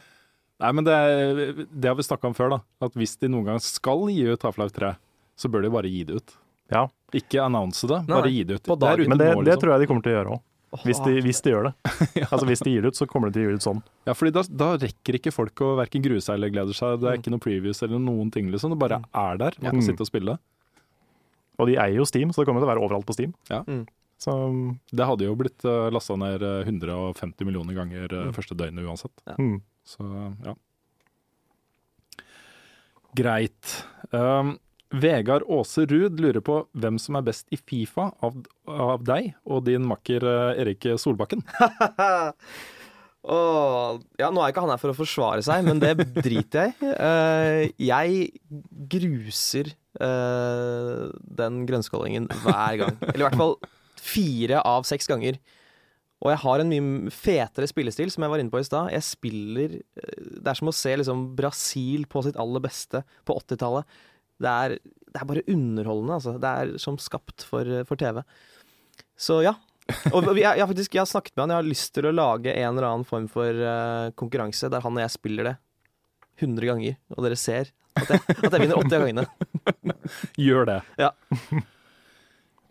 [0.62, 0.97] Nei, men det,
[1.74, 2.60] det har vi snakka om før, da.
[2.86, 4.93] At hvis de noen gang skal gi ut Half-Life 3,
[5.41, 6.36] så bør de bare gi det ut.
[6.72, 6.88] Ja.
[7.13, 8.63] Ikke annonse det, Nei, bare gi det ut.
[8.63, 9.09] på dagen.
[9.11, 9.61] Men det, nå, det liksom.
[9.65, 10.41] tror jeg de kommer til å gjøre òg.
[10.88, 11.74] Hvis, de- hvis de gjør det.
[12.32, 13.82] Altså Hvis de gir det ut, så kommer de til å gi det ut sånn.
[14.07, 17.01] Ja, fordi da, da rekker ikke folk å verken grue seg eller glede seg.
[17.01, 17.22] Det er Mm.
[17.26, 18.72] ikke noe previews eller noen ting, liksom.
[18.72, 19.51] Det bare er der.
[19.59, 19.88] Man kan Mm.
[19.89, 20.38] sitte og spille.
[21.59, 23.34] Og de eier jo Steam, så det kommer til å være overalt på Steam.
[23.51, 23.63] Ja.
[23.67, 23.84] Mm.
[24.17, 24.32] Så
[24.95, 28.34] Det hadde jo blitt uh, lasta ned eh, 150 millioner ganger eh, Mm.
[28.34, 29.11] første døgnet uansett.
[29.28, 29.36] Ja.
[29.84, 30.07] Så
[30.45, 30.55] ja.
[33.15, 33.84] Greit.
[34.13, 34.57] Um,
[34.92, 38.38] Vegard Aase Ruud lurer på hvem som er best i Fifa av,
[38.68, 41.44] av deg og din makker eh, Erik Solbakken.
[43.22, 46.74] Åh, ja, nå er ikke han her for å forsvare seg, men det driter jeg
[46.74, 46.94] i.
[46.98, 48.32] Uh, jeg
[48.89, 49.70] gruser
[50.02, 52.98] uh, den grønnskålingen hver gang.
[53.06, 53.56] Eller i hvert fall
[54.02, 55.38] fire av seks ganger.
[56.22, 58.92] Og jeg har en mye fetere spillestil, som jeg var inne på i stad.
[58.94, 64.02] Jeg spiller Det er som å se liksom Brasil på sitt aller beste på 80-tallet.
[64.42, 64.76] Det er,
[65.12, 66.36] det er bare underholdende, altså.
[66.42, 68.22] Det er som skapt for, for TV.
[69.22, 69.56] Så ja.
[70.14, 72.14] Og vi- jeg, jeg, faktisk, jeg har snakket med han, jeg har lyst til å
[72.16, 75.56] lage en eller annen form for uh, konkurranse der han og jeg spiller det
[76.42, 77.70] 100 ganger, og dere ser
[78.00, 79.26] at jeg, at jeg vinner 80 av gangene.
[80.48, 80.80] Gjør det.
[81.02, 81.12] Ja.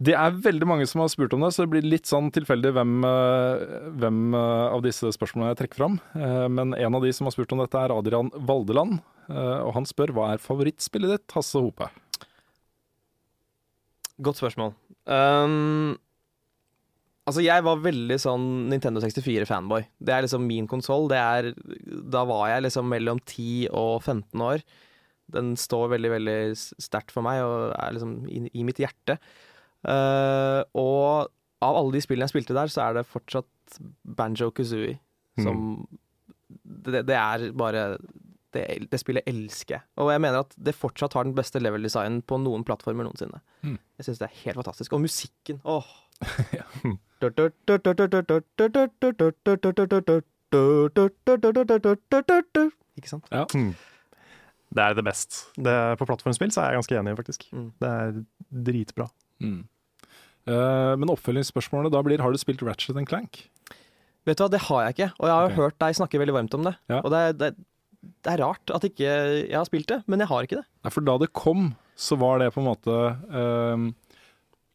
[0.01, 2.71] Det er veldig mange som har spurt om det, så det blir litt sånn tilfeldig
[2.73, 3.64] hvem, eh,
[4.01, 5.99] hvem eh, av disse spørsmålene jeg trekker fram.
[6.57, 9.03] Men en av de som har spurt om dette, er Adrian Valdeland.
[9.31, 11.89] Eh, Og han spør hva er favorittspillet ditt, Hasse Hope?
[14.20, 14.74] Godt spørsmål.
[15.09, 15.97] Um,
[17.24, 19.87] altså, jeg var veldig sånn Nintendo 64-fanboy.
[19.97, 21.09] Det er liksom min konsoll.
[21.09, 24.64] Da var jeg liksom mellom 10 og 15 år.
[25.31, 29.16] Den står veldig, veldig sterkt for meg og er liksom i, i mitt hjerte.
[29.87, 31.31] Uh, og
[31.64, 34.99] av alle de spillene jeg spilte der, så er det fortsatt Banjo Kazooie
[35.41, 35.87] som
[36.51, 37.85] det, det er bare
[38.57, 39.84] det, det spillet elsker jeg.
[40.03, 43.40] Og jeg mener at det fortsatt har den beste level-designen på noen plattformer noensinne.
[43.62, 43.78] Mm.
[44.01, 44.96] Jeg syns det er helt fantastisk.
[44.96, 45.88] Og musikken, åh!
[53.01, 53.30] Ikke sant?
[53.55, 53.72] Mm.
[54.70, 55.42] Det er det best.
[55.59, 57.46] Det, på plattformspill så er jeg ganske enig, faktisk.
[57.55, 57.70] Mm.
[57.82, 58.18] Det er
[58.68, 59.07] dritbra.
[59.42, 59.62] Mm.
[60.48, 63.42] Uh, men oppfølgingsspørsmålet da blir har du spilt Ratchet Clank?
[64.28, 65.11] Vet du hva, det har jeg ikke.
[65.18, 65.59] Og jeg har okay.
[65.59, 66.74] hørt deg snakke veldig varmt om det.
[66.92, 67.01] Ja.
[67.01, 67.51] Og det det,
[68.03, 69.09] det er rart at ikke
[69.51, 70.66] jeg har spilt det, men jeg har ikke det.
[70.84, 72.94] Nei, for da det kom, så var det på en måte
[73.28, 73.90] ehm,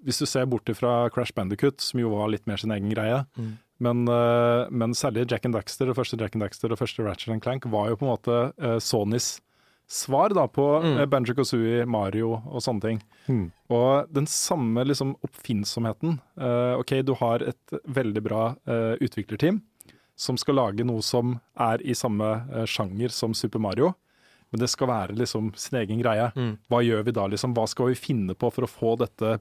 [0.06, 3.24] Hvis du ser bort fra Crash Bandicut, som jo var litt mer sin egen greie,
[3.38, 3.58] Mm.
[3.80, 7.34] men, eh, men særlig Jack and Daxter, og første Jack and Daxter og første Ratchet
[7.34, 9.40] and Clank, var jo på en måte eh, Sonys
[9.88, 10.98] svar da på Mm.
[11.00, 13.02] uh, Banjo Kazooie, Mario og sånne ting.
[13.30, 13.52] Mm.
[13.70, 16.20] Og den samme liksom oppfinnsomheten.
[16.38, 19.62] eh, OK, du har et veldig bra eh, utviklerteam
[20.16, 23.94] som skal lage noe som er i samme eh, sjanger som Super Mario,
[24.52, 26.30] men det skal være liksom sin egen greie.
[26.36, 26.54] Mm.
[26.72, 27.54] Hva gjør vi da, liksom?
[27.58, 29.40] Hva skal vi finne på for å få dette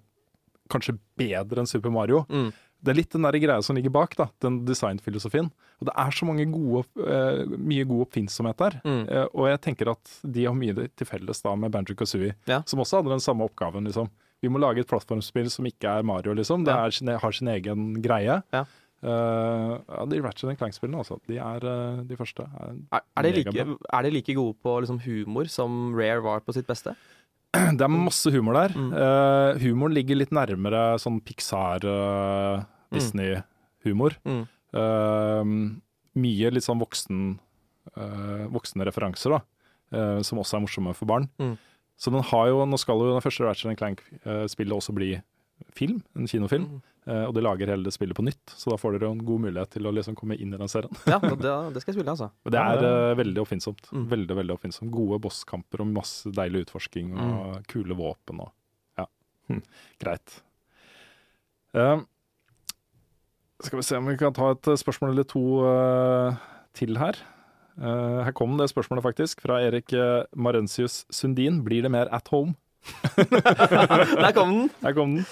[0.73, 2.25] kanskje bedre enn Super Mario?
[2.33, 2.53] Mm.
[2.85, 5.47] det er litt den der greia som ligger bak, da, den designfilosofien.
[5.81, 8.75] Og det er så mange gode, uh, mye god oppfinnsomhet der.
[8.85, 8.99] Mm.
[9.09, 12.59] Uh, og jeg tenker at de har mye til felles da med Banjo Kazooie, Ja.
[12.69, 13.89] som også hadde den samme oppgaven.
[13.89, 14.11] liksom.
[14.45, 16.67] Vi må lage et plattformspill som ikke er Mario, liksom.
[16.67, 18.43] Det er sin, har sin egen greie.
[18.53, 18.65] Ja.
[19.05, 21.19] Eh, ja, de Ratchet Clank-spillene, altså.
[21.29, 22.47] De er uh, de første.
[22.49, 26.41] Er, Er, er, de like, er de like gode på liksom, humor som Rare var
[26.47, 26.95] på sitt beste?
[27.79, 28.73] Det er masse humor der.
[28.75, 28.91] Mm.
[28.97, 32.65] Uh, humoren ligger litt nærmere sånn Pixar, eh,
[32.97, 34.17] Disney-humor.
[34.27, 34.43] Mm.
[34.75, 35.53] Eh,
[36.25, 37.21] mye litt sånn voksen,
[37.95, 39.41] eh, voksne referanser, da.
[39.95, 41.29] eh, som også er morsomme for barn.
[41.39, 41.55] Mm.
[42.01, 45.13] Så den har jo, nå skal jo den første Ratchet Clank-spillet også bli
[45.75, 46.67] film, en kinofilm.
[46.77, 46.83] Mm.
[47.05, 49.25] Uh, og de lager hele det spillet på nytt, så da får dere jo en
[49.29, 50.95] god mulighet til å liksom komme inn i den serien.
[51.11, 52.31] Ja, det, det skal jeg spille, altså.
[52.47, 53.91] Og det er eh, veldig oppfinnsomt.
[53.93, 54.07] Mm.
[54.15, 54.93] Veldig, veldig oppfinnsomt.
[54.95, 57.69] Gode bosskamper og masse deilig utforsking og Mm.
[57.69, 58.51] kule våpen og
[59.03, 59.05] Ja,
[59.51, 59.61] hm.
[60.01, 60.39] greit.
[61.77, 62.01] Uh,
[63.61, 65.45] skal vi se om vi kan ta et spørsmål eller to
[66.75, 67.21] til her.
[67.75, 71.63] Eh, her kom det spørsmålet faktisk, fra Erik uh, Marensius Sundin.
[71.67, 72.55] Blir det mer at home?
[74.25, 74.71] Der kom den!
[74.83, 75.27] Der kom den.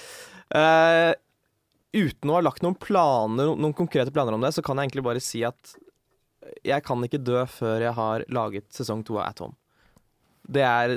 [0.53, 1.13] Uh,
[1.97, 5.05] uten å ha lagt noen planer, noen konkrete planer om det, så kan jeg egentlig
[5.07, 5.75] bare si at
[6.67, 9.55] jeg kan ikke dø før jeg har laget sesong to av At Home.
[10.43, 10.97] Det er,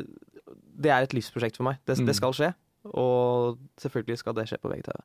[0.75, 1.77] det er et livsprosjekt for meg.
[1.85, 2.07] Det, Mm.
[2.09, 2.49] det skal skje.
[2.93, 4.99] Og selvfølgelig skal det skje på VGTV.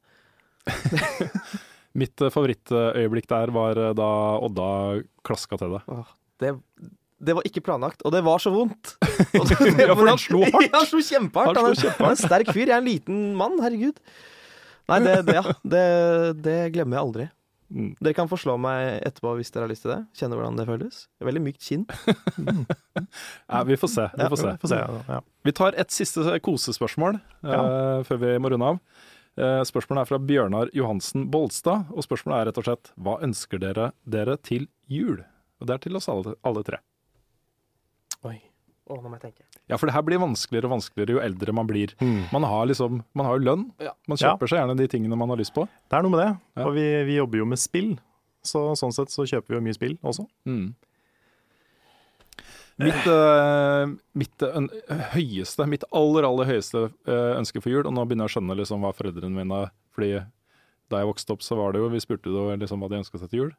[2.01, 4.09] Mitt eh, favorittøyeblikk der var eh, da
[4.47, 4.69] Odda
[5.27, 5.83] klaska til det.
[5.91, 6.11] Åh,
[6.43, 6.53] det,
[7.21, 8.95] det var ikke planlagt, og det var så vondt.
[9.39, 10.63] Og det- Ja, for han slo hardt.
[10.71, 11.59] Ja, han slo kjempehardt.
[11.61, 12.67] Han er- han er en sterk fyr.
[12.67, 14.01] Jeg er en liten mann, herregud.
[14.91, 15.85] Nei, det, det, ja, det,
[16.43, 17.27] det glemmer jeg aldri.
[17.71, 17.93] Mm.
[18.03, 20.01] Dere kan få slå meg etterpå hvis dere har lyst til det.
[20.19, 21.05] Kjenne hvordan det føles.
[21.23, 21.85] Veldig mykt kinn.
[23.51, 24.09] Ja, vi får se.
[24.19, 24.51] Vi får se.
[24.61, 24.81] Få se.
[25.09, 25.21] Ja.
[25.47, 27.17] Vi tar et siste kosespørsmål
[27.47, 28.81] uh, før vi må runde av.
[29.41, 33.63] Uh, spørsmålet er fra Bjørnar Johansen Bolstad, og spørsmålet er rett og slett hva ønsker
[33.63, 35.23] dere dere til jul?
[35.63, 36.81] Og det er til oss alle, alle tre.
[38.29, 38.37] Oi.
[38.91, 39.45] Å, nå må jeg tenke.
[39.71, 41.93] Ja, for det her blir vanskeligere og vanskeligere jo eldre man blir.
[42.03, 42.25] Mm.
[42.35, 43.65] Man har liksom, man har jo lønn.
[43.83, 43.93] Ja.
[44.11, 45.67] Man kjøper seg gjerne de tingene man har lyst på.
[45.87, 46.31] Det er noe med det.
[46.59, 46.65] Ja.
[46.67, 47.93] Og vi, vi jobber jo med spill,
[48.43, 50.27] så sånn sett så kjøper vi jo mye spill også.
[50.51, 50.71] Mm.
[52.81, 54.71] Mitt, eh, mitt øn
[55.13, 58.57] høyeste, mitt aller, aller høyeste eh, ønske for jul, og nå begynner jeg å skjønne
[58.57, 59.59] liksom hva foreldrene mine
[59.93, 60.23] Fordi
[60.89, 63.21] da jeg vokste opp, så var det jo Vi spurte jo liksom hva de ønska
[63.21, 63.51] seg til jul.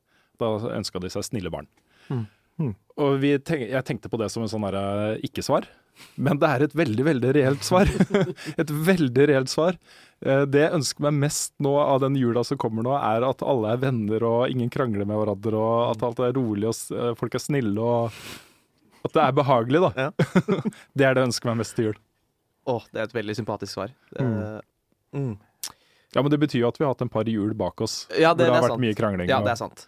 [0.42, 1.70] Da ønska de seg snille barn.
[2.10, 2.26] Mm.
[2.62, 2.72] Mm.
[3.02, 5.68] Og vi tenk, jeg tenkte på det som en sånn derre ikke-svar.
[6.16, 7.90] Men det er et veldig, veldig reelt svar.
[8.62, 9.78] et veldig reelt svar.
[10.26, 13.44] Eh, Det jeg ønsker meg mest nå av den jula som kommer nå, er at
[13.46, 17.12] alle er venner og ingen krangler med hverandre, og at alt er rolig og eh,
[17.20, 18.24] folk er snille og
[19.02, 19.92] at det er behagelig, da.
[19.98, 20.10] Ja.
[20.98, 22.02] det er det jeg ønsker meg mest til jul.
[22.70, 23.94] Å, det er et veldig sympatisk svar.
[24.14, 24.36] Mm.
[24.38, 25.32] Uh, mm.
[26.14, 28.34] Ja, Men det betyr jo at vi har hatt en par jul bak oss Ja,
[28.36, 28.84] det, hvor det har vært sant.
[28.84, 29.32] mye krangling.
[29.32, 29.88] Ja, det er sant.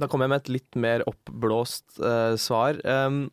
[0.00, 2.80] Da kommer jeg med et litt mer oppblåst uh, svar.
[2.82, 3.28] Um,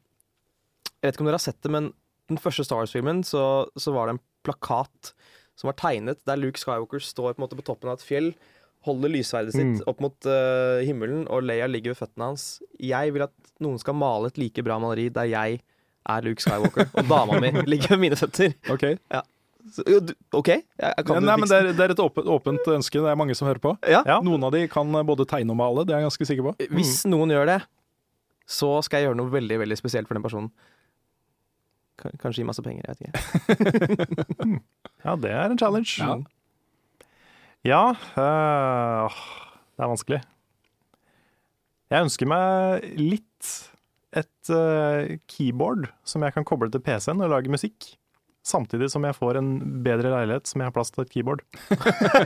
[1.01, 1.91] jeg vet ikke om dere har sett det, men
[2.29, 3.43] den første Star Wars-filmen så,
[3.81, 5.13] så var det en plakat
[5.57, 8.31] som var tegnet der Luke Skywalker står på, på toppen av et fjell,
[8.87, 9.81] holder lysverdet sitt Mm.
[9.91, 12.45] opp mot uh, himmelen, og Leia ligger ved føttene hans.
[12.81, 15.59] Jeg vil at noen skal male et like bra maleri der jeg
[16.09, 18.55] er Luke Skywalker, og dama mi ligger ved mine føtter.
[18.73, 18.87] Ok.
[18.89, 19.40] Så, jo, du,
[20.33, 20.49] OK?
[20.51, 22.99] Jeg, jeg kan Ja, nei, men det er, det er et åpent, åpent ønske.
[23.01, 23.75] Det er mange som hører på.
[23.87, 24.01] Ja.
[24.07, 24.17] Ja.
[24.25, 26.55] Noen av de kan både tegne og male, det er jeg ganske sikker på.
[26.75, 27.59] Hvis noen gjør det,
[28.51, 30.51] så skal jeg gjøre noe veldig veldig spesielt for den personen.
[32.01, 34.61] K Kanskje gi masse penger, jeg vet ikke.
[35.05, 35.95] Ja, det er en challenge.
[35.97, 36.19] Ja.
[37.65, 37.81] Ja,
[38.17, 39.21] øh,
[39.77, 40.19] det er vanskelig.
[41.91, 43.49] Jeg ønsker meg litt
[44.17, 47.91] et øh, keyboard som jeg kan koble til PC-en og lage musikk.
[48.43, 49.49] Samtidig som jeg får en
[49.85, 51.43] bedre leilighet som jeg har plass til et keyboard.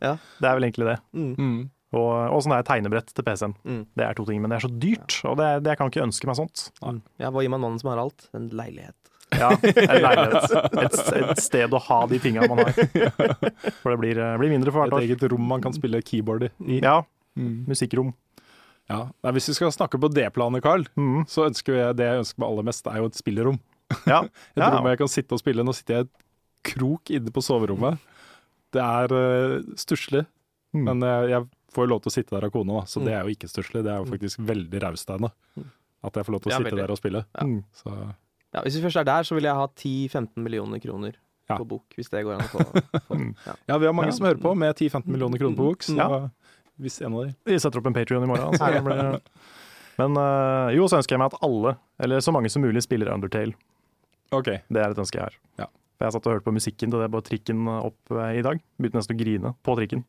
[0.00, 0.14] Ja.
[0.38, 0.96] Det er vel egentlig det.
[1.16, 1.58] Mm.
[1.96, 3.54] Og, og sånn er tegnebrett til PC-en.
[3.64, 3.82] Mm.
[3.96, 6.04] Det er to ting, men det er så dyrt, og det, det jeg kan ikke
[6.04, 6.66] ønske meg sånt.
[6.84, 6.98] Mm.
[7.20, 8.26] Ja, hva gir man mannen som har alt?
[8.36, 8.96] En leilighet.
[9.36, 10.54] Ja, en leilighet.
[10.84, 12.72] Et, et sted å ha de tinga man har.
[13.82, 15.04] For det blir, blir mindre for hvert år.
[15.04, 16.80] Et eget rom man kan spille keyboard i.
[16.84, 17.00] Ja,
[17.38, 17.68] Mm.
[17.70, 18.08] musikkrom.
[18.90, 18.96] Ja.
[19.22, 21.20] Nei, hvis vi skal snakke på det planet, Carl, Mm.
[21.30, 23.60] så ønsker jeg det jeg ønsker meg aller mest, er jo et spillerom.
[24.06, 24.22] Ja.
[24.56, 24.70] Et Ja.
[24.74, 25.64] rom jeg kan sitte og spille.
[25.64, 27.98] Nå sitter jeg i et krok inne på soverommet.
[28.72, 30.26] Det er uh, stusslig,
[30.76, 30.82] Mm.
[30.84, 33.14] men eh, jeg får jo lov til å sitte der av kona, da, så det
[33.16, 33.80] er jo ikke stusslig.
[33.86, 35.30] Det er jo faktisk veldig raust av henne.
[36.04, 36.82] At jeg får lov til å Ja, sitte veldig.
[36.84, 37.22] der og spille.
[37.38, 37.46] Ja.
[37.48, 37.62] Mm.
[37.72, 37.94] Så
[38.52, 41.14] Ja, hvis vi først er der, så vil jeg ha 10-15 millioner kroner
[41.48, 41.56] Ja.
[41.56, 41.84] på bok.
[41.96, 42.66] Hvis det går an å få.
[43.08, 43.16] få.
[43.48, 43.54] Ja.
[43.68, 44.16] ja, vi har mange Ja.
[44.18, 45.80] som hører på, med 10-15 millioner kroner på bok.
[45.88, 46.28] Så Ja.
[46.78, 48.52] hvis en av de Vi setter opp en Patrion i morgen.
[48.52, 49.20] Så det blir...
[49.98, 53.08] Men øh, jo, så ønsker jeg meg at alle, eller så mange som mulig, spiller
[53.10, 53.54] Undertale.
[54.34, 54.52] OK.
[54.68, 55.36] Det er et ønske jeg har.
[55.62, 55.66] Ja.
[55.98, 58.60] For Jeg satt og hørte på musikken til det på trikken opp eh, i dag.
[58.78, 60.04] Begynte nesten å grine på trikken.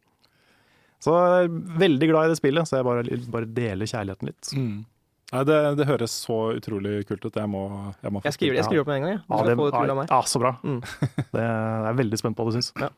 [0.99, 4.49] Så jeg er veldig glad i det spillet, så jeg bare, bare deler kjærligheten litt.
[4.51, 4.79] Mm.
[5.29, 7.35] Nei, det, det høres så utrolig kult ut.
[7.37, 7.61] Jeg må,
[8.01, 9.21] jeg må Jeg skriver, jeg skriver opp med en gang, jeg.
[9.29, 10.51] Ja, det, til ja, så bra.
[10.65, 10.79] Mm.
[11.35, 12.71] Det er jeg veldig spent på hva du syns.
[12.81, 12.89] Ja.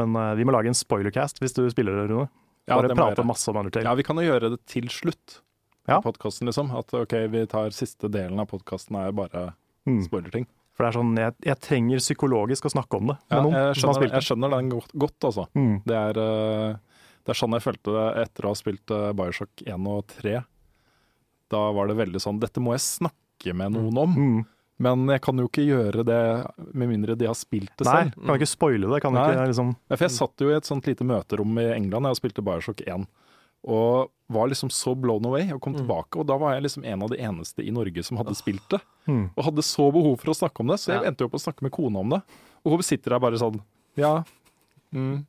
[0.00, 2.28] Men uh, vi må lage en spoilercast hvis du spiller det, Rune.
[2.66, 3.86] Ja, Bare det prate masse om Undertale.
[3.86, 5.38] Ja, vi kan jo gjøre det til slutt
[5.86, 6.00] Ja.
[6.00, 6.72] av podkasten, liksom.
[6.74, 9.44] At OK, vi tar siste delen av podkasten er bare
[9.86, 10.00] Mm.
[10.06, 10.46] spoilerting.
[10.76, 13.54] For det er sånn, jeg, jeg trenger psykologisk å snakke om det med Ja, noen
[13.56, 15.46] jeg, har skjønner, jeg skjønner den godt, godt altså.
[15.56, 15.76] Mm.
[15.88, 19.62] Det er, eh, det er sånn jeg følte det etter å ha spilt eh, Bioshock
[19.64, 20.34] 1 og 3.
[21.54, 24.18] Da var det veldig sånn Dette må jeg snakke med noen om.
[24.18, 24.44] Mm.
[24.84, 26.22] Men jeg kan jo ikke gjøre det
[26.76, 28.18] med mindre de har spilt det Nei, selv.
[28.26, 29.00] kan ikke spoile det.
[29.00, 29.30] Kan Nei.
[29.32, 32.16] ikke liksom Ja, For jeg satt jo i et sånt lite møterom i England Jeg
[32.16, 33.06] jeg spilte Bioshock 1.
[33.66, 36.18] Og var liksom så blown away og kom tilbake.
[36.18, 38.80] Og da var jeg liksom en av de eneste i Norge som hadde spilt det.
[39.06, 39.30] Mm.
[39.36, 41.08] Og hadde så behov for å snakke om det, så jeg Ja.
[41.10, 42.22] endte jo på å snakke med kona om det.
[42.64, 43.60] Og hun sitter der bare sånn
[43.96, 44.24] Ja.
[44.94, 45.26] Mm.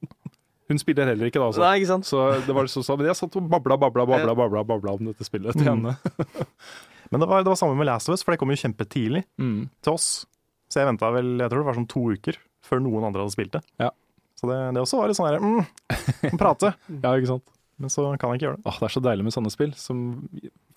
[0.70, 1.62] Hun spiller heller ikke da, altså.
[1.64, 2.06] Nei, ikke sant?
[2.06, 5.06] Så det var liksom sånn, men jeg satt og babla, babla, babla, babla, babla om
[5.06, 5.86] dette spillet til Mm.
[5.86, 5.98] henne.
[7.12, 9.24] Men det var, det var samme med Last of Us, for det kom jo kjempetidlig
[9.40, 9.70] Mm.
[9.82, 10.26] til oss.
[10.70, 13.32] Så jeg venta vel, jeg tror det var sånn to uker før noen andre hadde
[13.32, 13.62] spilt det.
[13.80, 13.92] Ja.
[14.36, 16.74] Så det, det også var litt sånn herre mm, prate.
[17.04, 17.44] Ja, ikke sant.
[17.80, 18.66] Men så kan jeg ikke gjøre det.
[18.66, 19.98] Åh, det er så deilig med sånne spill som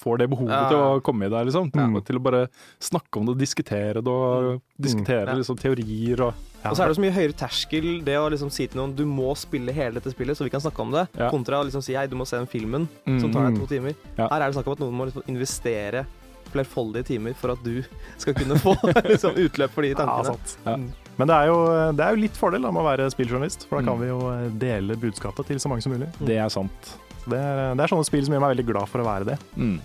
[0.02, 0.68] får det behovet Ja.
[0.68, 1.70] til å komme i deg, liksom.
[1.72, 1.96] Mm.
[2.04, 2.42] Til å bare
[2.80, 5.34] snakke om det, diskutere det og diskutere Ja.
[5.34, 8.66] liksom, teorier og Og så er det så mye høyere terskel det å liksom si
[8.66, 11.30] til noen du må spille hele dette spillet, så vi kan snakke om det, Ja.
[11.30, 13.20] kontra å liksom si hei, du må se den filmen Mm.
[13.20, 13.94] som tar deg to timer.
[14.18, 14.28] Ja.
[14.28, 16.04] Her er det snakk om at noen må liksom investere
[16.52, 17.82] flerfoldige timer for at du
[18.18, 18.74] skal kunne få
[19.08, 20.18] liksom, utløp for de tankene.
[20.18, 20.92] Ja, sant sant.
[21.20, 21.58] Men det er, jo,
[21.98, 24.00] det er jo litt fordel da, med å være spilljournalist, for da kan Mm.
[24.00, 26.08] vi jo eh, dele budskapet til så mange som mulig.
[26.24, 26.92] Det er sant.
[27.28, 29.38] Det er, det er sånne spill som gjør meg veldig glad for å være det.
[29.60, 29.76] Mm.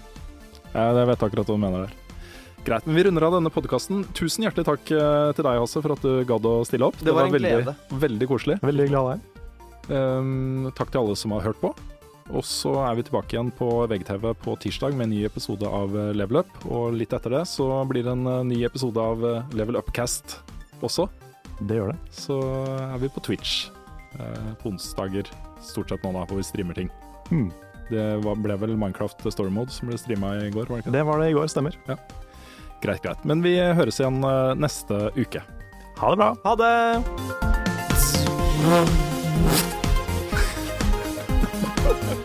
[0.72, 1.94] Ja, jeg vet akkurat hva du mener der.
[2.66, 4.06] Greit, men vi runder av denne podkasten.
[4.18, 6.96] Tusen hjertelig takk eh, til deg, Hasse, for at du gadd å stille opp.
[7.04, 7.76] Det var en veldig, glede.
[8.06, 8.58] veldig koselig.
[8.66, 9.20] Veldig glad der.
[9.92, 11.70] Um, takk til alle som har hørt på.
[12.34, 15.94] Og så er vi tilbake igjen på VGTV på tirsdag med en ny episode av
[15.94, 16.56] eh, Level Up.
[16.66, 19.22] Og litt etter det så blir det en ny episode av
[19.54, 20.40] Level Upcast
[20.82, 21.06] også.
[21.60, 22.00] Det gjør det.
[22.16, 22.40] Så
[22.76, 23.70] er vi på Twitch
[24.20, 25.30] eh, på onsdager,
[25.64, 26.90] stort sett nå da, hvor vi streamer ting.
[27.32, 27.50] Mm.
[27.90, 30.92] Det var, ble vel Minecraft Story Mode som ble streama i går, var det ikke
[30.92, 30.98] det?
[31.00, 31.74] Det var det i går, stemmer.
[32.84, 33.22] Greit, greit.
[33.26, 35.42] Men vi høres igjen eh, neste uke.
[36.02, 36.30] Ha det bra.
[36.44, 36.76] Ha det!